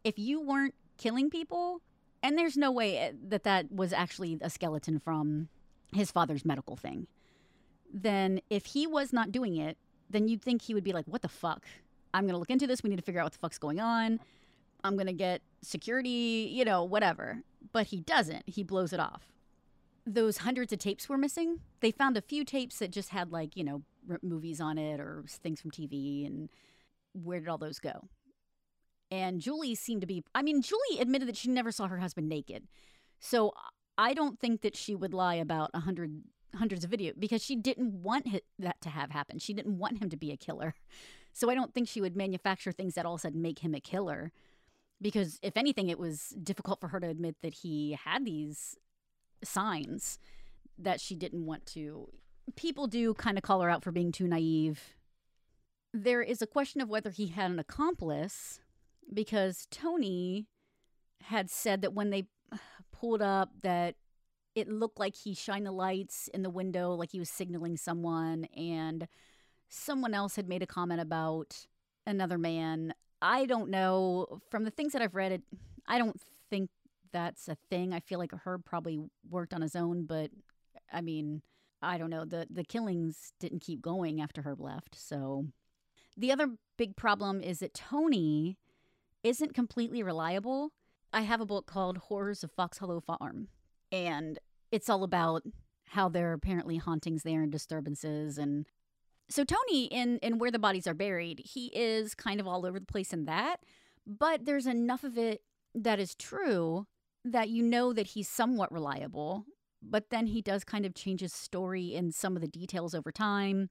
if 0.03 0.19
you 0.19 0.41
weren't 0.41 0.75
killing 0.99 1.31
people, 1.31 1.81
and 2.23 2.39
there's 2.39 2.57
no 2.57 2.73
way 2.73 2.99
eh, 2.99 3.13
that 3.29 3.45
that 3.45 3.71
was 3.71 3.93
actually 3.93 4.39
a 4.41 4.51
skeleton 4.51 4.99
from 4.99 5.49
his 5.93 6.11
father's 6.11 6.45
medical 6.45 6.77
thing, 6.77 7.07
then 7.93 8.41
if 8.51 8.67
he 8.67 8.87
was 8.87 9.13
not 9.13 9.31
doing 9.31 9.57
it, 9.57 9.77
then 10.11 10.29
you'd 10.29 10.43
think 10.43 10.63
he 10.63 10.75
would 10.75 10.85
be 10.85 10.93
like, 10.93 11.07
what 11.07 11.23
the 11.23 11.29
fuck? 11.29 11.65
I'm 12.13 12.25
going 12.25 12.33
to 12.33 12.39
look 12.39 12.51
into 12.51 12.67
this. 12.67 12.83
We 12.83 12.91
need 12.91 12.97
to 12.97 13.03
figure 13.03 13.21
out 13.21 13.25
what 13.25 13.33
the 13.33 13.39
fuck's 13.39 13.59
going 13.59 13.81
on. 13.81 14.21
I'm 14.85 14.95
going 14.95 15.07
to 15.07 15.13
get 15.13 15.43
security, 15.63 16.51
you 16.53 16.65
know, 16.65 16.85
whatever. 16.85 17.43
But 17.73 17.89
he 17.89 18.01
doesn't. 18.01 18.45
He 18.47 18.63
blows 18.63 18.93
it 18.93 19.01
off. 19.01 19.33
Those 20.07 20.39
hundreds 20.39 20.73
of 20.73 20.79
tapes 20.79 21.09
were 21.09 21.17
missing. 21.17 21.61
They 21.81 21.91
found 21.91 22.17
a 22.17 22.23
few 22.23 22.45
tapes 22.45 22.79
that 22.79 22.91
just 22.91 23.09
had, 23.09 23.33
like, 23.33 23.57
you 23.57 23.65
know, 23.65 23.83
movies 24.23 24.61
on 24.61 24.77
it 24.77 25.01
or 25.01 25.25
things 25.27 25.61
from 25.61 25.71
TV. 25.71 26.27
And 26.27 26.51
where 27.15 27.41
did 27.41 27.49
all 27.49 27.59
those 27.59 27.79
go? 27.79 28.09
And 29.11 29.41
Julie 29.41 29.75
seemed 29.75 30.03
to 30.03 30.07
be, 30.07 30.23
I 30.35 30.43
mean, 30.43 30.61
Julie 30.61 31.01
admitted 31.01 31.27
that 31.29 31.37
she 31.37 31.49
never 31.49 31.73
saw 31.73 31.89
her 31.89 31.99
husband 31.99 32.29
naked. 32.29 32.69
So 33.19 33.55
I 33.97 34.13
don't 34.13 34.39
think 34.39 34.61
that 34.61 34.77
she 34.77 34.95
would 34.95 35.15
lie 35.15 35.37
about 35.37 35.71
a 35.73 35.81
hundred 35.81 36.23
hundreds 36.55 36.85
of 36.85 36.91
video 36.91 37.13
because 37.19 37.43
she 37.43 37.57
didn't 37.57 37.93
want 38.03 38.27
that 38.59 38.81
to 38.83 38.89
have 38.89 39.11
happened. 39.11 39.43
She 39.43 39.55
didn't 39.55 39.79
want 39.79 40.03
him 40.03 40.11
to 40.11 40.17
be 40.17 40.31
a 40.31 40.37
killer. 40.37 40.75
So 41.37 41.51
I 41.51 41.57
don't 41.57 41.75
think 41.75 41.89
she 41.89 42.01
would 42.01 42.17
manufacture 42.17 42.71
things 42.71 42.95
that 42.95 43.05
all 43.05 43.15
of 43.15 43.19
a 43.19 43.23
sudden 43.23 43.43
make 43.43 43.59
him 43.59 43.75
a 43.75 43.81
killer 43.81 44.31
because 45.01 45.39
if 45.43 45.57
anything 45.57 45.89
it 45.89 45.99
was 45.99 46.35
difficult 46.43 46.81
for 46.81 46.89
her 46.89 47.01
to 47.01 47.09
admit 47.09 47.37
that 47.43 47.55
he 47.55 47.99
had 48.05 48.25
these 48.25 48.77
signs 49.43 50.19
that 50.79 51.01
she 51.01 51.15
didn't 51.15 51.47
want 51.47 51.67
to 51.67 52.09
people 52.57 52.87
do 52.87 53.15
kind 53.15 53.39
of 53.39 53.43
call 53.43 53.61
her 53.63 53.71
out 53.71 53.83
for 53.83 53.93
being 53.93 54.13
too 54.13 54.29
naive. 54.29 54.95
There 55.93 56.23
is 56.23 56.43
a 56.43 56.47
question 56.47 56.81
of 56.81 56.89
whether 56.89 57.11
he 57.11 57.29
had 57.29 57.51
an 57.51 57.59
accomplice 57.59 58.61
because 59.13 59.67
tony 59.71 60.47
had 61.25 61.51
said 61.51 61.83
that 61.83 61.93
when 61.93 62.11
they 62.11 62.25
pulled 62.93 63.23
up 63.23 63.51
that 63.63 63.95
it 64.55 64.69
looked 64.69 64.99
like 64.99 65.15
he 65.15 65.35
shined 65.35 65.67
the 65.67 65.73
lights 65.73 66.29
in 66.33 66.43
the 66.43 66.51
window 66.51 66.95
like 66.95 67.11
he 67.11 67.19
was 67.19 67.29
signaling 67.29 67.77
someone 67.77 68.45
and 68.57 69.07
someone 69.69 70.15
else 70.15 70.37
had 70.37 70.49
made 70.49 70.63
a 70.63 70.67
comment 70.67 71.01
about 71.01 71.67
another 72.07 72.39
man 72.39 72.95
I 73.25 73.47
don't 73.47 73.71
know. 73.71 74.41
From 74.51 74.65
the 74.65 74.71
things 74.71 74.93
that 74.93 75.01
I've 75.01 75.15
read, 75.15 75.33
it, 75.33 75.43
I 75.89 75.97
don't 75.97 76.21
think 76.51 76.69
that's 77.11 77.49
a 77.49 77.57
thing. 77.71 77.95
I 77.95 78.01
feel 78.01 78.19
like 78.19 78.33
Herb 78.45 78.67
probably 78.67 79.01
worked 79.31 79.55
on 79.55 79.63
his 79.63 79.75
own, 79.75 80.05
but 80.05 80.31
I 80.93 81.01
mean, 81.01 81.41
I 81.81 81.97
don't 81.97 82.11
know. 82.11 82.27
The 82.27 82.47
the 82.51 82.65
killings 82.65 83.33
didn't 83.41 83.61
keep 83.61 83.81
going 83.81 84.21
after 84.21 84.43
Herb 84.43 84.61
left. 84.61 84.95
So 84.95 85.47
the 86.19 86.33
other 86.33 86.49
big 86.77 86.97
problem 86.97 87.41
is 87.41 87.61
that 87.61 87.73
Tony 87.73 88.59
isn't 89.23 89.55
completely 89.55 90.03
reliable. 90.03 90.73
I 91.11 91.23
have 91.23 91.41
a 91.41 91.47
book 91.47 91.65
called 91.65 91.97
Horrors 91.97 92.45
of 92.45 92.53
Fox 92.53 92.77
Hollow 92.77 93.01
Farm, 93.01 93.49
and 93.91 94.39
it's 94.71 94.91
all 94.91 95.03
about 95.03 95.45
how 95.89 96.11
there 96.11 96.31
are 96.31 96.35
apparently 96.35 96.77
hauntings 96.77 97.23
there 97.23 97.43
and 97.43 97.51
disturbances 97.51 98.37
and 98.37 98.67
so 99.29 99.45
Tony 99.45 99.87
in 99.87 100.19
in 100.19 100.39
where 100.39 100.51
the 100.51 100.59
bodies 100.59 100.87
are 100.87 100.95
buried, 100.95 101.43
he 101.45 101.67
is 101.75 102.15
kind 102.15 102.41
of 102.41 102.47
all 102.47 102.67
over 102.67 102.79
the 102.79 102.87
place 102.87 103.13
in 103.13 103.25
that, 103.25 103.61
but 104.07 104.45
there's 104.45 104.67
enough 104.67 105.05
of 105.05 105.17
it 105.17 105.43
that 105.75 105.99
is 105.99 106.15
true 106.15 106.87
that 107.25 107.49
you 107.49 107.63
know 107.63 107.93
that 107.93 108.09
he's 108.09 108.29
somewhat 108.29 108.71
reliable, 108.71 109.47
but 109.83 110.11
then 110.11 110.27
he 110.27 110.43
does 110.43 110.63
kind 110.63 110.85
of 110.85 110.95
change 110.95 111.21
his 111.21 111.33
story 111.33 111.95
in 111.95 112.13
some 112.13 112.37
of 112.37 112.43
the 112.43 112.49
details 112.49 112.95
over 112.95 113.11
time. 113.11 113.71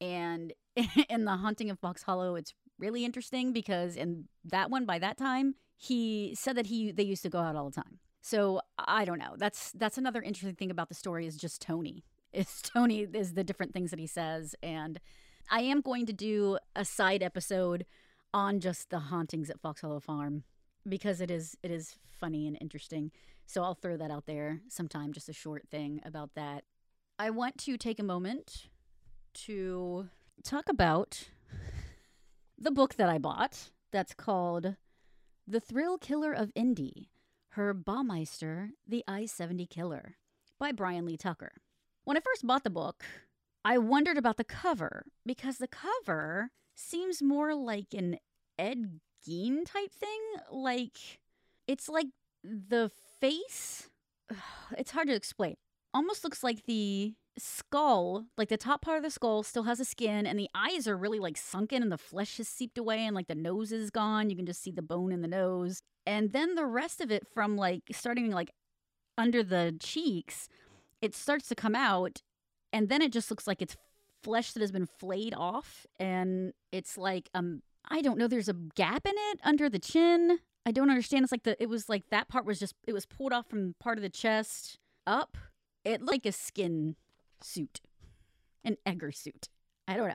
And 0.00 0.52
in 1.08 1.24
the 1.24 1.36
haunting 1.36 1.70
of 1.70 1.78
Fox 1.78 2.02
Hollow, 2.02 2.34
it's 2.34 2.52
really 2.78 3.04
interesting 3.04 3.52
because 3.52 3.96
in 3.96 4.28
that 4.44 4.70
one 4.70 4.84
by 4.84 4.98
that 4.98 5.16
time, 5.16 5.54
he 5.76 6.34
said 6.38 6.56
that 6.56 6.66
he 6.66 6.92
they 6.92 7.02
used 7.02 7.22
to 7.22 7.30
go 7.30 7.40
out 7.40 7.56
all 7.56 7.70
the 7.70 7.74
time. 7.74 7.98
So 8.20 8.60
I 8.78 9.04
don't 9.04 9.18
know. 9.18 9.34
That's 9.36 9.72
that's 9.72 9.98
another 9.98 10.22
interesting 10.22 10.56
thing 10.56 10.70
about 10.70 10.88
the 10.88 10.94
story 10.94 11.26
is 11.26 11.36
just 11.36 11.60
Tony 11.60 12.04
is 12.34 12.60
Tony 12.62 13.06
is 13.12 13.34
the 13.34 13.44
different 13.44 13.72
things 13.72 13.90
that 13.90 13.98
he 13.98 14.06
says 14.06 14.54
and 14.62 15.00
I 15.50 15.60
am 15.60 15.80
going 15.80 16.06
to 16.06 16.12
do 16.12 16.58
a 16.74 16.84
side 16.84 17.22
episode 17.22 17.84
on 18.32 18.60
just 18.60 18.90
the 18.90 18.98
hauntings 18.98 19.50
at 19.50 19.60
Fox 19.60 19.82
Hollow 19.82 20.00
Farm 20.00 20.44
because 20.88 21.20
it 21.20 21.30
is 21.30 21.56
it 21.62 21.70
is 21.70 21.96
funny 22.04 22.46
and 22.46 22.56
interesting. 22.60 23.10
So 23.46 23.62
I'll 23.62 23.74
throw 23.74 23.96
that 23.96 24.10
out 24.10 24.26
there 24.26 24.60
sometime 24.68 25.12
just 25.12 25.28
a 25.28 25.34
short 25.34 25.68
thing 25.70 26.00
about 26.04 26.34
that. 26.34 26.64
I 27.18 27.30
want 27.30 27.58
to 27.58 27.76
take 27.76 27.98
a 27.98 28.04
moment 28.04 28.68
to 29.34 30.08
talk 30.42 30.68
about 30.68 31.28
the 32.58 32.70
book 32.70 32.94
that 32.94 33.08
I 33.08 33.18
bought 33.18 33.70
that's 33.92 34.14
called 34.14 34.76
The 35.46 35.60
Thrill 35.60 35.98
Killer 35.98 36.32
of 36.32 36.50
Indy 36.54 37.10
Herb 37.50 37.84
Baumeister, 37.84 38.70
the 38.86 39.04
I 39.06 39.26
70 39.26 39.66
Killer 39.66 40.16
by 40.58 40.72
Brian 40.72 41.06
Lee 41.06 41.16
Tucker. 41.16 41.52
When 42.04 42.16
I 42.16 42.20
first 42.20 42.46
bought 42.46 42.64
the 42.64 42.70
book, 42.70 43.04
I 43.64 43.78
wondered 43.78 44.18
about 44.18 44.36
the 44.36 44.44
cover 44.44 45.06
because 45.24 45.56
the 45.56 45.68
cover 45.68 46.50
seems 46.74 47.22
more 47.22 47.54
like 47.54 47.94
an 47.94 48.18
Ed 48.58 49.00
Gein 49.26 49.64
type 49.64 49.92
thing. 49.92 50.20
Like, 50.50 50.98
it's 51.66 51.88
like 51.88 52.08
the 52.42 52.90
face. 53.20 53.88
It's 54.76 54.90
hard 54.90 55.08
to 55.08 55.14
explain. 55.14 55.56
Almost 55.92 56.24
looks 56.24 56.42
like 56.42 56.64
the 56.64 57.14
skull, 57.38 58.26
like 58.36 58.48
the 58.48 58.56
top 58.56 58.82
part 58.82 58.96
of 58.96 59.02
the 59.02 59.10
skull 59.10 59.42
still 59.42 59.64
has 59.64 59.80
a 59.80 59.84
skin, 59.84 60.26
and 60.26 60.38
the 60.38 60.48
eyes 60.54 60.88
are 60.88 60.96
really 60.96 61.20
like 61.20 61.36
sunken, 61.36 61.82
and 61.82 61.92
the 61.92 61.98
flesh 61.98 62.38
has 62.38 62.48
seeped 62.48 62.78
away, 62.78 63.06
and 63.06 63.14
like 63.14 63.28
the 63.28 63.34
nose 63.34 63.72
is 63.72 63.90
gone. 63.90 64.30
You 64.30 64.36
can 64.36 64.46
just 64.46 64.62
see 64.62 64.72
the 64.72 64.82
bone 64.82 65.12
in 65.12 65.22
the 65.22 65.28
nose. 65.28 65.80
And 66.06 66.32
then 66.32 66.54
the 66.54 66.66
rest 66.66 67.00
of 67.00 67.10
it, 67.10 67.26
from 67.32 67.56
like 67.56 67.82
starting 67.92 68.30
like 68.30 68.50
under 69.16 69.42
the 69.42 69.76
cheeks, 69.80 70.48
it 71.04 71.14
starts 71.14 71.48
to 71.48 71.54
come 71.54 71.74
out 71.74 72.22
and 72.72 72.88
then 72.88 73.02
it 73.02 73.12
just 73.12 73.30
looks 73.30 73.46
like 73.46 73.60
it's 73.60 73.76
flesh 74.22 74.52
that 74.52 74.60
has 74.60 74.72
been 74.72 74.86
flayed 74.86 75.34
off 75.34 75.86
and 76.00 76.54
it's 76.72 76.96
like 76.96 77.28
um 77.34 77.62
I 77.90 78.00
don't 78.00 78.18
know 78.18 78.26
there's 78.26 78.48
a 78.48 78.54
gap 78.74 79.06
in 79.06 79.12
it 79.14 79.40
under 79.44 79.68
the 79.68 79.78
chin. 79.78 80.38
I 80.64 80.72
don't 80.72 80.88
understand. 80.88 81.24
It's 81.24 81.32
like 81.32 81.42
the 81.42 81.62
it 81.62 81.68
was 81.68 81.90
like 81.90 82.08
that 82.08 82.28
part 82.28 82.46
was 82.46 82.58
just 82.58 82.74
it 82.88 82.94
was 82.94 83.04
pulled 83.04 83.34
off 83.34 83.46
from 83.48 83.74
part 83.78 83.98
of 83.98 84.02
the 84.02 84.08
chest 84.08 84.78
up. 85.06 85.36
It 85.84 86.00
looked 86.00 86.12
like 86.12 86.26
a 86.26 86.32
skin 86.32 86.96
suit. 87.42 87.82
An 88.64 88.78
Egger 88.86 89.12
suit. 89.12 89.50
I 89.86 89.96
don't 89.96 90.08
know. 90.08 90.14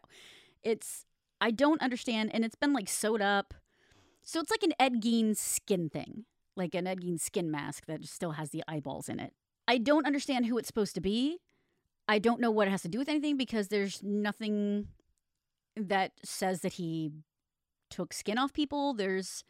It's 0.63 1.05
I 1.39 1.51
don't 1.51 1.83
understand 1.83 2.31
and 2.33 2.43
it's 2.43 2.55
been 2.55 2.73
like 2.73 2.89
sewed 2.89 3.21
up. 3.21 3.53
So 4.23 4.39
it's 4.39 4.49
like 4.49 4.63
an 4.63 4.73
Ed 4.79 5.03
Gein 5.03 5.37
skin 5.37 5.87
thing. 5.87 6.25
Like 6.55 6.73
an 6.73 6.87
Ed 6.87 7.01
Gein 7.01 7.19
skin 7.19 7.51
mask 7.51 7.85
that 7.85 8.03
still 8.05 8.31
has 8.31 8.49
the 8.49 8.63
eyeballs 8.67 9.07
in 9.07 9.19
it. 9.19 9.33
I 9.69 9.77
don't 9.77 10.07
understand 10.07 10.47
who 10.47 10.57
it's 10.57 10.65
supposed 10.65 10.95
to 10.95 11.01
be. 11.01 11.37
I 12.07 12.17
don't 12.17 12.41
know 12.41 12.49
what 12.49 12.67
it 12.67 12.71
has 12.71 12.81
to 12.81 12.87
do 12.87 12.97
with 12.97 13.07
anything 13.07 13.37
because 13.37 13.67
there's 13.67 14.01
nothing 14.01 14.87
that 15.75 16.13
says 16.23 16.61
that 16.61 16.73
he 16.73 17.11
took 17.91 18.11
skin 18.11 18.39
off 18.39 18.51
people. 18.51 18.95
There's 18.95 19.43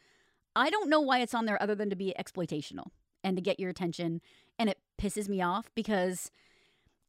I 0.58 0.70
don't 0.70 0.90
know 0.90 1.00
why 1.00 1.20
it's 1.20 1.34
on 1.34 1.46
there 1.46 1.62
other 1.64 1.74
than 1.74 1.90
to 1.90 1.96
be 1.96 2.14
exploitational 2.20 2.88
and 3.24 3.38
to 3.38 3.42
get 3.42 3.62
your 3.62 3.70
attention 3.70 4.20
and 4.60 4.70
it 4.70 4.80
pisses 5.02 5.30
me 5.30 5.42
off 5.42 5.72
because 5.74 6.32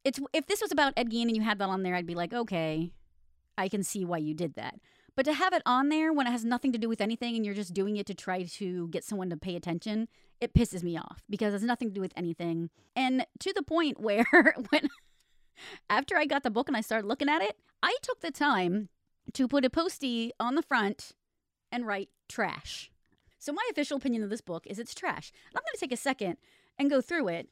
it's 0.05 0.21
if 0.31 0.47
this 0.47 0.61
was 0.61 0.71
about 0.71 0.93
Ed 0.95 1.11
Gein 1.11 1.23
and 1.23 1.35
you 1.35 1.41
had 1.41 1.59
that 1.59 1.67
on 1.67 1.83
there 1.83 1.95
I'd 1.95 2.07
be 2.07 2.15
like, 2.15 2.33
"Okay, 2.33 2.93
I 3.57 3.67
can 3.67 3.83
see 3.83 4.05
why 4.05 4.19
you 4.19 4.33
did 4.33 4.53
that. 4.53 4.75
But 5.15 5.25
to 5.25 5.33
have 5.33 5.53
it 5.53 5.61
on 5.65 5.89
there 5.89 6.13
when 6.13 6.27
it 6.27 6.31
has 6.31 6.45
nothing 6.45 6.71
to 6.71 6.77
do 6.77 6.87
with 6.87 7.01
anything 7.01 7.35
and 7.35 7.45
you're 7.45 7.53
just 7.53 7.73
doing 7.73 7.97
it 7.97 8.05
to 8.07 8.13
try 8.13 8.43
to 8.43 8.87
get 8.89 9.03
someone 9.03 9.29
to 9.29 9.37
pay 9.37 9.55
attention, 9.55 10.07
it 10.39 10.53
pisses 10.53 10.83
me 10.83 10.97
off 10.97 11.23
because 11.29 11.53
it's 11.53 11.63
nothing 11.63 11.89
to 11.89 11.93
do 11.93 12.01
with 12.01 12.13
anything. 12.15 12.69
And 12.95 13.25
to 13.39 13.53
the 13.53 13.63
point 13.63 13.99
where 14.01 14.25
when 14.69 14.89
after 15.89 16.17
I 16.17 16.25
got 16.25 16.43
the 16.43 16.49
book 16.49 16.67
and 16.67 16.77
I 16.77 16.81
started 16.81 17.07
looking 17.07 17.29
at 17.29 17.41
it, 17.41 17.57
I 17.83 17.95
took 18.01 18.21
the 18.21 18.31
time 18.31 18.89
to 19.33 19.47
put 19.47 19.65
a 19.65 19.69
postie 19.69 20.31
on 20.39 20.55
the 20.55 20.63
front 20.63 21.11
and 21.71 21.85
write 21.85 22.09
trash. 22.27 22.89
So 23.37 23.51
my 23.51 23.67
official 23.71 23.97
opinion 23.97 24.23
of 24.23 24.29
this 24.29 24.41
book 24.41 24.65
is 24.67 24.79
it's 24.79 24.93
trash. 24.93 25.31
And 25.49 25.57
I'm 25.57 25.61
going 25.61 25.73
to 25.73 25.79
take 25.79 25.91
a 25.91 25.97
second 25.97 26.37
and 26.79 26.89
go 26.89 27.01
through 27.01 27.27
it 27.27 27.49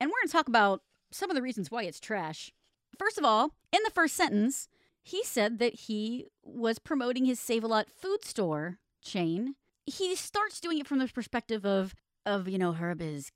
and 0.00 0.10
we're 0.10 0.20
going 0.20 0.28
to 0.28 0.32
talk 0.32 0.48
about 0.48 0.82
some 1.10 1.30
of 1.30 1.36
the 1.36 1.42
reasons 1.42 1.70
why 1.70 1.84
it's 1.84 2.00
trash. 2.00 2.52
First 2.98 3.18
of 3.18 3.24
all, 3.24 3.54
in 3.72 3.80
the 3.84 3.90
first 3.90 4.14
sentence, 4.14 4.68
he 5.04 5.22
said 5.22 5.58
that 5.58 5.74
he 5.74 6.26
was 6.42 6.78
promoting 6.78 7.26
his 7.26 7.38
Save 7.38 7.62
a 7.62 7.66
Lot 7.66 7.90
food 7.94 8.24
store 8.24 8.78
chain. 9.02 9.54
He 9.86 10.16
starts 10.16 10.60
doing 10.60 10.78
it 10.78 10.86
from 10.86 10.98
the 10.98 11.06
perspective 11.06 11.64
of 11.64 11.94
of 12.26 12.48
you 12.48 12.56
know 12.56 12.72
Herb 12.72 13.02
is 13.02 13.30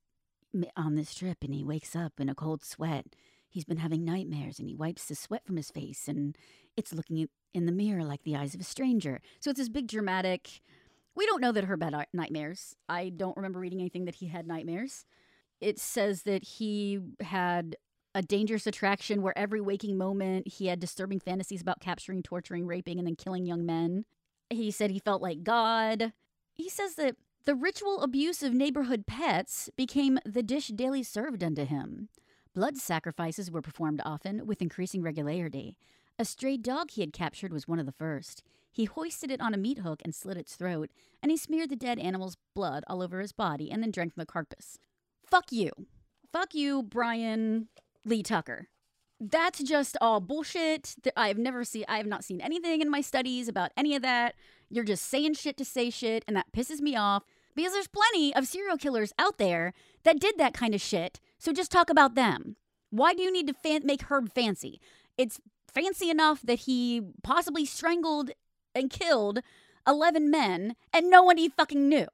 on 0.74 0.94
this 0.94 1.14
trip 1.14 1.38
and 1.42 1.54
he 1.54 1.62
wakes 1.62 1.94
up 1.94 2.14
in 2.18 2.30
a 2.30 2.34
cold 2.34 2.64
sweat. 2.64 3.14
He's 3.50 3.66
been 3.66 3.76
having 3.76 4.02
nightmares 4.02 4.58
and 4.58 4.66
he 4.66 4.74
wipes 4.74 5.04
the 5.04 5.14
sweat 5.14 5.44
from 5.44 5.56
his 5.56 5.70
face 5.70 6.08
and 6.08 6.36
it's 6.74 6.94
looking 6.94 7.28
in 7.52 7.66
the 7.66 7.72
mirror 7.72 8.02
like 8.02 8.22
the 8.22 8.34
eyes 8.34 8.54
of 8.54 8.62
a 8.62 8.64
stranger. 8.64 9.20
So 9.40 9.50
it's 9.50 9.58
this 9.58 9.68
big 9.68 9.88
dramatic. 9.88 10.62
We 11.14 11.26
don't 11.26 11.42
know 11.42 11.52
that 11.52 11.64
Herb 11.64 11.82
had 11.82 11.92
uh, 11.92 12.04
nightmares. 12.14 12.76
I 12.88 13.10
don't 13.10 13.36
remember 13.36 13.58
reading 13.58 13.80
anything 13.80 14.06
that 14.06 14.16
he 14.16 14.28
had 14.28 14.46
nightmares. 14.46 15.04
It 15.60 15.78
says 15.78 16.22
that 16.22 16.44
he 16.44 17.00
had 17.20 17.76
a 18.14 18.22
dangerous 18.22 18.66
attraction 18.66 19.22
where 19.22 19.36
every 19.36 19.60
waking 19.60 19.96
moment 19.96 20.48
he 20.48 20.66
had 20.66 20.80
disturbing 20.80 21.20
fantasies 21.20 21.60
about 21.60 21.80
capturing, 21.80 22.22
torturing, 22.22 22.66
raping, 22.66 22.98
and 22.98 23.06
then 23.06 23.16
killing 23.16 23.46
young 23.46 23.66
men. 23.66 24.04
He 24.50 24.70
said 24.70 24.90
he 24.90 24.98
felt 24.98 25.22
like 25.22 25.44
God. 25.44 26.12
He 26.52 26.68
says 26.68 26.94
that 26.94 27.16
the 27.44 27.54
ritual 27.54 28.02
abuse 28.02 28.42
of 28.42 28.52
neighborhood 28.52 29.06
pets 29.06 29.70
became 29.76 30.18
the 30.24 30.42
dish 30.42 30.68
daily 30.68 31.02
served 31.02 31.42
unto 31.42 31.64
him. 31.64 32.08
Blood 32.54 32.76
sacrifices 32.76 33.50
were 33.50 33.62
performed 33.62 34.02
often, 34.04 34.46
with 34.46 34.62
increasing 34.62 35.02
regularity. 35.02 35.76
A 36.18 36.24
stray 36.24 36.56
dog 36.56 36.90
he 36.90 37.02
had 37.02 37.12
captured 37.12 37.52
was 37.52 37.68
one 37.68 37.78
of 37.78 37.86
the 37.86 37.92
first. 37.92 38.42
He 38.72 38.86
hoisted 38.86 39.30
it 39.30 39.40
on 39.40 39.54
a 39.54 39.58
meat 39.58 39.78
hook 39.78 40.00
and 40.04 40.14
slit 40.14 40.36
its 40.36 40.56
throat, 40.56 40.90
and 41.22 41.30
he 41.30 41.36
smeared 41.36 41.70
the 41.70 41.76
dead 41.76 41.98
animal's 41.98 42.36
blood 42.54 42.84
all 42.88 43.02
over 43.02 43.20
his 43.20 43.32
body 43.32 43.70
and 43.70 43.82
then 43.82 43.90
drank 43.90 44.14
from 44.14 44.22
the 44.22 44.26
carcass. 44.26 44.78
Fuck 45.24 45.52
you. 45.52 45.70
Fuck 46.32 46.54
you, 46.54 46.82
Brian 46.82 47.68
Lee 48.08 48.22
Tucker. 48.22 48.68
That's 49.20 49.62
just 49.62 49.96
all 50.00 50.20
bullshit. 50.20 50.94
I've 51.16 51.38
never 51.38 51.64
seen 51.64 51.84
I 51.88 51.98
have 51.98 52.06
not 52.06 52.24
seen 52.24 52.40
anything 52.40 52.80
in 52.80 52.90
my 52.90 53.00
studies 53.00 53.48
about 53.48 53.72
any 53.76 53.94
of 53.94 54.02
that. 54.02 54.34
You're 54.70 54.84
just 54.84 55.04
saying 55.08 55.34
shit 55.34 55.56
to 55.58 55.64
say 55.64 55.90
shit 55.90 56.24
and 56.26 56.36
that 56.36 56.52
pisses 56.56 56.80
me 56.80 56.96
off 56.96 57.24
because 57.54 57.72
there's 57.72 57.88
plenty 57.88 58.34
of 58.34 58.46
serial 58.46 58.76
killers 58.76 59.12
out 59.18 59.38
there 59.38 59.72
that 60.04 60.20
did 60.20 60.38
that 60.38 60.54
kind 60.54 60.74
of 60.74 60.80
shit. 60.80 61.20
So 61.38 61.52
just 61.52 61.72
talk 61.72 61.90
about 61.90 62.14
them. 62.14 62.56
Why 62.90 63.12
do 63.12 63.22
you 63.22 63.32
need 63.32 63.48
to 63.48 63.54
fan- 63.54 63.84
make 63.84 64.02
Herb 64.02 64.32
fancy? 64.32 64.80
It's 65.16 65.40
fancy 65.72 66.08
enough 66.08 66.40
that 66.42 66.60
he 66.60 67.02
possibly 67.22 67.66
strangled 67.66 68.30
and 68.74 68.88
killed 68.88 69.40
11 69.86 70.30
men 70.30 70.76
and 70.92 71.10
no 71.10 71.22
one 71.22 71.36
he 71.36 71.48
fucking 71.48 71.88
knew. 71.88 72.06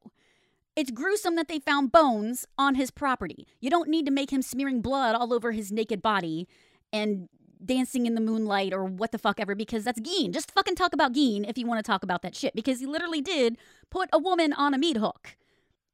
It's 0.76 0.90
gruesome 0.90 1.36
that 1.36 1.48
they 1.48 1.60
found 1.60 1.92
bones 1.92 2.46
on 2.58 2.74
his 2.74 2.90
property. 2.90 3.46
You 3.60 3.70
don't 3.70 3.88
need 3.88 4.06
to 4.06 4.12
make 4.12 4.30
him 4.32 4.42
smearing 4.42 4.80
blood 4.80 5.14
all 5.14 5.32
over 5.32 5.52
his 5.52 5.70
naked 5.70 6.02
body 6.02 6.48
and 6.92 7.28
dancing 7.64 8.06
in 8.06 8.14
the 8.14 8.20
moonlight 8.20 8.72
or 8.72 8.84
what 8.84 9.12
the 9.12 9.18
fuck 9.18 9.40
ever 9.40 9.54
because 9.54 9.84
that's 9.84 10.00
Gein. 10.00 10.32
Just 10.32 10.50
fucking 10.50 10.74
talk 10.74 10.92
about 10.92 11.14
Gein 11.14 11.48
if 11.48 11.56
you 11.56 11.66
want 11.66 11.78
to 11.78 11.88
talk 11.88 12.02
about 12.02 12.22
that 12.22 12.34
shit 12.34 12.54
because 12.54 12.80
he 12.80 12.86
literally 12.86 13.20
did 13.20 13.56
put 13.90 14.08
a 14.12 14.18
woman 14.18 14.52
on 14.52 14.74
a 14.74 14.78
meat 14.78 14.96
hook. 14.96 15.36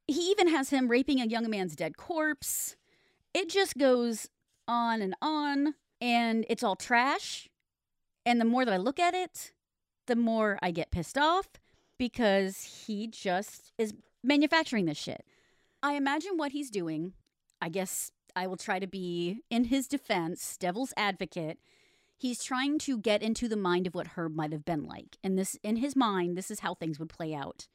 He 0.06 0.30
even 0.30 0.48
has 0.48 0.70
him 0.70 0.88
raping 0.88 1.20
a 1.20 1.26
young 1.26 1.48
man's 1.48 1.76
dead 1.76 1.96
corpse. 1.96 2.76
It 3.34 3.48
just 3.48 3.76
goes 3.76 4.28
on 4.66 5.02
and 5.02 5.14
on 5.20 5.74
and 6.00 6.46
it's 6.48 6.62
all 6.62 6.76
trash. 6.76 7.48
And 8.26 8.40
the 8.40 8.44
more 8.44 8.64
that 8.64 8.74
I 8.74 8.78
look 8.78 8.98
at 8.98 9.14
it, 9.14 9.52
the 10.06 10.16
more 10.16 10.58
I 10.62 10.70
get 10.70 10.90
pissed 10.90 11.18
off 11.18 11.48
because 11.98 12.84
he 12.86 13.06
just 13.06 13.72
is 13.78 13.94
manufacturing 14.22 14.86
this 14.86 14.98
shit. 14.98 15.24
I 15.82 15.94
imagine 15.94 16.36
what 16.36 16.52
he's 16.52 16.70
doing. 16.70 17.14
I 17.60 17.68
guess 17.68 18.10
I 18.36 18.46
will 18.46 18.56
try 18.56 18.78
to 18.78 18.86
be, 18.86 19.42
in 19.50 19.64
his 19.64 19.88
defense, 19.88 20.56
devil's 20.56 20.92
advocate. 20.96 21.58
He's 22.16 22.44
trying 22.44 22.78
to 22.80 22.98
get 22.98 23.22
into 23.22 23.48
the 23.48 23.56
mind 23.56 23.86
of 23.86 23.94
what 23.94 24.08
Herb 24.08 24.34
might 24.34 24.52
have 24.52 24.64
been 24.64 24.84
like. 24.84 25.16
And 25.24 25.38
this, 25.38 25.56
in 25.62 25.76
his 25.76 25.96
mind, 25.96 26.36
this 26.36 26.50
is 26.50 26.60
how 26.60 26.74
things 26.74 26.98
would 26.98 27.08
play 27.08 27.34
out 27.34 27.66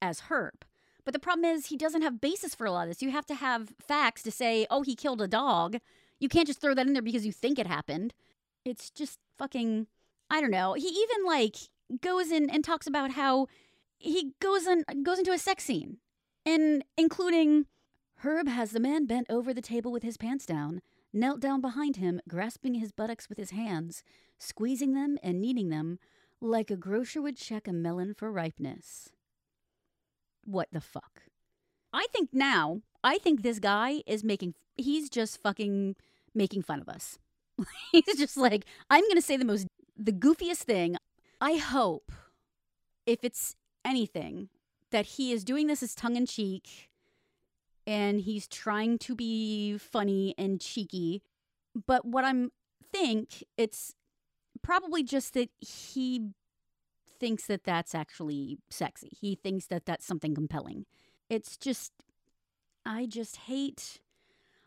as 0.00 0.20
Herb. 0.20 0.64
But 1.04 1.14
the 1.14 1.20
problem 1.20 1.44
is, 1.44 1.66
he 1.66 1.76
doesn't 1.76 2.02
have 2.02 2.20
basis 2.20 2.54
for 2.54 2.64
a 2.64 2.70
lot 2.70 2.82
of 2.82 2.90
this. 2.90 3.02
You 3.02 3.10
have 3.10 3.26
to 3.26 3.34
have 3.34 3.72
facts 3.80 4.22
to 4.22 4.30
say, 4.30 4.66
oh, 4.70 4.82
he 4.82 4.94
killed 4.94 5.20
a 5.20 5.26
dog. 5.26 5.78
You 6.20 6.28
can't 6.28 6.46
just 6.46 6.60
throw 6.60 6.74
that 6.74 6.86
in 6.86 6.92
there 6.92 7.02
because 7.02 7.26
you 7.26 7.32
think 7.32 7.58
it 7.58 7.66
happened. 7.66 8.14
It's 8.64 8.88
just 8.88 9.18
fucking, 9.36 9.88
I 10.30 10.40
don't 10.40 10.52
know. 10.52 10.74
He 10.74 10.86
even 10.86 11.26
like 11.26 11.56
goes 12.00 12.30
in 12.30 12.48
and 12.48 12.64
talks 12.64 12.86
about 12.86 13.10
how 13.10 13.48
he 14.02 14.34
goes 14.40 14.66
in 14.66 14.84
goes 15.02 15.18
into 15.18 15.32
a 15.32 15.38
sex 15.38 15.64
scene, 15.64 15.98
and 16.44 16.84
including 16.96 17.66
Herb 18.16 18.48
has 18.48 18.72
the 18.72 18.80
man 18.80 19.06
bent 19.06 19.26
over 19.30 19.54
the 19.54 19.60
table 19.60 19.92
with 19.92 20.02
his 20.02 20.16
pants 20.16 20.46
down, 20.46 20.80
knelt 21.12 21.40
down 21.40 21.60
behind 21.60 21.96
him, 21.96 22.20
grasping 22.28 22.74
his 22.74 22.92
buttocks 22.92 23.28
with 23.28 23.38
his 23.38 23.50
hands, 23.50 24.02
squeezing 24.38 24.94
them 24.94 25.18
and 25.22 25.40
kneading 25.40 25.70
them 25.70 25.98
like 26.40 26.70
a 26.70 26.76
grocer 26.76 27.22
would 27.22 27.36
check 27.36 27.68
a 27.68 27.72
melon 27.72 28.14
for 28.14 28.30
ripeness. 28.30 29.10
What 30.44 30.68
the 30.72 30.80
fuck? 30.80 31.22
I 31.92 32.06
think 32.12 32.30
now, 32.32 32.82
I 33.04 33.18
think 33.18 33.42
this 33.42 33.60
guy 33.60 34.02
is 34.06 34.24
making, 34.24 34.54
he's 34.76 35.08
just 35.08 35.40
fucking 35.40 35.94
making 36.34 36.62
fun 36.62 36.80
of 36.80 36.88
us. 36.88 37.18
he's 37.92 38.16
just 38.16 38.36
like, 38.36 38.64
I'm 38.90 39.02
going 39.02 39.14
to 39.14 39.22
say 39.22 39.36
the 39.36 39.44
most, 39.44 39.68
the 39.96 40.12
goofiest 40.12 40.64
thing. 40.64 40.96
I 41.40 41.56
hope 41.56 42.10
if 43.06 43.20
it's 43.22 43.54
anything, 43.84 44.48
that 44.90 45.06
he 45.06 45.32
is 45.32 45.44
doing 45.44 45.66
this 45.66 45.82
as 45.82 45.94
tongue 45.94 46.16
in 46.16 46.26
cheek 46.26 46.90
and 47.86 48.20
he's 48.20 48.46
trying 48.46 48.98
to 48.98 49.14
be 49.14 49.78
funny 49.78 50.34
and 50.38 50.60
cheeky. 50.60 51.22
But 51.86 52.04
what 52.04 52.24
I'm 52.24 52.52
think 52.92 53.42
it's 53.56 53.94
probably 54.62 55.02
just 55.02 55.34
that 55.34 55.48
he 55.60 56.28
thinks 57.18 57.46
that 57.46 57.64
that's 57.64 57.94
actually 57.94 58.58
sexy. 58.70 59.10
He 59.18 59.34
thinks 59.34 59.66
that 59.66 59.86
that's 59.86 60.06
something 60.06 60.34
compelling. 60.34 60.86
It's 61.28 61.56
just 61.56 61.92
I 62.84 63.06
just 63.06 63.36
hate 63.36 64.00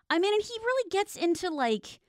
I 0.09 0.19
mean, 0.19 0.33
and 0.33 0.43
he 0.43 0.53
really 0.59 0.89
gets 0.89 1.15
into 1.15 1.49
like 1.49 1.99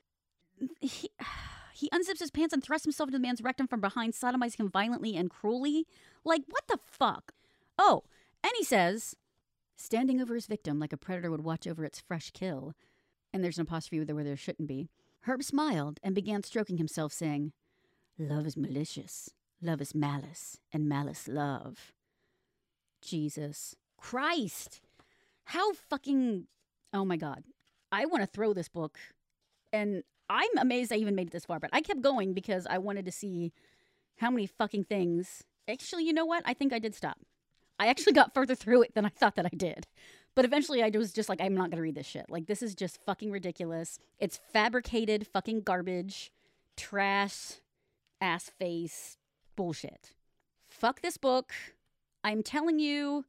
he, 0.80 1.10
he 1.74 1.88
unzips 1.90 2.20
his 2.20 2.30
pants 2.30 2.52
and 2.52 2.62
thrusts 2.62 2.84
himself 2.84 3.08
into 3.08 3.18
the 3.18 3.22
man's 3.22 3.42
rectum 3.42 3.66
from 3.66 3.80
behind, 3.80 4.14
sodomizing 4.14 4.60
him 4.60 4.70
violently 4.70 5.16
and 5.16 5.30
cruelly. 5.30 5.86
Like, 6.26 6.42
what 6.48 6.66
the 6.66 6.78
fuck? 6.84 7.32
Oh, 7.78 8.02
and 8.42 8.52
he 8.58 8.64
says, 8.64 9.14
standing 9.76 10.20
over 10.20 10.34
his 10.34 10.46
victim 10.46 10.80
like 10.80 10.92
a 10.92 10.96
predator 10.96 11.30
would 11.30 11.44
watch 11.44 11.66
over 11.66 11.84
its 11.84 12.00
fresh 12.00 12.30
kill. 12.32 12.74
And 13.32 13.44
there's 13.44 13.58
an 13.58 13.62
apostrophe 13.62 14.02
there 14.04 14.14
where 14.14 14.24
there 14.24 14.36
shouldn't 14.36 14.68
be. 14.68 14.88
Herb 15.20 15.42
smiled 15.42 16.00
and 16.02 16.14
began 16.14 16.42
stroking 16.42 16.78
himself, 16.78 17.12
saying, 17.12 17.52
Love 18.18 18.46
is 18.46 18.56
malicious, 18.56 19.30
love 19.62 19.80
is 19.80 19.94
malice, 19.94 20.58
and 20.72 20.88
malice 20.88 21.28
love. 21.28 21.92
Jesus 23.00 23.76
Christ. 23.96 24.80
How 25.44 25.74
fucking. 25.74 26.46
Oh 26.92 27.04
my 27.04 27.16
God. 27.16 27.44
I 27.92 28.06
want 28.06 28.22
to 28.22 28.26
throw 28.26 28.52
this 28.52 28.68
book. 28.68 28.98
And 29.72 30.02
I'm 30.28 30.58
amazed 30.58 30.92
I 30.92 30.96
even 30.96 31.14
made 31.14 31.28
it 31.28 31.32
this 31.32 31.44
far, 31.44 31.60
but 31.60 31.70
I 31.72 31.82
kept 31.82 32.00
going 32.00 32.32
because 32.32 32.66
I 32.68 32.78
wanted 32.78 33.04
to 33.04 33.12
see 33.12 33.52
how 34.16 34.30
many 34.30 34.46
fucking 34.46 34.84
things. 34.84 35.44
Actually, 35.68 36.04
you 36.04 36.12
know 36.12 36.26
what? 36.26 36.42
I 36.46 36.54
think 36.54 36.72
I 36.72 36.78
did 36.78 36.94
stop. 36.94 37.18
I 37.78 37.88
actually 37.88 38.12
got 38.12 38.34
further 38.34 38.54
through 38.54 38.82
it 38.82 38.94
than 38.94 39.04
I 39.04 39.10
thought 39.10 39.36
that 39.36 39.46
I 39.46 39.54
did. 39.56 39.86
But 40.34 40.44
eventually 40.44 40.82
I 40.82 40.90
was 40.90 41.12
just 41.12 41.28
like, 41.28 41.40
I'm 41.40 41.54
not 41.54 41.70
going 41.70 41.78
to 41.78 41.82
read 41.82 41.94
this 41.94 42.06
shit. 42.06 42.26
Like, 42.28 42.46
this 42.46 42.62
is 42.62 42.74
just 42.74 43.00
fucking 43.04 43.30
ridiculous. 43.30 43.98
It's 44.18 44.40
fabricated 44.52 45.26
fucking 45.26 45.62
garbage, 45.62 46.30
trash, 46.76 47.54
ass 48.20 48.50
face 48.58 49.16
bullshit. 49.56 50.12
Fuck 50.68 51.00
this 51.00 51.16
book. 51.16 51.52
I'm 52.22 52.42
telling 52.42 52.78
you, 52.78 53.24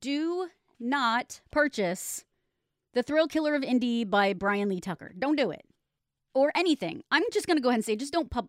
do 0.00 0.48
not 0.78 1.40
purchase 1.50 2.24
The 2.92 3.02
Thrill 3.02 3.26
Killer 3.26 3.54
of 3.54 3.62
Indie 3.62 4.08
by 4.08 4.32
Brian 4.32 4.68
Lee 4.68 4.80
Tucker. 4.80 5.12
Don't 5.18 5.36
do 5.36 5.50
it 5.50 5.64
or 6.34 6.52
anything. 6.54 7.02
I'm 7.10 7.22
just 7.32 7.46
going 7.46 7.56
to 7.56 7.62
go 7.62 7.68
ahead 7.68 7.78
and 7.78 7.84
say 7.84 7.96
just 7.96 8.12
don't 8.12 8.30
pub- 8.30 8.48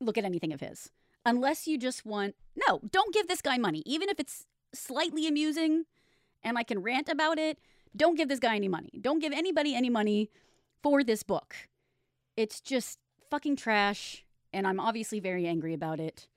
look 0.00 0.18
at 0.18 0.24
anything 0.24 0.52
of 0.52 0.60
his. 0.60 0.90
Unless 1.28 1.66
you 1.66 1.76
just 1.76 2.06
want 2.06 2.34
No, 2.56 2.80
don't 2.90 3.12
give 3.12 3.28
this 3.28 3.42
guy 3.42 3.58
money 3.58 3.82
even 3.84 4.08
if 4.08 4.18
it's 4.18 4.46
slightly 4.74 5.28
amusing 5.28 5.84
and 6.42 6.56
I 6.56 6.62
can 6.62 6.82
rant 6.82 7.08
about 7.08 7.38
it. 7.38 7.58
Don't 7.94 8.16
give 8.16 8.28
this 8.28 8.38
guy 8.38 8.56
any 8.56 8.68
money. 8.68 8.98
Don't 9.00 9.18
give 9.18 9.32
anybody 9.32 9.74
any 9.74 9.90
money 9.90 10.30
for 10.82 11.04
this 11.04 11.22
book. 11.22 11.54
It's 12.36 12.60
just 12.60 12.98
fucking 13.30 13.56
trash 13.56 14.24
And 14.52 14.66
I'm 14.66 14.80
obviously 14.80 15.20
very 15.20 15.46
angry 15.46 15.74
about 15.74 16.00
it. 16.00 16.28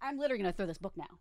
I'm 0.00 0.18
literally 0.18 0.44
to 0.44 0.52
throw 0.52 0.66
this 0.66 0.78
book 0.78 0.96
now. 0.96 1.18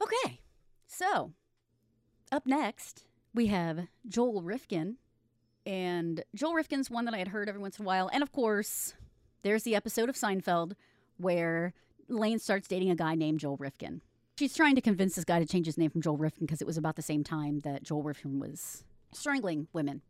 Okay, 0.00 0.40
so 0.86 1.32
up 2.30 2.46
next, 2.46 3.04
we 3.34 3.48
have 3.48 3.88
Joel 4.08 4.42
Rifkin. 4.42 4.96
And 5.64 6.24
Joel 6.34 6.54
Rifkin's 6.54 6.90
one 6.90 7.04
that 7.04 7.14
I 7.14 7.18
had 7.18 7.28
heard 7.28 7.48
every 7.48 7.60
once 7.60 7.78
in 7.78 7.84
a 7.84 7.86
while. 7.86 8.08
And 8.12 8.22
of 8.22 8.32
course, 8.32 8.94
there's 9.42 9.64
the 9.64 9.74
episode 9.74 10.08
of 10.08 10.16
Seinfeld 10.16 10.74
where 11.16 11.74
Elaine 12.08 12.38
starts 12.38 12.68
dating 12.68 12.90
a 12.90 12.96
guy 12.96 13.14
named 13.14 13.40
Joel 13.40 13.56
Rifkin. 13.56 14.00
She's 14.38 14.54
trying 14.54 14.74
to 14.74 14.80
convince 14.80 15.14
this 15.14 15.24
guy 15.24 15.38
to 15.38 15.46
change 15.46 15.66
his 15.66 15.78
name 15.78 15.90
from 15.90 16.02
Joel 16.02 16.16
Rifkin 16.16 16.46
because 16.46 16.60
it 16.60 16.66
was 16.66 16.78
about 16.78 16.96
the 16.96 17.02
same 17.02 17.22
time 17.22 17.60
that 17.60 17.82
Joel 17.82 18.02
Rifkin 18.02 18.38
was 18.40 18.84
strangling 19.12 19.68
women. 19.72 20.02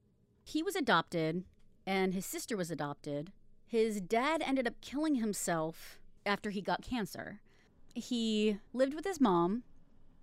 He 0.44 0.62
was 0.62 0.76
adopted, 0.76 1.44
and 1.86 2.14
his 2.14 2.26
sister 2.26 2.56
was 2.56 2.70
adopted. 2.70 3.32
His 3.66 4.00
dad 4.00 4.42
ended 4.44 4.66
up 4.66 4.80
killing 4.80 5.16
himself 5.16 5.98
after 6.24 6.50
he 6.50 6.60
got 6.60 6.82
cancer. 6.82 7.40
He 7.94 8.58
lived 8.72 8.94
with 8.94 9.04
his 9.04 9.20
mom, 9.20 9.64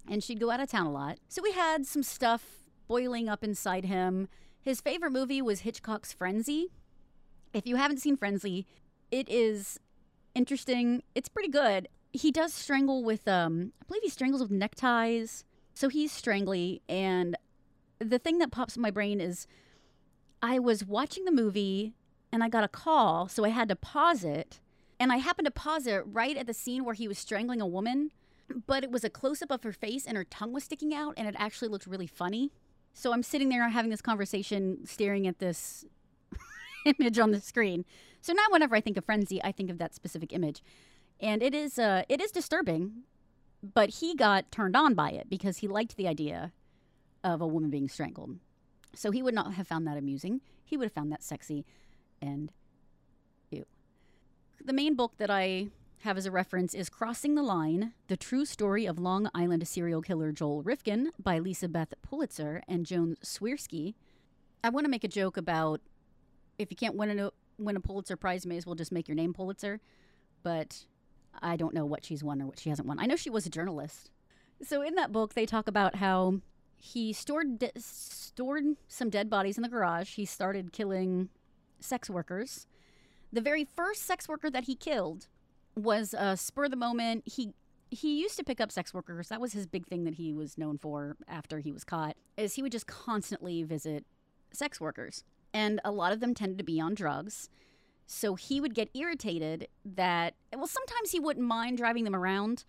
and 0.10 0.24
she'd 0.24 0.40
go 0.40 0.50
out 0.50 0.60
of 0.60 0.70
town 0.70 0.88
a 0.88 0.92
lot. 0.92 1.20
So 1.28 1.42
we 1.42 1.52
had 1.52 1.86
some 1.86 2.04
stuff 2.04 2.64
boiling 2.88 3.28
up 3.30 3.44
inside 3.44 3.86
him. 3.86 4.28
His 4.62 4.82
favorite 4.82 5.12
movie 5.12 5.42
was 5.42 5.62
Hitchcock's 5.62 6.14
Frenzy. 6.14 6.68
If 7.54 7.68
you 7.68 7.76
haven't 7.76 8.00
seen 8.00 8.18
Frenzy, 8.18 8.66
it 9.12 9.30
is 9.30 9.80
interesting. 10.36 11.04
It's 11.16 11.30
pretty 11.30 11.50
good. 11.50 11.88
He 12.12 12.32
does 12.32 12.54
strangle 12.54 13.04
with 13.04 13.28
um 13.28 13.74
I 13.82 13.86
believe 13.88 14.04
he 14.04 14.10
strangles 14.10 14.42
with 14.42 14.52
neckties. 14.52 15.44
So 15.74 15.90
he's 15.90 16.12
strangly 16.12 16.82
and 16.90 17.38
the 18.00 18.20
thing 18.20 18.38
that 18.40 18.52
pops 18.52 18.76
in 18.76 18.82
my 18.82 18.92
brain 18.92 19.20
is 19.20 19.48
I 20.42 20.60
was 20.60 20.86
watching 20.86 21.26
the 21.26 21.32
movie 21.32 21.94
and 22.32 22.44
I 22.44 22.50
got 22.50 22.64
a 22.64 22.70
call, 22.70 23.28
so 23.28 23.44
I 23.44 23.50
had 23.50 23.68
to 23.70 23.76
pause 23.76 24.24
it. 24.24 24.60
And 25.00 25.12
I 25.12 25.18
happened 25.18 25.46
to 25.46 25.52
pause 25.52 25.88
it 25.88 26.04
right 26.06 26.38
at 26.38 26.48
the 26.48 26.54
scene 26.54 26.84
where 26.84 26.94
he 26.94 27.08
was 27.08 27.18
strangling 27.18 27.62
a 27.62 27.68
woman, 27.68 28.12
but 28.68 28.84
it 28.84 28.92
was 28.92 29.04
a 29.04 29.10
close 29.10 29.42
up 29.42 29.52
of 29.52 29.64
her 29.64 29.72
face 29.72 30.06
and 30.06 30.18
her 30.18 30.24
tongue 30.24 30.54
was 30.54 30.64
sticking 30.64 30.94
out 30.94 31.14
and 31.18 31.28
it 31.28 31.36
actually 31.38 31.70
looked 31.70 31.88
really 31.88 32.08
funny. 32.08 32.52
So 32.94 33.14
I'm 33.14 33.24
sitting 33.24 33.50
there 33.50 33.68
having 33.70 33.92
this 33.92 34.02
conversation, 34.02 34.86
staring 34.86 35.28
at 35.28 35.40
this 35.40 35.86
image 36.86 37.20
on 37.20 37.32
the 37.32 37.40
screen. 37.40 37.86
So 38.22 38.34
now 38.34 38.46
whenever 38.50 38.76
I 38.76 38.82
think 38.82 38.98
of 38.98 39.06
frenzy, 39.06 39.42
I 39.44 39.52
think 39.52 39.70
of 39.70 39.78
that 39.78 39.96
specific 39.96 40.34
image. 40.34 40.62
And 41.20 41.44
it 41.44 41.54
is 41.54 41.78
uh 41.78 42.04
it 42.10 42.22
is 42.22 42.32
disturbing, 42.32 43.04
but 43.62 43.90
he 43.90 44.16
got 44.16 44.52
turned 44.52 44.76
on 44.76 44.94
by 44.94 45.12
it 45.12 45.30
because 45.30 45.58
he 45.58 45.68
liked 45.68 45.98
the 45.98 46.08
idea 46.08 46.54
of 47.24 47.42
a 47.42 47.48
woman 47.48 47.70
being 47.70 47.90
strangled. 47.90 48.38
So 48.96 49.12
he 49.12 49.22
would 49.22 49.36
not 49.36 49.54
have 49.54 49.68
found 49.68 49.86
that 49.88 49.98
amusing. 49.98 50.42
He 50.64 50.78
would 50.78 50.86
have 50.86 50.94
found 50.94 51.12
that 51.12 51.24
sexy 51.24 51.66
and 52.22 52.52
ew. 53.52 53.66
The 54.64 54.74
main 54.74 54.96
book 54.96 55.18
that 55.18 55.30
I 55.30 55.68
have 56.04 56.18
as 56.18 56.26
a 56.26 56.32
reference 56.32 56.74
is 56.74 56.90
Crossing 56.90 57.36
the 57.36 57.44
Line 57.44 57.94
The 58.08 58.16
True 58.16 58.46
Story 58.46 58.86
of 58.86 59.00
Long 59.00 59.30
Island 59.36 59.68
Serial 59.68 60.02
Killer 60.02 60.32
Joel 60.32 60.64
Rifkin 60.64 61.12
by 61.22 61.40
Lisa 61.40 61.68
Beth 61.68 61.94
Pulitzer 62.02 62.64
and 62.68 62.86
Joan 62.86 63.18
Swirsky. 63.24 63.96
I 64.64 64.70
want 64.70 64.86
to 64.86 64.90
make 64.90 65.04
a 65.04 65.10
joke 65.10 65.36
about 65.36 65.82
if 66.58 66.72
you 66.72 66.78
can't 66.78 66.96
win 66.96 67.20
a, 67.20 67.32
win 67.66 67.76
a 67.76 67.80
Pulitzer 67.80 68.16
Prize, 68.16 68.46
may 68.46 68.58
as 68.58 68.66
well 68.66 68.76
just 68.76 68.92
make 68.92 69.08
your 69.08 69.16
name 69.16 69.34
Pulitzer. 69.34 69.80
But 70.44 70.86
I 71.42 71.56
don't 71.56 71.74
know 71.74 71.86
what 71.86 72.06
she's 72.06 72.24
won 72.24 72.42
or 72.42 72.48
what 72.48 72.60
she 72.60 72.70
hasn't 72.70 72.88
won. 72.88 73.00
I 73.00 73.06
know 73.06 73.16
she 73.16 73.30
was 73.30 73.46
a 73.46 73.50
journalist. 73.50 74.12
So 74.62 74.82
in 74.82 74.96
that 74.96 75.12
book, 75.12 75.34
they 75.34 75.46
talk 75.46 75.68
about 75.68 75.96
how 75.96 76.42
he 76.78 77.14
stored 77.14 77.60
de- 77.60 77.72
stored 77.78 78.64
some 78.88 79.10
dead 79.10 79.30
bodies 79.30 79.58
in 79.58 79.64
the 79.64 79.70
garage. 79.70 80.16
He 80.16 80.26
started 80.26 80.72
killing 80.72 81.30
sex 81.80 82.10
workers. 82.10 82.68
The 83.32 83.42
very 83.42 83.66
first 83.66 84.04
sex 84.04 84.28
worker 84.28 84.50
that 84.50 84.66
he 84.66 84.76
killed 84.76 85.28
was 85.76 86.14
a 86.18 86.36
spur 86.36 86.66
of 86.66 86.72
the 86.72 86.78
moment. 86.78 87.24
He 87.26 87.54
he 87.92 88.22
used 88.22 88.38
to 88.38 88.44
pick 88.44 88.62
up 88.62 88.72
sex 88.72 88.94
workers. 88.94 89.30
That 89.30 89.42
was 89.42 89.54
his 89.54 89.66
big 89.66 89.88
thing 89.88 90.04
that 90.04 90.16
he 90.16 90.34
was 90.34 90.58
known 90.58 90.78
for 90.78 91.18
after 91.28 91.60
he 91.60 91.72
was 91.72 91.84
caught. 91.84 92.16
Is 92.38 92.54
he 92.56 92.62
would 92.62 92.72
just 92.72 92.88
constantly 92.88 93.64
visit 93.64 94.06
sex 94.52 94.80
workers, 94.80 95.24
and 95.54 95.80
a 95.84 95.92
lot 95.92 96.12
of 96.12 96.20
them 96.20 96.34
tended 96.34 96.58
to 96.58 96.64
be 96.64 96.80
on 96.80 96.94
drugs. 96.94 97.50
So 98.06 98.36
he 98.36 98.60
would 98.60 98.74
get 98.74 98.90
irritated 98.96 99.68
that 99.86 100.34
well, 100.56 100.68
sometimes 100.68 101.12
he 101.12 101.20
wouldn't 101.20 101.46
mind 101.46 101.78
driving 101.78 102.04
them 102.04 102.16
around, 102.16 102.66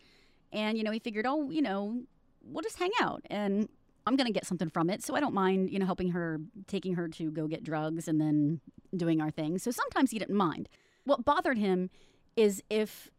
and 0.53 0.77
you 0.77 0.85
know 0.85 0.91
he 0.91 0.99
figured, 0.99 1.27
oh, 1.27 1.51
you 1.51 1.63
know, 1.63 2.03
we'll 2.43 2.63
just 2.63 2.79
hang 2.79 2.91
out 3.01 3.23
and 3.31 3.69
I'm 4.07 4.17
going 4.17 4.27
to 4.27 4.33
get 4.33 4.47
something 4.47 4.71
from 4.71 4.91
it. 4.91 5.03
So 5.03 5.15
I 5.15 5.21
don't 5.21 5.35
mind, 5.35 5.71
you 5.71 5.79
know, 5.79 5.87
helping 5.87 6.11
her, 6.11 6.41
taking 6.67 6.95
her 6.95 7.09
to 7.09 7.31
go 7.31 7.47
get 7.47 7.63
drugs 7.63 8.09
and 8.09 8.21
then 8.21 8.61
doing 8.97 9.21
our 9.21 9.31
thing. 9.31 9.59
So 9.59 9.71
sometimes 9.71 10.11
he 10.11 10.19
didn't 10.19 10.37
mind. 10.37 10.69
What 11.05 11.25
bothered 11.25 11.59
him 11.59 11.91
is 12.37 12.63
if 12.71 13.11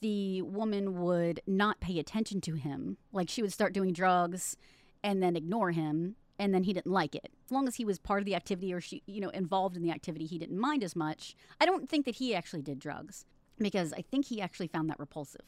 the 0.00 0.42
woman 0.42 1.00
would 1.02 1.40
not 1.46 1.80
pay 1.80 1.98
attention 1.98 2.40
to 2.42 2.54
him, 2.54 2.98
like 3.12 3.28
she 3.28 3.42
would 3.42 3.52
start 3.52 3.72
doing 3.72 3.92
drugs 3.92 4.56
and 5.02 5.22
then 5.22 5.36
ignore 5.36 5.72
him, 5.72 6.16
and 6.38 6.54
then 6.54 6.64
he 6.64 6.72
didn't 6.72 6.92
like 6.92 7.14
it. 7.14 7.30
As 7.46 7.52
long 7.52 7.66
as 7.66 7.76
he 7.76 7.84
was 7.84 7.98
part 7.98 8.20
of 8.20 8.26
the 8.26 8.34
activity 8.34 8.72
or 8.72 8.80
she, 8.80 9.02
you 9.06 9.20
know, 9.20 9.30
involved 9.30 9.76
in 9.76 9.82
the 9.82 9.90
activity, 9.90 10.26
he 10.26 10.38
didn't 10.38 10.58
mind 10.58 10.84
as 10.84 10.94
much. 10.94 11.34
I 11.60 11.66
don't 11.66 11.88
think 11.88 12.04
that 12.06 12.16
he 12.16 12.34
actually 12.34 12.62
did 12.62 12.78
drugs 12.78 13.24
because 13.58 13.92
I 13.92 14.02
think 14.02 14.26
he 14.26 14.40
actually 14.40 14.68
found 14.68 14.88
that 14.88 15.00
repulsive. 15.00 15.44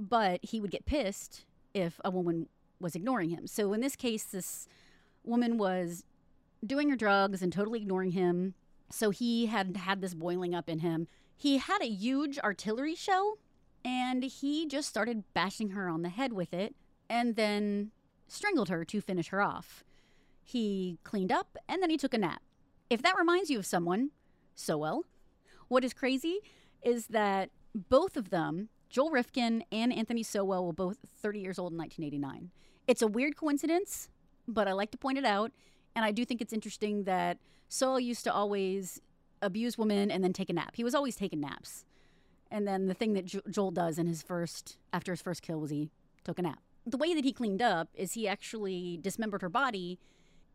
But 0.00 0.40
he 0.42 0.60
would 0.60 0.70
get 0.70 0.86
pissed 0.86 1.44
if 1.74 2.00
a 2.04 2.10
woman 2.10 2.48
was 2.80 2.94
ignoring 2.94 3.30
him. 3.30 3.46
So 3.46 3.72
in 3.72 3.80
this 3.80 3.96
case, 3.96 4.24
this 4.24 4.66
woman 5.24 5.58
was 5.58 6.04
doing 6.64 6.88
her 6.90 6.96
drugs 6.96 7.42
and 7.42 7.52
totally 7.52 7.80
ignoring 7.80 8.12
him. 8.12 8.54
So 8.90 9.10
he 9.10 9.46
had 9.46 9.76
had 9.76 10.00
this 10.00 10.14
boiling 10.14 10.54
up 10.54 10.68
in 10.68 10.80
him. 10.80 11.06
He 11.36 11.58
had 11.58 11.82
a 11.82 11.88
huge 11.88 12.38
artillery 12.40 12.94
shell 12.94 13.38
and 13.84 14.24
he 14.24 14.66
just 14.66 14.88
started 14.88 15.22
bashing 15.34 15.70
her 15.70 15.88
on 15.88 16.02
the 16.02 16.08
head 16.08 16.32
with 16.32 16.52
it 16.52 16.74
and 17.08 17.36
then 17.36 17.92
strangled 18.26 18.68
her 18.68 18.84
to 18.84 19.00
finish 19.00 19.28
her 19.28 19.40
off. 19.40 19.84
He 20.48 20.98
cleaned 21.04 21.30
up 21.30 21.58
and 21.68 21.82
then 21.82 21.90
he 21.90 21.98
took 21.98 22.14
a 22.14 22.18
nap. 22.18 22.40
If 22.88 23.02
that 23.02 23.18
reminds 23.18 23.50
you 23.50 23.58
of 23.58 23.66
someone, 23.66 24.12
Sowell. 24.54 25.04
What 25.68 25.84
is 25.84 25.92
crazy 25.92 26.38
is 26.82 27.08
that 27.08 27.50
both 27.74 28.16
of 28.16 28.30
them, 28.30 28.70
Joel 28.88 29.10
Rifkin 29.10 29.62
and 29.70 29.92
Anthony 29.92 30.22
Sowell, 30.22 30.64
were 30.64 30.72
both 30.72 31.04
30 31.20 31.40
years 31.40 31.58
old 31.58 31.72
in 31.72 31.78
1989. 31.78 32.50
It's 32.86 33.02
a 33.02 33.06
weird 33.06 33.36
coincidence, 33.36 34.08
but 34.46 34.66
I 34.66 34.72
like 34.72 34.90
to 34.92 34.96
point 34.96 35.18
it 35.18 35.26
out. 35.26 35.52
And 35.94 36.02
I 36.02 36.12
do 36.12 36.24
think 36.24 36.40
it's 36.40 36.54
interesting 36.54 37.04
that 37.04 37.36
Sowell 37.68 38.00
used 38.00 38.24
to 38.24 38.32
always 38.32 39.02
abuse 39.42 39.76
women 39.76 40.10
and 40.10 40.24
then 40.24 40.32
take 40.32 40.48
a 40.48 40.54
nap. 40.54 40.76
He 40.76 40.84
was 40.84 40.94
always 40.94 41.14
taking 41.14 41.40
naps. 41.40 41.84
And 42.50 42.66
then 42.66 42.86
the 42.86 42.94
thing 42.94 43.12
that 43.12 43.26
jo- 43.26 43.42
Joel 43.50 43.72
does 43.72 43.98
in 43.98 44.06
his 44.06 44.22
first, 44.22 44.78
after 44.94 45.12
his 45.12 45.20
first 45.20 45.42
kill, 45.42 45.60
was 45.60 45.70
he 45.70 45.90
took 46.24 46.38
a 46.38 46.42
nap. 46.42 46.60
The 46.86 46.96
way 46.96 47.12
that 47.12 47.24
he 47.24 47.34
cleaned 47.34 47.60
up 47.60 47.90
is 47.92 48.14
he 48.14 48.26
actually 48.26 48.98
dismembered 49.02 49.42
her 49.42 49.50
body. 49.50 49.98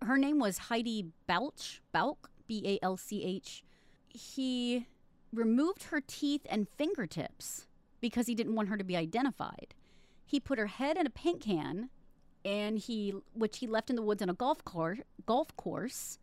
Her 0.05 0.17
name 0.17 0.39
was 0.39 0.57
Heidi 0.57 1.07
Balch, 1.27 1.81
Balch, 1.91 2.19
B 2.47 2.61
A 2.65 2.85
L 2.85 2.97
C 2.97 3.23
H. 3.23 3.63
He 4.09 4.87
removed 5.33 5.83
her 5.85 6.01
teeth 6.05 6.45
and 6.49 6.67
fingertips 6.77 7.67
because 8.01 8.27
he 8.27 8.35
didn't 8.35 8.55
want 8.55 8.69
her 8.69 8.77
to 8.77 8.83
be 8.83 8.95
identified. 8.97 9.73
He 10.25 10.39
put 10.39 10.59
her 10.59 10.67
head 10.67 10.97
in 10.97 11.07
a 11.07 11.09
paint 11.09 11.41
can 11.41 11.89
and 12.45 12.77
he 12.77 13.13
which 13.33 13.59
he 13.59 13.67
left 13.67 13.89
in 13.89 13.95
the 13.95 14.01
woods 14.01 14.21
on 14.21 14.29
a 14.29 14.33
golf 14.33 14.63
course 14.65 14.99
golf 15.25 15.55
course 15.55 16.19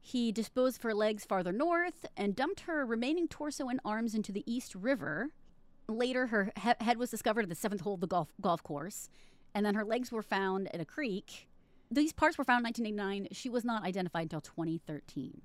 he 0.00 0.32
disposed 0.32 0.78
of 0.78 0.82
her 0.82 0.94
legs 0.94 1.24
farther 1.24 1.52
north 1.52 2.06
and 2.16 2.34
dumped 2.34 2.60
her 2.60 2.84
remaining 2.84 3.28
torso 3.28 3.68
and 3.68 3.80
arms 3.84 4.14
into 4.14 4.32
the 4.32 4.42
east 4.46 4.74
river 4.74 5.28
later 5.88 6.28
her 6.28 6.50
he- 6.60 6.84
head 6.84 6.98
was 6.98 7.10
discovered 7.10 7.44
at 7.44 7.48
the 7.48 7.54
seventh 7.54 7.82
hole 7.82 7.94
of 7.94 8.00
the 8.00 8.06
golf 8.06 8.28
golf 8.40 8.62
course 8.62 9.08
and 9.54 9.64
then 9.64 9.74
her 9.74 9.84
legs 9.84 10.10
were 10.10 10.22
found 10.22 10.72
at 10.74 10.80
a 10.80 10.84
creek 10.84 11.48
these 11.90 12.12
parts 12.12 12.36
were 12.36 12.44
found 12.44 12.60
in 12.60 12.64
1989 12.64 13.28
she 13.32 13.48
was 13.48 13.64
not 13.64 13.84
identified 13.84 14.24
until 14.24 14.40
2013 14.40 15.42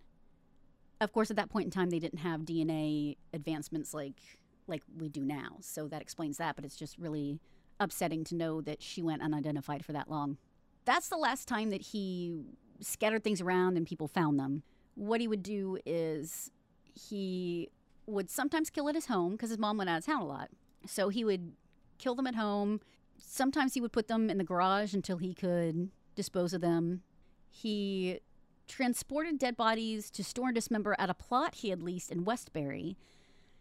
of 1.00 1.12
course 1.12 1.30
at 1.30 1.38
that 1.38 1.50
point 1.50 1.66
in 1.66 1.72
time 1.72 1.90
they 1.90 2.00
didn't 2.00 2.20
have 2.20 2.42
dna 2.42 3.16
advancements 3.34 3.94
like 3.94 4.20
like 4.68 4.84
we 4.98 5.10
do 5.10 5.22
now 5.22 5.58
so 5.60 5.88
that 5.88 6.02
explains 6.02 6.38
that 6.38 6.56
but 6.56 6.66
it's 6.66 6.76
just 6.76 6.98
really 6.98 7.40
upsetting 7.82 8.24
to 8.24 8.36
know 8.36 8.62
that 8.62 8.82
she 8.82 9.02
went 9.02 9.22
unidentified 9.22 9.84
for 9.84 9.92
that 9.92 10.10
long. 10.10 10.38
That's 10.86 11.10
the 11.10 11.18
last 11.18 11.48
time 11.48 11.72
that 11.72 11.82
he 11.82 12.40
scattered 12.80 13.24
things 13.24 13.42
around 13.42 13.76
and 13.76 13.86
people 13.86 14.08
found 14.08 14.40
them. 14.40 14.64
What 14.96 15.20
he 15.20 15.28
would 15.28 15.44
do 15.44 15.80
is 15.86 16.52
he 16.94 17.70
would 18.06 18.30
sometimes 18.30 18.70
kill 18.70 18.88
at 18.88 18.96
his 18.96 19.08
home 19.08 19.34
because 19.34 19.50
his 19.50 19.60
mom 19.60 19.78
went 19.78 19.90
out 19.90 19.98
of 19.98 20.06
town 20.06 20.22
a 20.22 20.26
lot. 20.26 20.50
So 20.86 21.10
he 21.10 21.24
would 21.24 21.54
kill 21.98 22.16
them 22.16 22.28
at 22.28 22.36
home. 22.36 22.80
Sometimes 23.18 23.74
he 23.74 23.82
would 23.82 23.92
put 23.92 24.08
them 24.08 24.30
in 24.30 24.38
the 24.38 24.44
garage 24.44 24.94
until 24.94 25.18
he 25.18 25.34
could 25.34 25.90
dispose 26.16 26.54
of 26.54 26.62
them. 26.62 27.04
He 27.50 28.20
transported 28.68 29.38
dead 29.38 29.58
bodies 29.58 30.10
to 30.12 30.24
store 30.24 30.48
and 30.48 30.56
dismember 30.56 30.96
at 30.98 31.10
a 31.10 31.14
plot 31.14 31.56
he 31.56 31.70
had 31.70 31.82
leased 31.82 32.12
in 32.12 32.24
Westbury. 32.24 32.98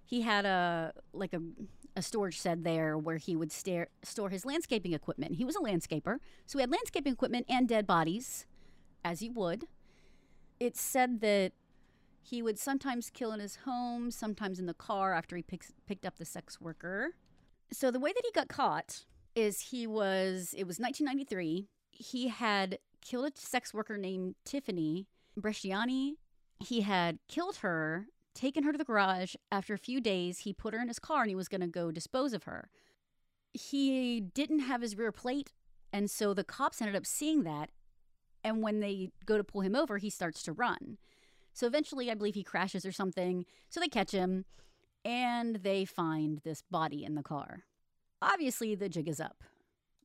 He 0.05 0.23
had 0.23 0.45
a 0.45 0.93
like 1.13 1.33
a 1.33 1.41
a 1.97 2.03
storage 2.03 2.41
shed 2.41 2.65
there 2.65 2.97
where 2.97 3.17
he 3.17 3.35
would 3.37 3.51
stare, 3.53 3.89
store 4.03 4.31
his 4.31 4.47
landscaping 4.47 4.93
equipment. 4.93 5.35
He 5.35 5.45
was 5.45 5.57
a 5.57 5.61
landscaper, 5.61 6.19
so 6.47 6.59
he 6.59 6.61
had 6.61 6.71
landscaping 6.71 7.13
equipment 7.13 7.47
and 7.49 7.69
dead 7.69 7.87
bodies, 7.87 8.47
as 9.05 9.21
he 9.21 9.29
would. 9.29 9.67
It's 10.61 10.81
said 10.81 11.21
that 11.21 11.53
He 12.23 12.43
would 12.43 12.59
sometimes 12.59 13.11
kill 13.11 13.33
in 13.33 13.41
his 13.41 13.57
home, 13.65 14.11
sometimes 14.11 14.59
in 14.59 14.67
the 14.67 14.75
car 14.75 15.15
after 15.15 15.37
he 15.37 15.43
picks, 15.43 15.73
picked 15.87 16.07
up 16.07 16.19
the 16.19 16.25
sex 16.25 16.61
worker. 16.61 17.15
So 17.73 17.91
the 17.91 18.01
way 18.01 18.13
that 18.13 18.23
he 18.25 18.33
got 18.33 18.49
caught 18.49 19.05
is 19.35 19.61
he 19.71 19.87
was, 19.87 20.55
it 20.57 20.67
was 20.67 20.79
1993. 20.79 21.69
He 22.01 22.29
had 22.29 22.79
killed 23.03 23.27
a 23.27 23.39
sex 23.39 23.75
worker 23.75 23.99
named 23.99 24.35
Tiffany 24.47 25.07
Bresciani. 25.39 26.15
He 26.59 26.81
had 26.81 27.19
killed 27.29 27.57
her, 27.57 28.07
taken 28.35 28.65
her 28.65 28.73
to 28.73 28.79
the 28.79 28.85
garage. 28.85 29.35
After 29.53 29.75
a 29.75 29.79
few 29.79 30.01
days, 30.01 30.39
he 30.39 30.55
put 30.55 30.73
her 30.73 30.81
in 30.81 30.89
his 30.89 30.99
car 30.99 31.21
and 31.21 31.29
he 31.29 31.37
was 31.37 31.49
going 31.49 31.61
to 31.61 31.67
go 31.67 31.91
dispose 31.91 32.33
of 32.33 32.45
her. 32.45 32.71
He 33.53 34.19
didn't 34.19 34.61
have 34.61 34.81
his 34.81 34.97
rear 34.97 35.13
plate, 35.13 35.53
and 35.93 36.11
so 36.11 36.33
the 36.33 36.43
cops 36.43 36.81
ended 36.81 36.97
up 36.97 37.05
seeing 37.05 37.43
that. 37.43 37.69
And 38.43 38.63
when 38.63 38.81
they 38.81 39.11
go 39.27 39.37
to 39.37 39.45
pull 39.45 39.61
him 39.61 39.77
over, 39.77 39.99
he 39.99 40.09
starts 40.09 40.43
to 40.45 40.53
run. 40.53 40.97
So 41.53 41.67
eventually, 41.67 42.11
I 42.11 42.15
believe 42.15 42.35
he 42.35 42.43
crashes 42.43 42.87
or 42.87 42.93
something. 42.93 43.45
So 43.69 43.79
they 43.79 43.89
catch 43.89 44.13
him 44.13 44.47
and 45.05 45.57
they 45.57 45.85
find 45.85 46.39
this 46.45 46.63
body 46.71 47.05
in 47.05 47.15
the 47.15 47.23
car. 47.23 47.65
Obviously, 48.23 48.75
the 48.75 48.89
jig 48.89 49.09
is 49.09 49.21
up. 49.21 49.45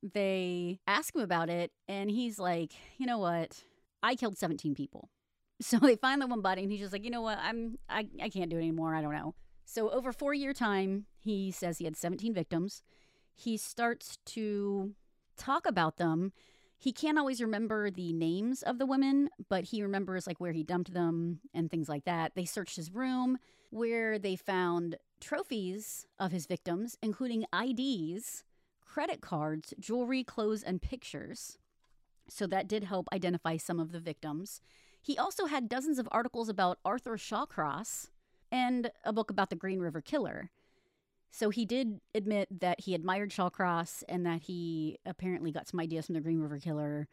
They 0.01 0.79
ask 0.87 1.15
him 1.15 1.21
about 1.21 1.49
it, 1.49 1.71
and 1.87 2.09
he's 2.09 2.39
like, 2.39 2.73
you 2.97 3.05
know 3.05 3.17
what? 3.19 3.63
I 4.03 4.15
killed 4.15 4.37
17 4.37 4.75
people. 4.75 5.09
So 5.61 5.79
they 5.79 5.95
find 5.95 6.21
the 6.21 6.27
one 6.27 6.41
body, 6.41 6.63
and 6.63 6.71
he's 6.71 6.81
just 6.81 6.91
like, 6.91 7.05
you 7.05 7.09
know 7.09 7.21
what? 7.21 7.39
I'm 7.41 7.77
I, 7.87 8.09
I 8.21 8.27
can't 8.27 8.49
do 8.49 8.57
it 8.57 8.59
anymore. 8.59 8.93
I 8.93 9.01
don't 9.01 9.13
know. 9.13 9.35
So 9.63 9.89
over 9.89 10.11
four 10.11 10.33
year 10.33 10.51
time, 10.51 11.05
he 11.17 11.49
says 11.49 11.77
he 11.77 11.85
had 11.85 11.95
17 11.95 12.33
victims. 12.33 12.83
He 13.33 13.55
starts 13.55 14.17
to 14.25 14.91
talk 15.37 15.65
about 15.65 15.95
them. 15.95 16.33
He 16.77 16.91
can't 16.91 17.17
always 17.17 17.41
remember 17.41 17.89
the 17.89 18.13
names 18.13 18.63
of 18.63 18.79
the 18.79 18.85
women, 18.85 19.29
but 19.49 19.65
he 19.65 19.81
remembers 19.81 20.27
like 20.27 20.39
where 20.39 20.51
he 20.51 20.63
dumped 20.63 20.93
them 20.93 21.39
and 21.53 21.71
things 21.71 21.87
like 21.87 22.03
that. 22.03 22.33
They 22.35 22.45
searched 22.45 22.75
his 22.75 22.91
room 22.91 23.37
where 23.69 24.19
they 24.19 24.35
found 24.35 24.97
trophies 25.19 26.05
of 26.19 26.31
his 26.31 26.45
victims, 26.45 26.97
including 27.01 27.45
IDs, 27.53 28.43
credit 28.95 29.19
cards, 29.19 29.73
jewelry, 29.77 30.23
clothes, 30.23 30.63
and 30.63 30.81
pictures. 30.81 31.57
So 32.29 32.47
that 32.47 32.65
did 32.65 32.85
help 32.85 33.09
identify 33.11 33.57
some 33.57 33.77
of 33.77 33.91
the 33.91 33.99
victims. 33.99 34.61
He 35.01 35.17
also 35.17 35.47
had 35.47 35.67
dozens 35.67 35.99
of 35.99 36.07
articles 36.13 36.47
about 36.47 36.79
Arthur 36.85 37.17
Shawcross 37.17 38.07
and 38.53 38.89
a 39.03 39.11
book 39.11 39.29
about 39.29 39.49
the 39.49 39.57
Green 39.57 39.79
River 39.79 39.99
Killer. 39.99 40.49
So 41.29 41.49
he 41.49 41.65
did 41.65 41.99
admit 42.13 42.61
that 42.61 42.79
he 42.79 42.95
admired 42.95 43.31
Shawcross 43.31 44.01
and 44.07 44.25
that 44.25 44.43
he 44.43 44.97
apparently 45.05 45.51
got 45.51 45.67
some 45.67 45.81
ideas 45.81 46.05
from 46.05 46.15
the 46.15 46.21
Green 46.21 46.39
River 46.39 46.59
Killer. 46.59 47.09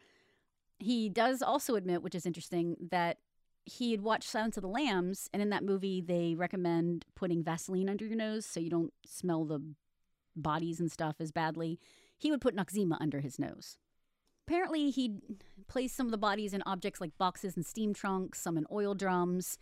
He 0.79 1.09
does 1.09 1.43
also 1.43 1.75
admit, 1.75 2.01
which 2.01 2.15
is 2.15 2.27
interesting, 2.27 2.77
that 2.93 3.17
he 3.65 3.91
had 3.91 4.03
watched 4.03 4.29
Silence 4.31 4.57
of 4.57 4.63
the 4.63 4.69
Lambs, 4.69 5.29
and 5.33 5.43
in 5.43 5.51
that 5.51 5.65
movie, 5.65 6.01
they 6.01 6.37
recommend 6.37 7.07
putting 7.17 7.43
Vaseline 7.43 7.89
under 7.89 8.07
your 8.07 8.17
nose 8.17 8.47
so 8.47 8.61
you 8.61 8.71
don't 8.71 8.93
smell 9.05 9.45
the 9.45 9.61
bodies 10.37 10.81
and 10.81 10.91
stuff 10.91 11.17
as 11.21 11.33
badly. 11.33 11.79
He 12.19 12.31
would 12.31 12.41
put 12.41 12.57
Noxzema 12.57 12.97
under 13.01 13.21
his 13.21 13.39
nose. 13.39 13.79
Apparently, 14.47 14.91
he'd 14.91 15.21
placed 15.69 15.97
some 15.97 16.07
of 16.07 16.13
the 16.13 16.19
bodies 16.19 16.53
in 16.53 16.63
objects 16.67 17.01
like 17.01 17.17
boxes 17.19 17.57
and 17.57 17.65
steam 17.65 17.95
trunks, 17.95 18.41
some 18.41 18.57
in 18.57 18.67
oil 18.73 18.95
drums. 18.95 19.59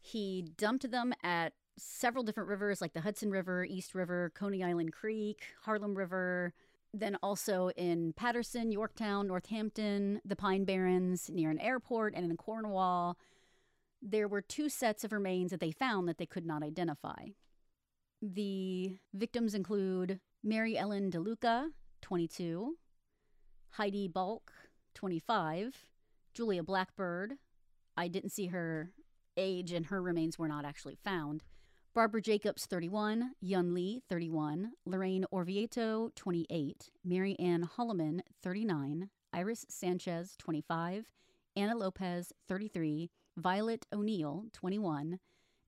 He 0.00 0.46
dumped 0.56 0.90
them 0.90 1.12
at 1.22 1.52
several 1.76 2.24
different 2.24 2.48
rivers 2.48 2.80
like 2.80 2.92
the 2.92 3.00
Hudson 3.00 3.30
River, 3.30 3.64
East 3.64 3.94
River, 3.94 4.30
Coney 4.34 4.62
Island 4.62 4.92
Creek, 4.92 5.42
Harlem 5.62 5.94
River, 5.94 6.52
then 6.92 7.16
also 7.22 7.70
in 7.76 8.12
Paterson, 8.14 8.72
Yorktown, 8.72 9.28
Northampton, 9.28 10.20
the 10.24 10.36
Pine 10.36 10.64
Barrens, 10.64 11.30
near 11.30 11.50
an 11.50 11.58
airport, 11.58 12.14
and 12.14 12.28
in 12.28 12.36
Cornwall. 12.36 13.16
There 14.02 14.28
were 14.28 14.42
two 14.42 14.68
sets 14.68 15.04
of 15.04 15.12
remains 15.12 15.50
that 15.50 15.60
they 15.60 15.72
found 15.72 16.08
that 16.08 16.18
they 16.18 16.26
could 16.26 16.46
not 16.46 16.62
identify. 16.62 17.26
The 18.22 18.98
victims 19.14 19.54
include 19.54 20.20
Mary 20.42 20.76
Ellen 20.76 21.10
DeLuca, 21.10 21.70
22, 22.02 22.76
Heidi 23.70 24.08
Balch, 24.08 24.42
25, 24.94 25.86
Julia 26.34 26.62
Blackbird. 26.62 27.34
I 27.96 28.08
didn't 28.08 28.30
see 28.30 28.48
her 28.48 28.92
age, 29.36 29.72
and 29.72 29.86
her 29.86 30.02
remains 30.02 30.38
were 30.38 30.48
not 30.48 30.66
actually 30.66 30.98
found. 31.02 31.44
Barbara 31.94 32.20
Jacobs, 32.20 32.66
31, 32.66 33.32
Yun 33.40 33.74
Lee, 33.74 34.02
31, 34.08 34.72
Lorraine 34.84 35.24
Orvieto, 35.32 36.10
28, 36.14 36.90
Mary 37.04 37.36
Ann 37.38 37.68
Holloman, 37.76 38.20
39, 38.42 39.08
Iris 39.32 39.64
Sanchez, 39.68 40.36
25, 40.38 41.10
Anna 41.56 41.74
Lopez, 41.74 42.32
33, 42.48 43.10
Violet 43.36 43.86
O'Neill, 43.92 44.44
21, 44.52 45.18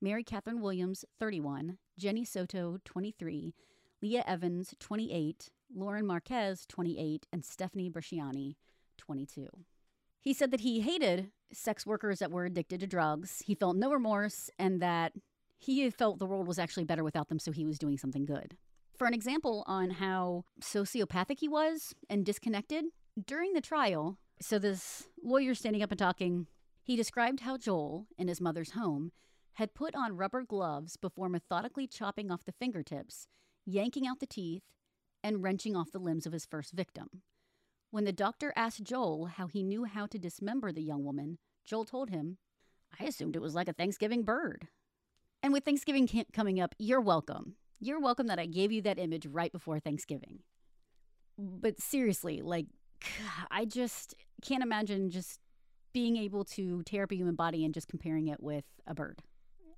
Mary 0.02 0.24
Catherine 0.24 0.60
Williams, 0.60 1.04
31, 1.20 1.78
Jenny 1.96 2.24
Soto, 2.24 2.78
23, 2.84 3.54
Leah 4.02 4.24
Evans, 4.26 4.74
28, 4.80 5.48
Lauren 5.72 6.04
Marquez, 6.04 6.66
28, 6.68 7.26
and 7.32 7.44
Stephanie 7.44 7.88
Bresciani, 7.88 8.56
22. 8.98 9.46
He 10.20 10.34
said 10.34 10.50
that 10.50 10.62
he 10.62 10.80
hated 10.80 11.30
sex 11.52 11.86
workers 11.86 12.18
that 12.18 12.32
were 12.32 12.46
addicted 12.46 12.80
to 12.80 12.86
drugs. 12.88 13.44
He 13.46 13.54
felt 13.54 13.76
no 13.76 13.92
remorse 13.92 14.50
and 14.58 14.82
that 14.82 15.12
he 15.56 15.88
felt 15.90 16.18
the 16.18 16.26
world 16.26 16.48
was 16.48 16.58
actually 16.58 16.84
better 16.84 17.04
without 17.04 17.28
them, 17.28 17.38
so 17.38 17.52
he 17.52 17.64
was 17.64 17.78
doing 17.78 17.96
something 17.96 18.24
good. 18.24 18.56
For 18.98 19.06
an 19.06 19.14
example 19.14 19.62
on 19.68 19.90
how 19.90 20.44
sociopathic 20.60 21.38
he 21.38 21.48
was 21.48 21.94
and 22.10 22.26
disconnected, 22.26 22.86
during 23.24 23.52
the 23.52 23.60
trial, 23.60 24.18
so 24.40 24.58
this 24.58 25.06
lawyer 25.22 25.54
standing 25.54 25.82
up 25.82 25.92
and 25.92 25.98
talking, 25.98 26.48
he 26.82 26.96
described 26.96 27.40
how 27.40 27.56
Joel, 27.56 28.08
in 28.18 28.26
his 28.26 28.40
mother's 28.40 28.72
home, 28.72 29.12
had 29.54 29.74
put 29.74 29.94
on 29.94 30.16
rubber 30.16 30.42
gloves 30.42 30.96
before 30.96 31.28
methodically 31.28 31.86
chopping 31.86 32.30
off 32.30 32.44
the 32.44 32.52
fingertips, 32.52 33.26
yanking 33.66 34.06
out 34.06 34.20
the 34.20 34.26
teeth, 34.26 34.62
and 35.22 35.42
wrenching 35.42 35.76
off 35.76 35.92
the 35.92 35.98
limbs 35.98 36.26
of 36.26 36.32
his 36.32 36.46
first 36.46 36.72
victim. 36.72 37.22
When 37.90 38.04
the 38.04 38.12
doctor 38.12 38.52
asked 38.56 38.82
Joel 38.82 39.26
how 39.26 39.46
he 39.46 39.62
knew 39.62 39.84
how 39.84 40.06
to 40.06 40.18
dismember 40.18 40.72
the 40.72 40.82
young 40.82 41.04
woman, 41.04 41.38
Joel 41.64 41.84
told 41.84 42.10
him, 42.10 42.38
I 42.98 43.04
assumed 43.04 43.36
it 43.36 43.42
was 43.42 43.54
like 43.54 43.68
a 43.68 43.72
Thanksgiving 43.72 44.22
bird. 44.22 44.68
And 45.42 45.52
with 45.52 45.64
Thanksgiving 45.64 46.08
coming 46.32 46.60
up, 46.60 46.74
you're 46.78 47.00
welcome. 47.00 47.56
You're 47.80 48.00
welcome 48.00 48.28
that 48.28 48.38
I 48.38 48.46
gave 48.46 48.72
you 48.72 48.80
that 48.82 48.98
image 48.98 49.26
right 49.26 49.52
before 49.52 49.78
Thanksgiving. 49.78 50.40
But 51.36 51.80
seriously, 51.80 52.40
like, 52.42 52.66
I 53.50 53.64
just 53.64 54.14
can't 54.40 54.62
imagine 54.62 55.10
just 55.10 55.40
being 55.92 56.16
able 56.16 56.44
to 56.44 56.82
tear 56.84 57.04
up 57.04 57.12
a 57.12 57.16
human 57.16 57.34
body 57.34 57.64
and 57.64 57.74
just 57.74 57.88
comparing 57.88 58.28
it 58.28 58.42
with 58.42 58.64
a 58.86 58.94
bird. 58.94 59.22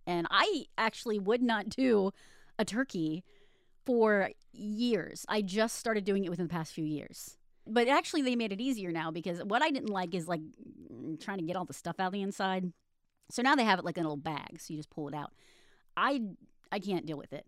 And 0.06 0.26
I 0.30 0.66
actually 0.76 1.18
would 1.18 1.42
not 1.42 1.68
do 1.68 2.10
a 2.58 2.64
turkey 2.64 3.24
for 3.84 4.30
years. 4.52 5.24
I 5.28 5.42
just 5.42 5.76
started 5.76 6.04
doing 6.04 6.24
it 6.24 6.30
within 6.30 6.46
the 6.46 6.52
past 6.52 6.72
few 6.72 6.84
years. 6.84 7.36
But 7.66 7.88
actually, 7.88 8.22
they 8.22 8.36
made 8.36 8.52
it 8.52 8.60
easier 8.60 8.92
now 8.92 9.10
because 9.10 9.42
what 9.42 9.62
I 9.62 9.70
didn't 9.70 9.90
like 9.90 10.14
is 10.14 10.28
like 10.28 10.40
mm, 10.40 11.18
trying 11.20 11.38
to 11.38 11.44
get 11.44 11.56
all 11.56 11.64
the 11.64 11.72
stuff 11.72 11.98
out 11.98 12.08
of 12.08 12.12
the 12.12 12.22
inside. 12.22 12.72
So 13.30 13.42
now 13.42 13.54
they 13.54 13.64
have 13.64 13.78
it 13.78 13.84
like 13.84 13.96
in 13.96 14.04
a 14.04 14.08
little 14.08 14.16
bag, 14.16 14.60
so 14.60 14.72
you 14.72 14.78
just 14.78 14.90
pull 14.90 15.08
it 15.08 15.14
out. 15.14 15.32
I 15.96 16.20
I 16.70 16.78
can't 16.78 17.06
deal 17.06 17.16
with 17.16 17.32
it. 17.32 17.46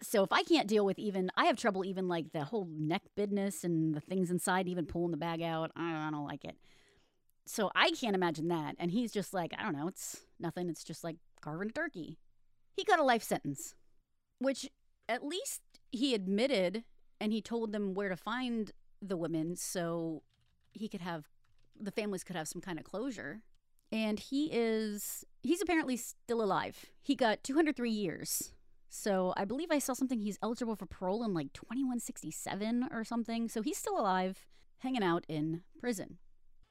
So 0.00 0.22
if 0.22 0.32
I 0.32 0.42
can't 0.42 0.68
deal 0.68 0.84
with 0.84 0.98
even, 0.98 1.30
I 1.36 1.46
have 1.46 1.56
trouble 1.56 1.84
even 1.84 2.06
like 2.06 2.32
the 2.32 2.44
whole 2.44 2.68
neck 2.70 3.02
business 3.16 3.64
and 3.64 3.94
the 3.94 4.00
things 4.00 4.30
inside, 4.30 4.68
even 4.68 4.86
pulling 4.86 5.10
the 5.10 5.16
bag 5.16 5.42
out. 5.42 5.72
I, 5.74 6.06
I 6.06 6.10
don't 6.10 6.24
like 6.24 6.44
it. 6.44 6.56
So 7.46 7.70
I 7.74 7.90
can't 7.90 8.14
imagine 8.14 8.48
that. 8.48 8.76
And 8.78 8.90
he's 8.90 9.10
just 9.10 9.34
like, 9.34 9.52
I 9.58 9.64
don't 9.64 9.76
know, 9.76 9.88
it's 9.88 10.20
nothing. 10.38 10.68
It's 10.68 10.84
just 10.84 11.02
like 11.02 11.16
carving 11.40 11.70
a 11.70 11.72
turkey. 11.72 12.18
He 12.76 12.84
got 12.84 13.00
a 13.00 13.04
life 13.04 13.22
sentence, 13.22 13.74
which 14.38 14.68
at 15.08 15.24
least 15.24 15.62
he 15.90 16.14
admitted 16.14 16.84
and 17.20 17.32
he 17.32 17.40
told 17.40 17.72
them 17.72 17.94
where 17.94 18.08
to 18.08 18.16
find 18.16 18.72
the 19.02 19.16
women 19.16 19.56
so 19.56 20.22
he 20.72 20.88
could 20.88 21.00
have 21.00 21.28
the 21.80 21.90
families 21.90 22.24
could 22.24 22.36
have 22.36 22.48
some 22.48 22.60
kind 22.60 22.78
of 22.78 22.84
closure. 22.84 23.42
And 23.90 24.20
he 24.20 24.50
is 24.52 25.24
he's 25.42 25.62
apparently 25.62 25.96
still 25.96 26.42
alive. 26.42 26.86
He 27.02 27.14
got 27.14 27.42
203 27.42 27.90
years. 27.90 28.52
So 28.90 29.34
I 29.36 29.44
believe 29.44 29.68
I 29.70 29.78
saw 29.78 29.92
something 29.92 30.20
he's 30.20 30.38
eligible 30.42 30.76
for 30.76 30.86
parole 30.86 31.24
in 31.24 31.34
like 31.34 31.52
2167 31.52 32.88
or 32.90 33.04
something. 33.04 33.48
So 33.48 33.62
he's 33.62 33.78
still 33.78 33.98
alive, 33.98 34.46
hanging 34.78 35.02
out 35.02 35.24
in 35.28 35.62
prison. 35.78 36.18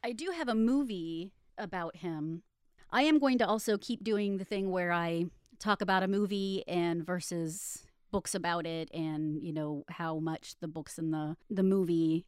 I 0.03 0.13
do 0.13 0.31
have 0.35 0.47
a 0.47 0.55
movie 0.55 1.33
about 1.57 1.97
him. 1.97 2.43
I 2.91 3.03
am 3.03 3.19
going 3.19 3.37
to 3.39 3.47
also 3.47 3.77
keep 3.77 4.03
doing 4.03 4.37
the 4.37 4.45
thing 4.45 4.71
where 4.71 4.91
I 4.91 5.25
talk 5.59 5.81
about 5.81 6.03
a 6.03 6.07
movie 6.07 6.63
and 6.67 7.05
versus 7.05 7.83
books 8.11 8.33
about 8.33 8.65
it 8.65 8.89
and 8.93 9.43
you 9.43 9.51
know 9.51 9.83
how 9.89 10.17
much 10.19 10.55
the 10.61 10.67
books 10.67 10.97
and 10.97 11.13
the 11.13 11.35
the 11.49 11.63
movie 11.63 12.25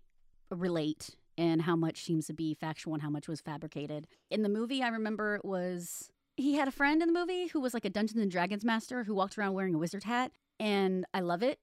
relate 0.51 1.16
and 1.38 1.62
how 1.62 1.76
much 1.76 2.03
seems 2.03 2.28
to 2.28 2.34
be 2.34 2.53
factual 2.53 2.93
and 2.93 3.01
how 3.01 3.10
much 3.10 3.30
was 3.30 3.39
fabricated. 3.39 4.07
In 4.30 4.43
the 4.43 4.49
movie, 4.49 4.84
I 4.84 4.89
remember 4.89 5.36
it 5.36 5.45
was 5.45 6.12
he 6.36 6.55
had 6.55 6.68
a 6.68 6.72
friend 6.72 7.01
in 7.01 7.14
the 7.14 7.20
movie 7.20 7.47
who 7.47 7.62
was 7.62 7.74
like 7.74 7.86
a 7.86 7.89
Dungeons 7.89 8.22
and 8.22 8.32
Dragons 8.32 8.66
master 8.66 9.03
who 9.05 9.16
walked 9.16 9.38
around 9.38 9.53
wearing 9.53 9.76
a 9.76 9.78
wizard 9.78 10.03
hat, 10.03 10.32
and 10.60 11.05
I 11.14 11.22
love 11.22 11.43
it. 11.43 11.60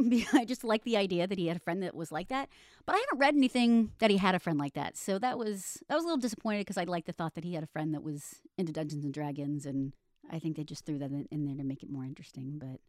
I 0.32 0.44
just 0.44 0.64
like 0.64 0.84
the 0.84 0.96
idea 0.96 1.26
that 1.26 1.38
he 1.38 1.46
had 1.46 1.56
a 1.56 1.60
friend 1.60 1.82
that 1.82 1.94
was 1.94 2.10
like 2.12 2.28
that. 2.28 2.48
But 2.86 2.94
I 2.94 2.98
haven't 2.98 3.18
read 3.18 3.34
anything 3.34 3.92
that 3.98 4.10
he 4.10 4.16
had 4.16 4.34
a 4.34 4.38
friend 4.38 4.58
like 4.58 4.74
that, 4.74 4.96
so 4.96 5.18
that 5.18 5.38
was 5.38 5.82
that 5.88 5.94
was 5.94 6.04
a 6.04 6.06
little 6.06 6.20
disappointed 6.20 6.60
because 6.60 6.78
I 6.78 6.84
liked 6.84 7.06
the 7.06 7.12
thought 7.12 7.34
that 7.34 7.44
he 7.44 7.54
had 7.54 7.64
a 7.64 7.68
friend 7.68 7.94
that 7.94 8.02
was 8.02 8.40
into 8.58 8.72
Dungeons 8.72 9.04
and 9.04 9.14
Dragons, 9.14 9.66
and 9.66 9.92
I 10.30 10.38
think 10.38 10.56
they 10.56 10.64
just 10.64 10.86
threw 10.86 10.98
that 10.98 11.10
in, 11.10 11.26
in 11.30 11.44
there 11.44 11.56
to 11.56 11.64
make 11.64 11.82
it 11.82 11.90
more 11.90 12.04
interesting, 12.04 12.58
but 12.58 12.80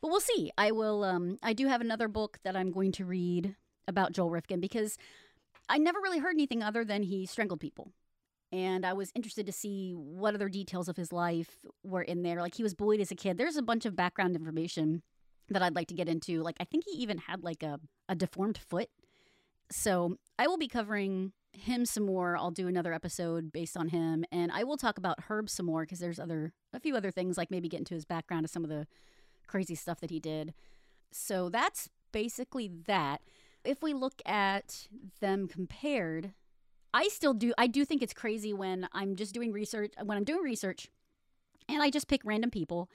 but 0.00 0.10
we'll 0.10 0.20
see. 0.20 0.50
I 0.56 0.70
will. 0.72 1.04
Um, 1.04 1.38
I 1.42 1.52
do 1.52 1.66
have 1.66 1.80
another 1.80 2.08
book 2.08 2.38
that 2.44 2.56
I'm 2.56 2.70
going 2.70 2.92
to 2.92 3.04
read 3.04 3.56
about 3.86 4.12
Joel 4.12 4.30
Rifkin 4.30 4.60
because 4.60 4.96
I 5.68 5.78
never 5.78 6.00
really 6.00 6.18
heard 6.18 6.34
anything 6.34 6.62
other 6.62 6.84
than 6.84 7.02
he 7.02 7.26
strangled 7.26 7.60
people. 7.60 7.92
And 8.52 8.84
I 8.84 8.94
was 8.94 9.12
interested 9.14 9.46
to 9.46 9.52
see 9.52 9.92
what 9.92 10.34
other 10.34 10.48
details 10.48 10.88
of 10.88 10.96
his 10.96 11.12
life 11.12 11.58
were 11.84 12.02
in 12.02 12.22
there. 12.22 12.40
Like 12.40 12.54
he 12.54 12.64
was 12.64 12.74
bullied 12.74 13.00
as 13.00 13.12
a 13.12 13.14
kid. 13.14 13.38
There's 13.38 13.56
a 13.56 13.62
bunch 13.62 13.86
of 13.86 13.94
background 13.94 14.34
information 14.34 15.02
that 15.50 15.62
I'd 15.62 15.74
like 15.74 15.88
to 15.88 15.94
get 15.94 16.08
into. 16.08 16.42
Like 16.42 16.56
I 16.60 16.64
think 16.64 16.84
he 16.86 16.96
even 16.98 17.18
had 17.18 17.42
like 17.42 17.62
a, 17.62 17.80
a 18.08 18.14
deformed 18.14 18.58
foot. 18.58 18.88
So 19.70 20.16
I 20.38 20.46
will 20.46 20.58
be 20.58 20.68
covering 20.68 21.32
him 21.52 21.84
some 21.84 22.06
more. 22.06 22.36
I'll 22.36 22.50
do 22.50 22.68
another 22.68 22.92
episode 22.92 23.52
based 23.52 23.76
on 23.76 23.88
him. 23.88 24.24
And 24.32 24.50
I 24.52 24.64
will 24.64 24.76
talk 24.76 24.98
about 24.98 25.24
Herb 25.28 25.50
some 25.50 25.66
more 25.66 25.82
because 25.82 25.98
there's 25.98 26.20
other 26.20 26.52
a 26.72 26.80
few 26.80 26.96
other 26.96 27.10
things 27.10 27.36
like 27.36 27.50
maybe 27.50 27.68
get 27.68 27.80
into 27.80 27.94
his 27.94 28.04
background 28.04 28.44
of 28.44 28.50
some 28.50 28.64
of 28.64 28.70
the 28.70 28.86
crazy 29.46 29.74
stuff 29.74 30.00
that 30.00 30.10
he 30.10 30.20
did. 30.20 30.54
So 31.12 31.48
that's 31.48 31.88
basically 32.12 32.70
that. 32.86 33.20
If 33.64 33.82
we 33.82 33.92
look 33.92 34.22
at 34.24 34.88
them 35.20 35.46
compared, 35.46 36.32
I 36.94 37.08
still 37.08 37.34
do 37.34 37.52
I 37.58 37.66
do 37.66 37.84
think 37.84 38.02
it's 38.02 38.14
crazy 38.14 38.52
when 38.52 38.88
I'm 38.92 39.16
just 39.16 39.34
doing 39.34 39.52
research 39.52 39.92
when 40.02 40.16
I'm 40.16 40.24
doing 40.24 40.42
research 40.42 40.88
and 41.68 41.82
I 41.82 41.90
just 41.90 42.08
pick 42.08 42.22
random 42.24 42.50
people 42.50 42.88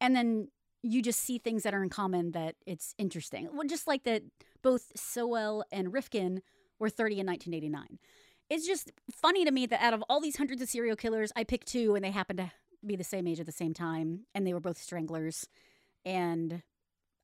and 0.00 0.14
then 0.14 0.48
you 0.84 1.00
just 1.00 1.20
see 1.20 1.38
things 1.38 1.62
that 1.62 1.74
are 1.74 1.82
in 1.82 1.88
common 1.88 2.32
that 2.32 2.56
it's 2.66 2.94
interesting. 2.98 3.48
Well, 3.52 3.66
just 3.66 3.86
like 3.86 4.04
that 4.04 4.22
both 4.62 4.92
Sowell 4.94 5.64
and 5.72 5.92
Rifkin 5.92 6.42
were 6.78 6.90
30 6.90 7.20
in 7.20 7.26
1989. 7.26 7.98
It's 8.50 8.66
just 8.66 8.92
funny 9.10 9.46
to 9.46 9.50
me 9.50 9.64
that 9.64 9.80
out 9.80 9.94
of 9.94 10.04
all 10.10 10.20
these 10.20 10.36
hundreds 10.36 10.60
of 10.60 10.68
serial 10.68 10.94
killers, 10.94 11.32
I 11.34 11.44
picked 11.44 11.68
two 11.68 11.94
and 11.94 12.04
they 12.04 12.10
happened 12.10 12.38
to 12.38 12.52
be 12.86 12.96
the 12.96 13.04
same 13.04 13.26
age 13.26 13.40
at 13.40 13.46
the 13.46 13.52
same 13.52 13.72
time 13.72 14.26
and 14.34 14.46
they 14.46 14.52
were 14.52 14.60
both 14.60 14.76
stranglers. 14.76 15.48
And 16.04 16.62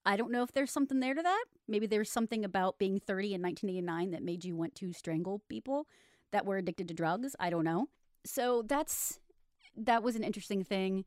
I 0.06 0.16
don't 0.16 0.32
know 0.32 0.42
if 0.42 0.52
there's 0.52 0.72
something 0.72 1.00
there 1.00 1.12
to 1.12 1.22
that. 1.22 1.44
Maybe 1.68 1.86
there's 1.86 2.10
something 2.10 2.46
about 2.46 2.78
being 2.78 2.98
30 2.98 3.34
in 3.34 3.42
1989 3.42 4.12
that 4.12 4.22
made 4.22 4.42
you 4.42 4.56
want 4.56 4.74
to 4.76 4.94
strangle 4.94 5.42
people 5.50 5.86
that 6.32 6.46
were 6.46 6.56
addicted 6.56 6.88
to 6.88 6.94
drugs. 6.94 7.36
I 7.38 7.50
don't 7.50 7.64
know. 7.64 7.88
So 8.24 8.62
that's 8.66 9.20
that 9.76 10.02
was 10.02 10.16
an 10.16 10.24
interesting 10.24 10.64
thing. 10.64 11.04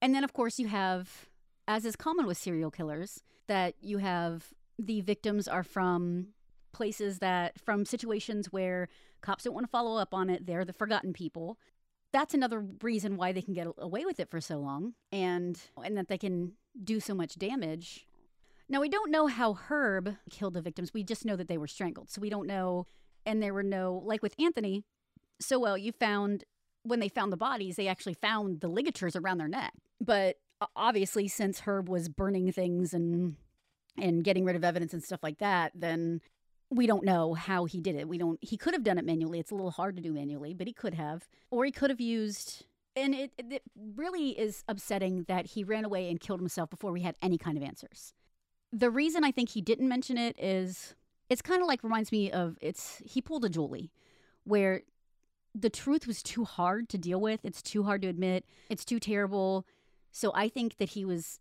And 0.00 0.14
then 0.14 0.24
of 0.24 0.32
course 0.32 0.58
you 0.58 0.68
have 0.68 1.28
as 1.72 1.86
is 1.86 1.96
common 1.96 2.26
with 2.26 2.36
serial 2.36 2.70
killers 2.70 3.22
that 3.48 3.74
you 3.80 3.96
have 3.96 4.52
the 4.78 5.00
victims 5.00 5.48
are 5.48 5.62
from 5.62 6.28
places 6.74 7.18
that 7.20 7.58
from 7.58 7.86
situations 7.86 8.52
where 8.52 8.88
cops 9.22 9.44
don't 9.44 9.54
want 9.54 9.64
to 9.64 9.70
follow 9.70 9.98
up 9.98 10.12
on 10.12 10.28
it. 10.28 10.44
They're 10.44 10.66
the 10.66 10.74
forgotten 10.74 11.14
people. 11.14 11.58
That's 12.12 12.34
another 12.34 12.60
reason 12.82 13.16
why 13.16 13.32
they 13.32 13.40
can 13.40 13.54
get 13.54 13.66
away 13.78 14.04
with 14.04 14.20
it 14.20 14.30
for 14.30 14.38
so 14.38 14.58
long 14.58 14.92
and 15.10 15.58
and 15.82 15.96
that 15.96 16.08
they 16.08 16.18
can 16.18 16.52
do 16.84 17.00
so 17.00 17.14
much 17.14 17.38
damage. 17.38 18.06
Now 18.68 18.82
we 18.82 18.90
don't 18.90 19.10
know 19.10 19.26
how 19.26 19.54
Herb 19.54 20.16
killed 20.28 20.52
the 20.52 20.60
victims. 20.60 20.92
We 20.92 21.02
just 21.02 21.24
know 21.24 21.36
that 21.36 21.48
they 21.48 21.58
were 21.58 21.66
strangled. 21.66 22.10
So 22.10 22.20
we 22.20 22.28
don't 22.28 22.46
know 22.46 22.86
and 23.24 23.42
there 23.42 23.54
were 23.54 23.62
no 23.62 24.02
like 24.04 24.22
with 24.22 24.34
Anthony. 24.38 24.84
Sowell, 25.40 25.78
you 25.78 25.92
found 25.92 26.44
when 26.82 27.00
they 27.00 27.08
found 27.08 27.32
the 27.32 27.38
bodies, 27.38 27.76
they 27.76 27.88
actually 27.88 28.14
found 28.14 28.60
the 28.60 28.68
ligatures 28.68 29.16
around 29.16 29.38
their 29.38 29.48
neck. 29.48 29.72
But 29.98 30.36
obviously 30.76 31.28
since 31.28 31.60
Herb 31.60 31.88
was 31.88 32.08
burning 32.08 32.50
things 32.52 32.94
and 32.94 33.36
and 33.98 34.24
getting 34.24 34.44
rid 34.44 34.56
of 34.56 34.64
evidence 34.64 34.94
and 34.94 35.04
stuff 35.04 35.22
like 35.22 35.38
that, 35.38 35.72
then 35.74 36.20
we 36.70 36.86
don't 36.86 37.04
know 37.04 37.34
how 37.34 37.66
he 37.66 37.80
did 37.80 37.94
it. 37.94 38.08
We 38.08 38.18
don't 38.18 38.38
he 38.40 38.56
could 38.56 38.74
have 38.74 38.84
done 38.84 38.98
it 38.98 39.04
manually. 39.04 39.38
It's 39.38 39.50
a 39.50 39.54
little 39.54 39.70
hard 39.70 39.96
to 39.96 40.02
do 40.02 40.12
manually, 40.12 40.54
but 40.54 40.66
he 40.66 40.72
could 40.72 40.94
have. 40.94 41.28
Or 41.50 41.64
he 41.64 41.72
could 41.72 41.90
have 41.90 42.00
used 42.00 42.64
and 42.94 43.14
it, 43.14 43.32
it 43.38 43.62
really 43.96 44.30
is 44.38 44.64
upsetting 44.68 45.24
that 45.24 45.46
he 45.46 45.64
ran 45.64 45.84
away 45.84 46.10
and 46.10 46.20
killed 46.20 46.40
himself 46.40 46.68
before 46.70 46.92
we 46.92 47.00
had 47.00 47.16
any 47.22 47.38
kind 47.38 47.56
of 47.56 47.62
answers. 47.62 48.12
The 48.70 48.90
reason 48.90 49.24
I 49.24 49.30
think 49.30 49.50
he 49.50 49.60
didn't 49.60 49.88
mention 49.88 50.18
it 50.18 50.38
is 50.38 50.94
it's 51.28 51.42
kind 51.42 51.62
of 51.62 51.68
like 51.68 51.82
reminds 51.82 52.12
me 52.12 52.30
of 52.30 52.58
it's 52.60 53.02
he 53.04 53.20
pulled 53.20 53.44
a 53.44 53.48
Julie 53.48 53.90
where 54.44 54.82
the 55.54 55.70
truth 55.70 56.06
was 56.06 56.22
too 56.22 56.44
hard 56.44 56.88
to 56.90 56.98
deal 56.98 57.20
with. 57.20 57.40
It's 57.44 57.62
too 57.62 57.82
hard 57.82 58.02
to 58.02 58.08
admit. 58.08 58.44
It's 58.70 58.84
too 58.84 58.98
terrible. 58.98 59.66
So 60.12 60.30
I 60.34 60.48
think 60.48 60.76
that 60.76 60.90
he 60.90 61.04
was 61.04 61.40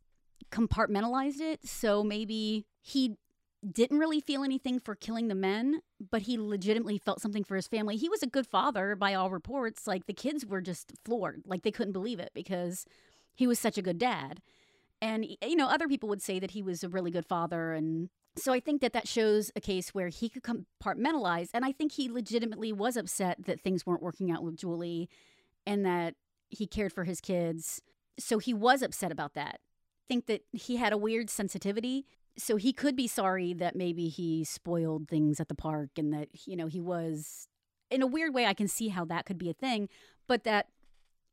compartmentalized 0.51 1.39
it. 1.39 1.67
So 1.67 2.03
maybe 2.03 2.65
he 2.82 3.17
didn't 3.69 3.99
really 3.99 4.19
feel 4.19 4.43
anything 4.43 4.80
for 4.80 4.95
killing 4.95 5.28
the 5.28 5.36
men, 5.36 5.82
but 6.09 6.24
he 6.24 6.38
legitimately 6.38 6.97
felt 6.97 7.22
something 7.22 7.43
for 7.43 7.55
his 7.55 7.67
family. 7.67 7.95
He 7.95 8.09
was 8.09 8.24
a 8.24 8.28
good 8.28 8.47
father 8.47 8.95
by 8.95 9.13
all 9.13 9.30
reports. 9.30 9.86
Like 9.86 10.07
the 10.07 10.13
kids 10.13 10.45
were 10.45 10.61
just 10.61 10.93
floored. 11.05 11.43
Like 11.45 11.61
they 11.61 11.72
couldn't 11.72 11.93
believe 11.93 12.19
it 12.19 12.32
because 12.34 12.86
he 13.36 13.45
was 13.45 13.59
such 13.59 13.78
a 13.78 13.84
good 13.84 13.99
dad. 13.99 14.41
And 14.99 15.26
you 15.26 15.55
know, 15.55 15.67
other 15.67 15.88
people 15.88 16.09
would 16.09 16.22
say 16.22 16.39
that 16.39 16.51
he 16.51 16.63
was 16.63 16.84
a 16.84 16.89
really 16.89 17.11
good 17.11 17.26
father 17.26 17.74
and 17.74 18.09
so 18.38 18.53
I 18.53 18.61
think 18.61 18.80
that 18.80 18.93
that 18.93 19.09
shows 19.09 19.51
a 19.57 19.61
case 19.61 19.93
where 19.93 20.07
he 20.07 20.30
could 20.30 20.43
compartmentalize 20.43 21.49
and 21.53 21.65
I 21.65 21.74
think 21.74 21.91
he 21.91 22.09
legitimately 22.09 22.72
was 22.72 22.95
upset 22.95 23.45
that 23.45 23.59
things 23.59 23.86
weren't 23.86 24.01
working 24.01 24.32
out 24.32 24.41
with 24.41 24.55
Julie 24.55 25.09
and 25.65 25.86
that 25.86 26.15
he 26.49 26.65
cared 26.65 26.93
for 26.93 27.03
his 27.03 27.19
kids. 27.19 27.82
So 28.24 28.38
he 28.38 28.53
was 28.53 28.82
upset 28.82 29.11
about 29.11 29.34
that. 29.34 29.59
Think 30.07 30.28
that 30.28 30.43
he 30.51 30.78
had 30.78 30.93
a 30.93 30.97
weird 30.97 31.30
sensitivity. 31.30 32.05
So 32.38 32.55
he 32.55 32.74
could 32.74 32.95
be 32.95 33.07
sorry 33.07 33.53
that 33.53 33.76
maybe 33.76 34.07
he 34.07 34.43
spoiled 34.43 35.07
things 35.07 35.39
at 35.39 35.47
the 35.47 35.55
park 35.55 35.89
and 35.97 36.13
that 36.13 36.30
you 36.47 36.55
know 36.55 36.67
he 36.67 36.80
was 36.80 37.47
in 37.89 38.01
a 38.01 38.07
weird 38.07 38.34
way 38.34 38.45
I 38.45 38.53
can 38.53 38.67
see 38.67 38.88
how 38.88 39.03
that 39.05 39.26
could 39.26 39.38
be 39.38 39.49
a 39.49 39.53
thing 39.53 39.89
but 40.28 40.45
that 40.45 40.67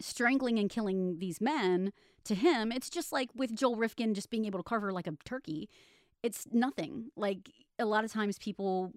strangling 0.01 0.59
and 0.59 0.69
killing 0.69 1.19
these 1.21 1.41
men 1.41 1.93
to 2.25 2.35
him 2.35 2.73
it's 2.73 2.91
just 2.91 3.13
like 3.13 3.31
with 3.35 3.55
Joel 3.55 3.77
Rifkin 3.77 4.13
just 4.13 4.29
being 4.29 4.45
able 4.45 4.59
to 4.59 4.65
carve 4.65 4.83
her 4.83 4.93
like 4.93 5.07
a 5.07 5.15
turkey. 5.25 5.69
It's 6.25 6.47
nothing. 6.51 7.11
Like 7.17 7.51
a 7.79 7.85
lot 7.85 8.05
of 8.05 8.13
times 8.13 8.39
people 8.39 8.93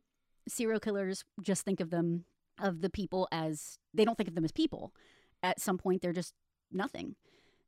serial 0.48 0.80
killers 0.80 1.24
just 1.44 1.66
think 1.66 1.80
of 1.80 1.92
them 1.92 2.26
of 2.60 2.82
the 2.82 2.90
people 2.90 3.28
as 3.32 3.78
they 3.94 4.06
don't 4.06 4.18
think 4.18 4.28
of 4.28 4.36
them 4.36 4.44
as 4.44 4.52
people. 4.52 4.92
At 5.44 5.60
some 5.62 5.78
point 5.78 6.02
they're 6.02 6.14
just 6.14 6.34
nothing 6.72 7.16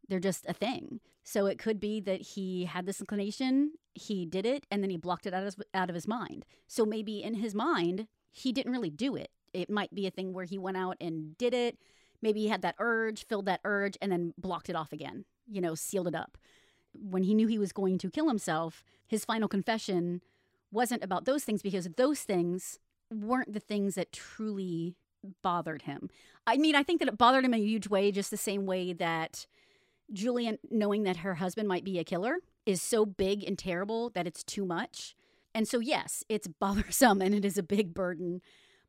they're 0.08 0.20
just 0.20 0.45
a 0.47 0.54
thing. 0.54 0.99
So 1.24 1.45
it 1.45 1.58
could 1.58 1.80
be 1.80 1.99
that 2.01 2.22
he 2.22 2.66
had 2.66 2.86
this 2.86 2.99
inclination, 2.99 3.74
he 3.93 4.26
did 4.26 4.45
it, 4.45 4.66
and 4.70 4.84
then 4.84 4.89
he 4.89 4.97
blocked 4.97 5.26
it 5.26 5.34
out 5.34 5.39
of 5.39 5.45
his, 5.45 5.58
out 5.74 5.89
of 5.89 5.95
his 5.95 6.08
mind. 6.08 6.45
So 6.68 6.86
maybe 6.86 7.24
in 7.24 7.36
his 7.36 7.56
mind, 7.56 8.08
he 8.32 8.51
didn't 8.51 8.72
really 8.72 8.89
do 8.89 9.16
it. 9.16 9.32
It 9.54 9.70
might 9.70 9.93
be 9.93 10.08
a 10.08 10.12
thing 10.12 10.34
where 10.34 10.45
he 10.45 10.58
went 10.58 10.78
out 10.78 10.97
and 10.99 11.38
did 11.38 11.54
it. 11.54 11.78
Maybe 12.22 12.41
he 12.41 12.47
had 12.49 12.62
that 12.64 12.76
urge, 12.80 13.26
filled 13.26 13.45
that 13.45 13.62
urge, 13.64 13.97
and 14.01 14.12
then 14.12 14.34
blocked 14.38 14.70
it 14.70 14.76
off 14.76 14.91
again, 14.91 15.26
you 15.49 15.62
know, 15.62 15.76
sealed 15.76 16.08
it 16.08 16.16
up. 16.16 16.38
When 16.93 17.24
he 17.24 17.34
knew 17.34 17.47
he 17.47 17.60
was 17.60 17.72
going 17.72 17.97
to 17.99 18.10
kill 18.10 18.28
himself, 18.28 18.84
his 19.08 19.26
final 19.26 19.47
confession 19.47 20.22
wasn't 20.72 21.04
about 21.04 21.26
those 21.26 21.43
things 21.43 21.62
because 21.62 21.88
those 21.97 22.22
things 22.22 22.80
weren't 23.12 23.54
the 23.54 23.60
things 23.60 23.95
that 23.95 24.12
truly 24.12 24.95
bothered 25.41 25.84
him. 25.84 26.10
I 26.45 26.58
mean, 26.58 26.76
I 26.76 26.84
think 26.84 26.99
that 26.99 27.08
it 27.08 27.18
bothered 27.18 27.45
him 27.45 27.54
in 27.54 27.62
a 27.62 27.64
huge 27.64 27.88
way, 27.88 28.12
just 28.12 28.32
the 28.32 28.38
same 28.38 28.66
way 28.66 28.93
that 28.93 29.45
Julian 30.14 30.57
knowing 30.70 31.03
that 31.03 31.18
her 31.18 31.36
husband 31.36 31.68
might 31.68 31.84
be 31.84 31.99
a 31.99 32.03
killer 32.03 32.38
is 32.66 32.82
so 32.82 33.05
big 33.05 33.43
and 33.43 33.57
terrible 33.57 34.09
that 34.11 34.28
it's 34.28 34.43
too 34.43 34.66
much. 34.66 35.16
And 35.53 35.68
so, 35.68 35.80
yes, 35.80 36.24
it's 36.30 36.47
bothersome 36.59 37.22
and 37.22 37.34
it 37.34 37.45
is 37.45 37.57
a 37.57 37.64
big 37.64 37.93
burden, 37.93 38.41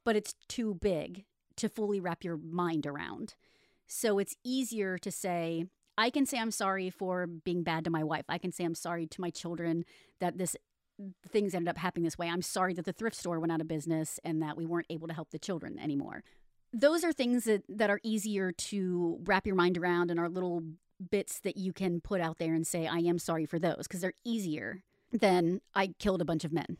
but 0.05 0.16
it's 0.16 0.35
too 0.49 0.75
big 0.75 1.25
to 1.57 1.68
fully 1.68 2.01
wrap 2.01 2.25
your 2.25 2.37
mind 2.37 2.87
around. 2.87 3.35
So 3.87 4.18
it's 4.18 4.37
easier 4.45 4.99
to 4.99 5.11
say, 5.11 5.66
I 5.97 6.11
can 6.11 6.27
say 6.27 6.39
I'm 6.39 6.51
sorry 6.51 6.91
for 6.91 7.27
being 7.27 7.62
bad 7.62 7.85
to 7.85 7.91
my 7.91 8.03
wife. 8.03 8.25
I 8.29 8.39
can 8.39 8.51
say 8.53 8.64
I'm 8.64 8.75
sorry 8.75 9.07
to 9.07 9.20
my 9.20 9.31
children 9.31 9.85
that 10.20 10.39
this 10.39 10.57
things 11.29 11.55
ended 11.55 11.68
up 11.68 11.79
happening 11.79 12.05
this 12.05 12.18
way. 12.18 12.29
I'm 12.29 12.43
sorry 12.43 12.72
that 12.75 12.85
the 12.85 12.93
thrift 12.93 13.16
store 13.16 13.41
went 13.41 13.53
out 13.53 13.61
of 13.61 13.68
business 13.68 14.20
and 14.25 14.41
that 14.43 14.57
we 14.57 14.64
weren't 14.64 14.87
able 14.91 15.09
to 15.09 15.14
help 15.14 15.31
the 15.31 15.39
children 15.39 15.79
anymore. 15.79 16.22
Those 16.72 17.05
are 17.05 17.12
things 17.12 17.45
that, 17.45 17.64
that 17.68 17.91
are 17.91 18.01
easier 18.03 18.53
to 18.53 19.18
wrap 19.25 19.47
your 19.47 19.57
mind 19.57 19.77
around 19.77 20.11
and 20.11 20.18
are 20.18 20.29
little 20.29 20.62
bits 21.11 21.40
that 21.40 21.57
you 21.57 21.72
can 21.72 22.01
put 22.01 22.20
out 22.20 22.38
there 22.38 22.55
and 22.55 22.66
say, 22.66 22.86
I 22.86 22.99
am 22.99 23.18
sorry 23.18 23.47
for 23.47 23.59
those, 23.59 23.82
because 23.82 24.01
they're 24.01 24.14
easier 24.24 24.82
than 25.12 25.61
I 25.74 25.88
killed 25.99 26.20
a 26.20 26.24
bunch 26.24 26.45
of 26.45 26.53
men. 26.53 26.76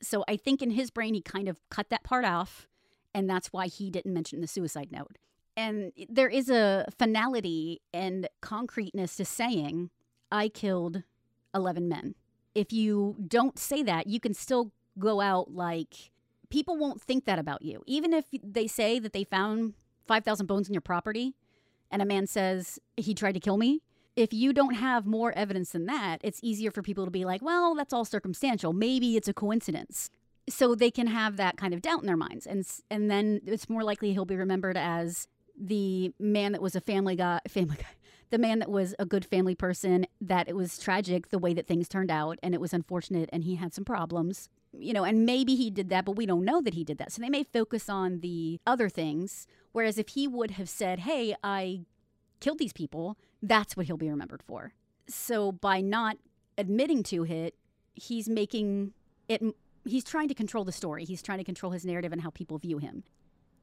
So 0.00 0.24
I 0.26 0.36
think 0.36 0.62
in 0.62 0.70
his 0.70 0.90
brain, 0.90 1.14
he 1.14 1.22
kind 1.22 1.48
of 1.48 1.60
cut 1.70 1.90
that 1.90 2.02
part 2.02 2.24
off, 2.24 2.66
and 3.14 3.28
that's 3.28 3.52
why 3.52 3.66
he 3.68 3.90
didn't 3.90 4.14
mention 4.14 4.40
the 4.40 4.46
suicide 4.46 4.90
note. 4.90 5.16
And 5.56 5.92
there 6.08 6.28
is 6.28 6.48
a 6.48 6.86
finality 6.98 7.82
and 7.92 8.28
concreteness 8.40 9.16
to 9.16 9.24
saying, 9.24 9.90
I 10.30 10.48
killed 10.48 11.02
11 11.54 11.88
men. 11.88 12.14
If 12.54 12.72
you 12.72 13.16
don't 13.28 13.58
say 13.58 13.82
that, 13.82 14.06
you 14.06 14.18
can 14.18 14.34
still 14.34 14.72
go 14.98 15.20
out 15.20 15.52
like 15.54 16.10
people 16.50 16.76
won't 16.76 17.00
think 17.00 17.24
that 17.26 17.38
about 17.38 17.62
you. 17.62 17.82
Even 17.86 18.12
if 18.12 18.26
they 18.42 18.66
say 18.66 18.98
that 18.98 19.12
they 19.12 19.24
found 19.24 19.74
5,000 20.06 20.46
bones 20.46 20.68
in 20.68 20.74
your 20.74 20.80
property, 20.80 21.34
and 21.92 22.02
a 22.02 22.06
man 22.06 22.26
says 22.26 22.78
he 22.96 23.14
tried 23.14 23.32
to 23.32 23.40
kill 23.40 23.58
me, 23.58 23.82
if 24.16 24.32
you 24.32 24.52
don't 24.52 24.74
have 24.74 25.06
more 25.06 25.32
evidence 25.32 25.70
than 25.70 25.86
that, 25.86 26.18
it's 26.22 26.40
easier 26.42 26.70
for 26.70 26.82
people 26.82 27.04
to 27.04 27.10
be 27.10 27.24
like, 27.24 27.42
well, 27.42 27.74
that's 27.74 27.92
all 27.92 28.04
circumstantial. 28.04 28.72
Maybe 28.72 29.16
it's 29.16 29.28
a 29.28 29.34
coincidence. 29.34 30.10
So 30.48 30.74
they 30.74 30.90
can 30.90 31.06
have 31.06 31.36
that 31.36 31.56
kind 31.56 31.72
of 31.72 31.80
doubt 31.80 32.00
in 32.00 32.06
their 32.06 32.16
minds. 32.16 32.46
And, 32.46 32.66
and 32.90 33.10
then 33.10 33.40
it's 33.46 33.68
more 33.68 33.84
likely 33.84 34.12
he'll 34.12 34.24
be 34.24 34.36
remembered 34.36 34.76
as 34.76 35.28
the 35.58 36.12
man 36.18 36.52
that 36.52 36.60
was 36.60 36.74
a 36.74 36.80
family 36.80 37.16
guy, 37.16 37.40
family 37.48 37.76
guy, 37.76 37.94
the 38.30 38.38
man 38.38 38.58
that 38.58 38.70
was 38.70 38.94
a 38.98 39.06
good 39.06 39.24
family 39.24 39.54
person, 39.54 40.06
that 40.20 40.48
it 40.48 40.56
was 40.56 40.78
tragic 40.78 41.28
the 41.28 41.38
way 41.38 41.54
that 41.54 41.66
things 41.66 41.88
turned 41.88 42.10
out 42.10 42.38
and 42.42 42.54
it 42.54 42.60
was 42.60 42.74
unfortunate 42.74 43.30
and 43.32 43.44
he 43.44 43.54
had 43.54 43.72
some 43.72 43.84
problems. 43.84 44.48
You 44.78 44.92
know, 44.94 45.04
and 45.04 45.26
maybe 45.26 45.54
he 45.54 45.70
did 45.70 45.90
that, 45.90 46.04
but 46.04 46.16
we 46.16 46.26
don't 46.26 46.44
know 46.44 46.62
that 46.62 46.74
he 46.74 46.84
did 46.84 46.98
that. 46.98 47.12
So 47.12 47.20
they 47.20 47.28
may 47.28 47.44
focus 47.44 47.88
on 47.88 48.20
the 48.20 48.58
other 48.66 48.88
things. 48.88 49.46
Whereas 49.72 49.98
if 49.98 50.08
he 50.08 50.26
would 50.26 50.52
have 50.52 50.68
said, 50.68 51.00
hey, 51.00 51.34
I 51.44 51.82
killed 52.40 52.58
these 52.58 52.72
people, 52.72 53.18
that's 53.42 53.76
what 53.76 53.86
he'll 53.86 53.96
be 53.96 54.10
remembered 54.10 54.42
for. 54.42 54.72
So 55.08 55.52
by 55.52 55.80
not 55.80 56.16
admitting 56.56 57.02
to 57.04 57.24
it, 57.24 57.54
he's 57.94 58.28
making 58.28 58.92
it, 59.28 59.42
he's 59.84 60.04
trying 60.04 60.28
to 60.28 60.34
control 60.34 60.64
the 60.64 60.72
story. 60.72 61.04
He's 61.04 61.22
trying 61.22 61.38
to 61.38 61.44
control 61.44 61.72
his 61.72 61.84
narrative 61.84 62.12
and 62.12 62.22
how 62.22 62.30
people 62.30 62.58
view 62.58 62.78
him. 62.78 63.04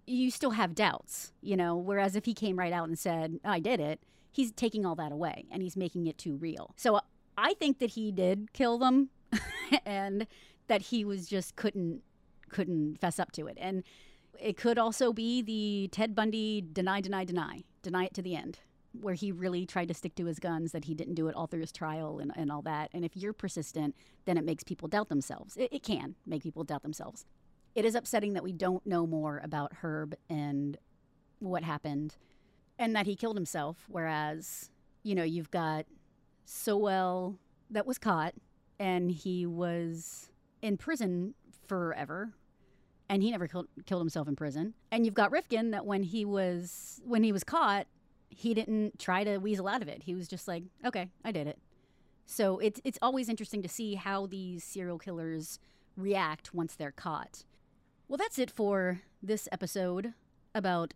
You 0.06 0.32
still 0.32 0.52
have 0.52 0.74
doubts, 0.74 1.34
you 1.42 1.56
know, 1.56 1.76
whereas 1.76 2.16
if 2.16 2.26
he 2.26 2.34
came 2.34 2.58
right 2.58 2.74
out 2.74 2.88
and 2.88 2.98
said, 2.98 3.40
I 3.46 3.60
did 3.60 3.80
it, 3.80 4.00
he's 4.32 4.52
taking 4.52 4.86
all 4.86 4.96
that 4.96 5.12
away 5.12 5.46
and 5.52 5.62
he's 5.62 5.76
making 5.76 6.08
it 6.08 6.18
too 6.18 6.36
real. 6.36 6.74
So 6.78 7.00
I 7.38 7.54
think 7.54 7.80
that 7.80 7.92
he 7.92 8.12
did 8.12 8.52
kill 8.54 8.78
them 8.78 9.10
and 9.86 10.26
that 10.70 10.84
he 10.84 11.04
was 11.04 11.28
just 11.28 11.56
couldn't 11.58 12.02
couldn't 12.50 13.00
fess 13.00 13.20
up 13.20 13.32
to 13.34 13.48
it. 13.48 13.58
And 13.60 13.84
it 14.40 14.58
could 14.58 14.78
also 14.78 15.12
be 15.14 15.42
the 15.42 15.90
Ted 15.92 16.16
Bundy 16.16 16.64
deny, 16.72 17.02
deny, 17.02 17.24
deny, 17.26 17.64
deny 17.82 18.06
it 18.06 18.14
to 18.16 18.22
the 18.22 18.36
end, 18.36 18.60
where 19.00 19.14
he 19.14 19.32
really 19.32 19.66
tried 19.66 19.88
to 19.90 19.94
stick 19.94 20.16
to 20.16 20.26
his 20.26 20.40
guns, 20.40 20.72
that 20.72 20.86
he 20.86 20.96
didn't 20.96 21.16
do 21.16 21.28
it 21.28 21.36
all 21.36 21.48
through 21.48 21.60
his 21.60 21.72
trial 21.72 22.20
and, 22.20 22.32
and 22.36 22.52
all 22.52 22.62
that. 22.64 22.90
And 22.94 23.04
if 23.06 23.16
you're 23.16 23.34
persistent, 23.34 23.96
then 24.26 24.38
it 24.38 24.46
makes 24.46 24.64
people 24.64 24.88
doubt 24.88 25.10
themselves. 25.10 25.58
It, 25.58 25.74
it 25.74 25.84
can 25.84 26.16
make 26.26 26.42
people 26.42 26.64
doubt 26.64 26.82
themselves. 26.82 27.26
It 27.76 27.86
is 27.86 27.96
upsetting 27.96 28.34
that 28.34 28.44
we 28.44 28.54
don't 28.54 28.86
know 28.86 29.06
more 29.06 29.42
about 29.44 29.74
Herb 29.82 30.16
and 30.30 30.78
what 31.40 31.64
happened 31.64 32.16
and 32.78 32.96
that 32.96 33.06
he 33.06 33.16
killed 33.16 33.38
himself. 33.38 33.86
Whereas, 33.88 34.72
you 35.04 35.14
know, 35.14 35.24
you've 35.24 35.52
got 35.52 35.86
Sowell 36.46 37.38
that 37.70 37.86
was 37.86 37.98
caught 37.98 38.34
and 38.80 39.12
he 39.12 39.46
was 39.46 40.29
in 40.62 40.78
prison 40.78 41.34
forever 41.68 42.34
and 43.10 43.24
he 43.24 43.32
never 43.32 43.48
killed, 43.48 43.68
killed 43.86 44.02
himself 44.02 44.28
in 44.28 44.36
prison. 44.36 44.76
And 44.92 45.04
you've 45.06 45.16
got 45.16 45.32
Rifkin 45.32 45.72
that 45.72 45.86
when 45.86 46.04
he 46.04 46.24
was 46.24 47.02
when 47.04 47.24
he 47.24 47.32
was 47.32 47.44
caught, 47.44 47.88
he 48.30 48.54
didn't 48.54 49.00
try 49.00 49.24
to 49.24 49.38
weasel 49.40 49.68
out 49.68 49.82
of 49.82 49.88
it. 49.88 50.04
He 50.04 50.14
was 50.14 50.28
just 50.28 50.48
like, 50.48 50.64
"Okay, 50.86 51.10
I 51.26 51.32
did 51.32 51.48
it." 51.48 51.58
So 52.26 52.60
it's 52.60 52.80
it's 52.84 53.00
always 53.02 53.28
interesting 53.28 53.64
to 53.64 53.70
see 53.70 53.96
how 53.96 54.28
these 54.28 54.64
serial 54.64 55.00
killers 55.00 55.60
react 55.98 56.54
once 56.54 56.76
they're 56.76 56.92
caught. 56.92 57.44
Well, 58.08 58.18
that's 58.18 58.40
it 58.40 58.52
for 58.52 59.02
this 59.22 59.48
episode 59.52 60.14
about 60.54 60.94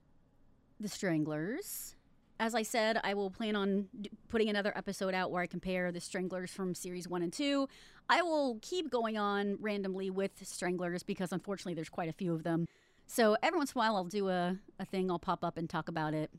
the 0.79 0.87
Stranglers. 0.87 1.95
As 2.43 2.53
I 2.53 2.63
said, 2.63 2.99
I 3.05 3.13
will 3.13 3.29
plan 3.31 3.55
on 3.55 3.87
putting 4.27 4.49
another 4.49 4.77
episode 4.77 5.13
out 5.13 5.31
where 5.31 5.41
I 5.41 5.47
compare 5.47 5.93
the 5.93 6.01
Stranglers 6.01 6.51
from 6.51 6.75
series 6.75 7.07
one 7.07 7.21
and 7.21 7.31
two. 7.31 7.69
I 8.09 8.21
will 8.21 8.59
keep 8.61 8.91
going 8.91 9.17
on 9.17 9.55
randomly 9.61 10.09
with 10.09 10.31
Stranglers 10.45 11.03
because 11.03 11.31
unfortunately 11.31 11.73
there's 11.73 11.87
quite 11.87 12.09
a 12.09 12.11
few 12.11 12.33
of 12.33 12.43
them. 12.43 12.67
So 13.07 13.37
every 13.41 13.57
once 13.57 13.71
in 13.71 13.77
a 13.77 13.79
while 13.79 13.95
I'll 13.95 14.03
do 14.03 14.27
a, 14.27 14.57
a 14.77 14.83
thing, 14.83 15.09
I'll 15.09 15.19
pop 15.19 15.45
up 15.45 15.55
and 15.55 15.69
talk 15.69 15.87
about 15.87 16.13
it. 16.13 16.31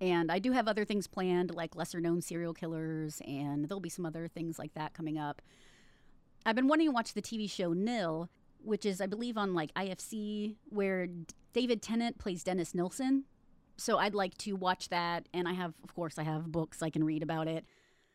And 0.00 0.32
I 0.32 0.38
do 0.38 0.52
have 0.52 0.68
other 0.68 0.86
things 0.86 1.06
planned, 1.06 1.54
like 1.54 1.76
lesser 1.76 2.00
known 2.00 2.22
serial 2.22 2.54
killers, 2.54 3.20
and 3.26 3.68
there'll 3.68 3.78
be 3.78 3.90
some 3.90 4.06
other 4.06 4.28
things 4.28 4.58
like 4.58 4.72
that 4.72 4.94
coming 4.94 5.18
up. 5.18 5.42
I've 6.46 6.56
been 6.56 6.66
wanting 6.66 6.86
to 6.86 6.92
watch 6.92 7.12
the 7.12 7.20
TV 7.20 7.50
show 7.50 7.74
Nil, 7.74 8.30
which 8.64 8.86
is, 8.86 9.02
I 9.02 9.06
believe, 9.06 9.36
on 9.36 9.52
like 9.52 9.74
IFC, 9.74 10.54
where 10.70 11.08
David 11.52 11.82
Tennant 11.82 12.16
plays 12.16 12.42
Dennis 12.42 12.74
Nilsen 12.74 13.24
so 13.76 13.98
I'd 13.98 14.14
like 14.14 14.36
to 14.38 14.52
watch 14.54 14.88
that, 14.88 15.28
and 15.34 15.46
I 15.46 15.52
have, 15.52 15.74
of 15.84 15.94
course, 15.94 16.18
I 16.18 16.22
have 16.22 16.50
books 16.50 16.82
I 16.82 16.90
can 16.90 17.04
read 17.04 17.22
about 17.22 17.48
it. 17.48 17.64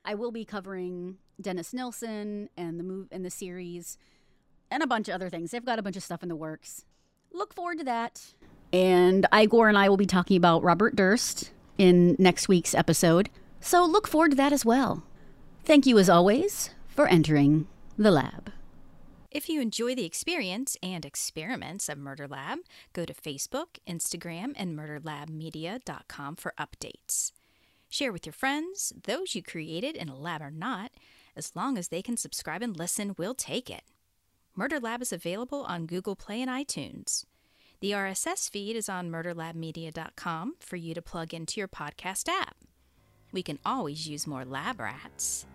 I 0.03 0.15
will 0.15 0.31
be 0.31 0.45
covering 0.45 1.17
Dennis 1.39 1.73
Nilsen 1.73 2.49
and 2.57 2.79
the 2.79 2.83
move 2.83 3.07
and 3.11 3.23
the 3.23 3.29
series, 3.29 3.97
and 4.69 4.81
a 4.81 4.87
bunch 4.87 5.07
of 5.07 5.15
other 5.15 5.29
things. 5.29 5.51
They've 5.51 5.65
got 5.65 5.79
a 5.79 5.83
bunch 5.83 5.97
of 5.97 6.03
stuff 6.03 6.23
in 6.23 6.29
the 6.29 6.35
works. 6.35 6.85
Look 7.31 7.53
forward 7.53 7.77
to 7.79 7.83
that. 7.85 8.33
And 8.73 9.27
Igor 9.33 9.67
and 9.67 9.77
I 9.77 9.89
will 9.89 9.97
be 9.97 10.05
talking 10.05 10.37
about 10.37 10.63
Robert 10.63 10.95
Durst 10.95 11.51
in 11.77 12.15
next 12.17 12.47
week's 12.47 12.73
episode. 12.73 13.29
So 13.59 13.85
look 13.85 14.07
forward 14.07 14.31
to 14.31 14.37
that 14.37 14.53
as 14.53 14.65
well. 14.65 15.03
Thank 15.63 15.85
you, 15.85 15.99
as 15.99 16.09
always, 16.09 16.71
for 16.87 17.07
entering 17.07 17.67
the 17.97 18.11
lab. 18.11 18.51
If 19.31 19.47
you 19.47 19.61
enjoy 19.61 19.95
the 19.95 20.03
experience 20.03 20.75
and 20.83 21.05
experiments 21.05 21.87
of 21.87 21.97
Murder 21.97 22.27
Lab, 22.27 22.59
go 22.91 23.05
to 23.05 23.13
Facebook, 23.13 23.79
Instagram, 23.87 24.51
and 24.57 24.77
murderlabmedia.com 24.77 26.35
for 26.35 26.53
updates. 26.59 27.31
Share 27.87 28.11
with 28.11 28.25
your 28.25 28.33
friends, 28.33 28.91
those 29.03 29.33
you 29.33 29.41
created 29.41 29.95
in 29.95 30.09
a 30.09 30.17
lab 30.17 30.41
or 30.41 30.51
not. 30.51 30.91
As 31.33 31.55
long 31.55 31.77
as 31.77 31.87
they 31.87 32.01
can 32.01 32.17
subscribe 32.17 32.61
and 32.61 32.75
listen, 32.75 33.15
we'll 33.17 33.33
take 33.33 33.69
it. 33.69 33.83
Murder 34.53 34.81
Lab 34.81 35.01
is 35.01 35.13
available 35.13 35.63
on 35.63 35.85
Google 35.85 36.17
Play 36.17 36.41
and 36.41 36.51
iTunes. 36.51 37.23
The 37.79 37.91
RSS 37.91 38.49
feed 38.49 38.75
is 38.75 38.89
on 38.89 39.09
murderlabmedia.com 39.09 40.55
for 40.59 40.75
you 40.75 40.93
to 40.93 41.01
plug 41.01 41.33
into 41.33 41.61
your 41.61 41.69
podcast 41.69 42.27
app. 42.27 42.57
We 43.31 43.43
can 43.43 43.59
always 43.65 44.09
use 44.09 44.27
more 44.27 44.43
lab 44.43 44.81
rats. 44.81 45.45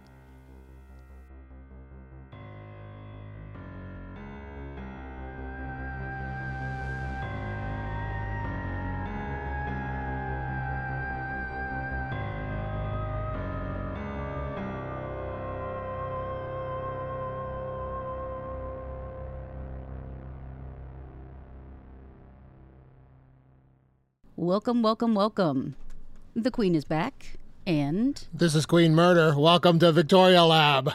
Welcome, 24.39 24.83
welcome, 24.83 25.15
welcome. 25.15 25.77
The 26.35 26.51
Queen 26.51 26.75
is 26.75 26.85
back, 26.85 27.39
and 27.67 28.23
This 28.35 28.55
is 28.55 28.67
Queen 28.67 28.95
Murder. 28.95 29.35
Welcome 29.39 29.79
to 29.79 29.91
Victoria 29.93 30.45
Lab. 30.45 30.93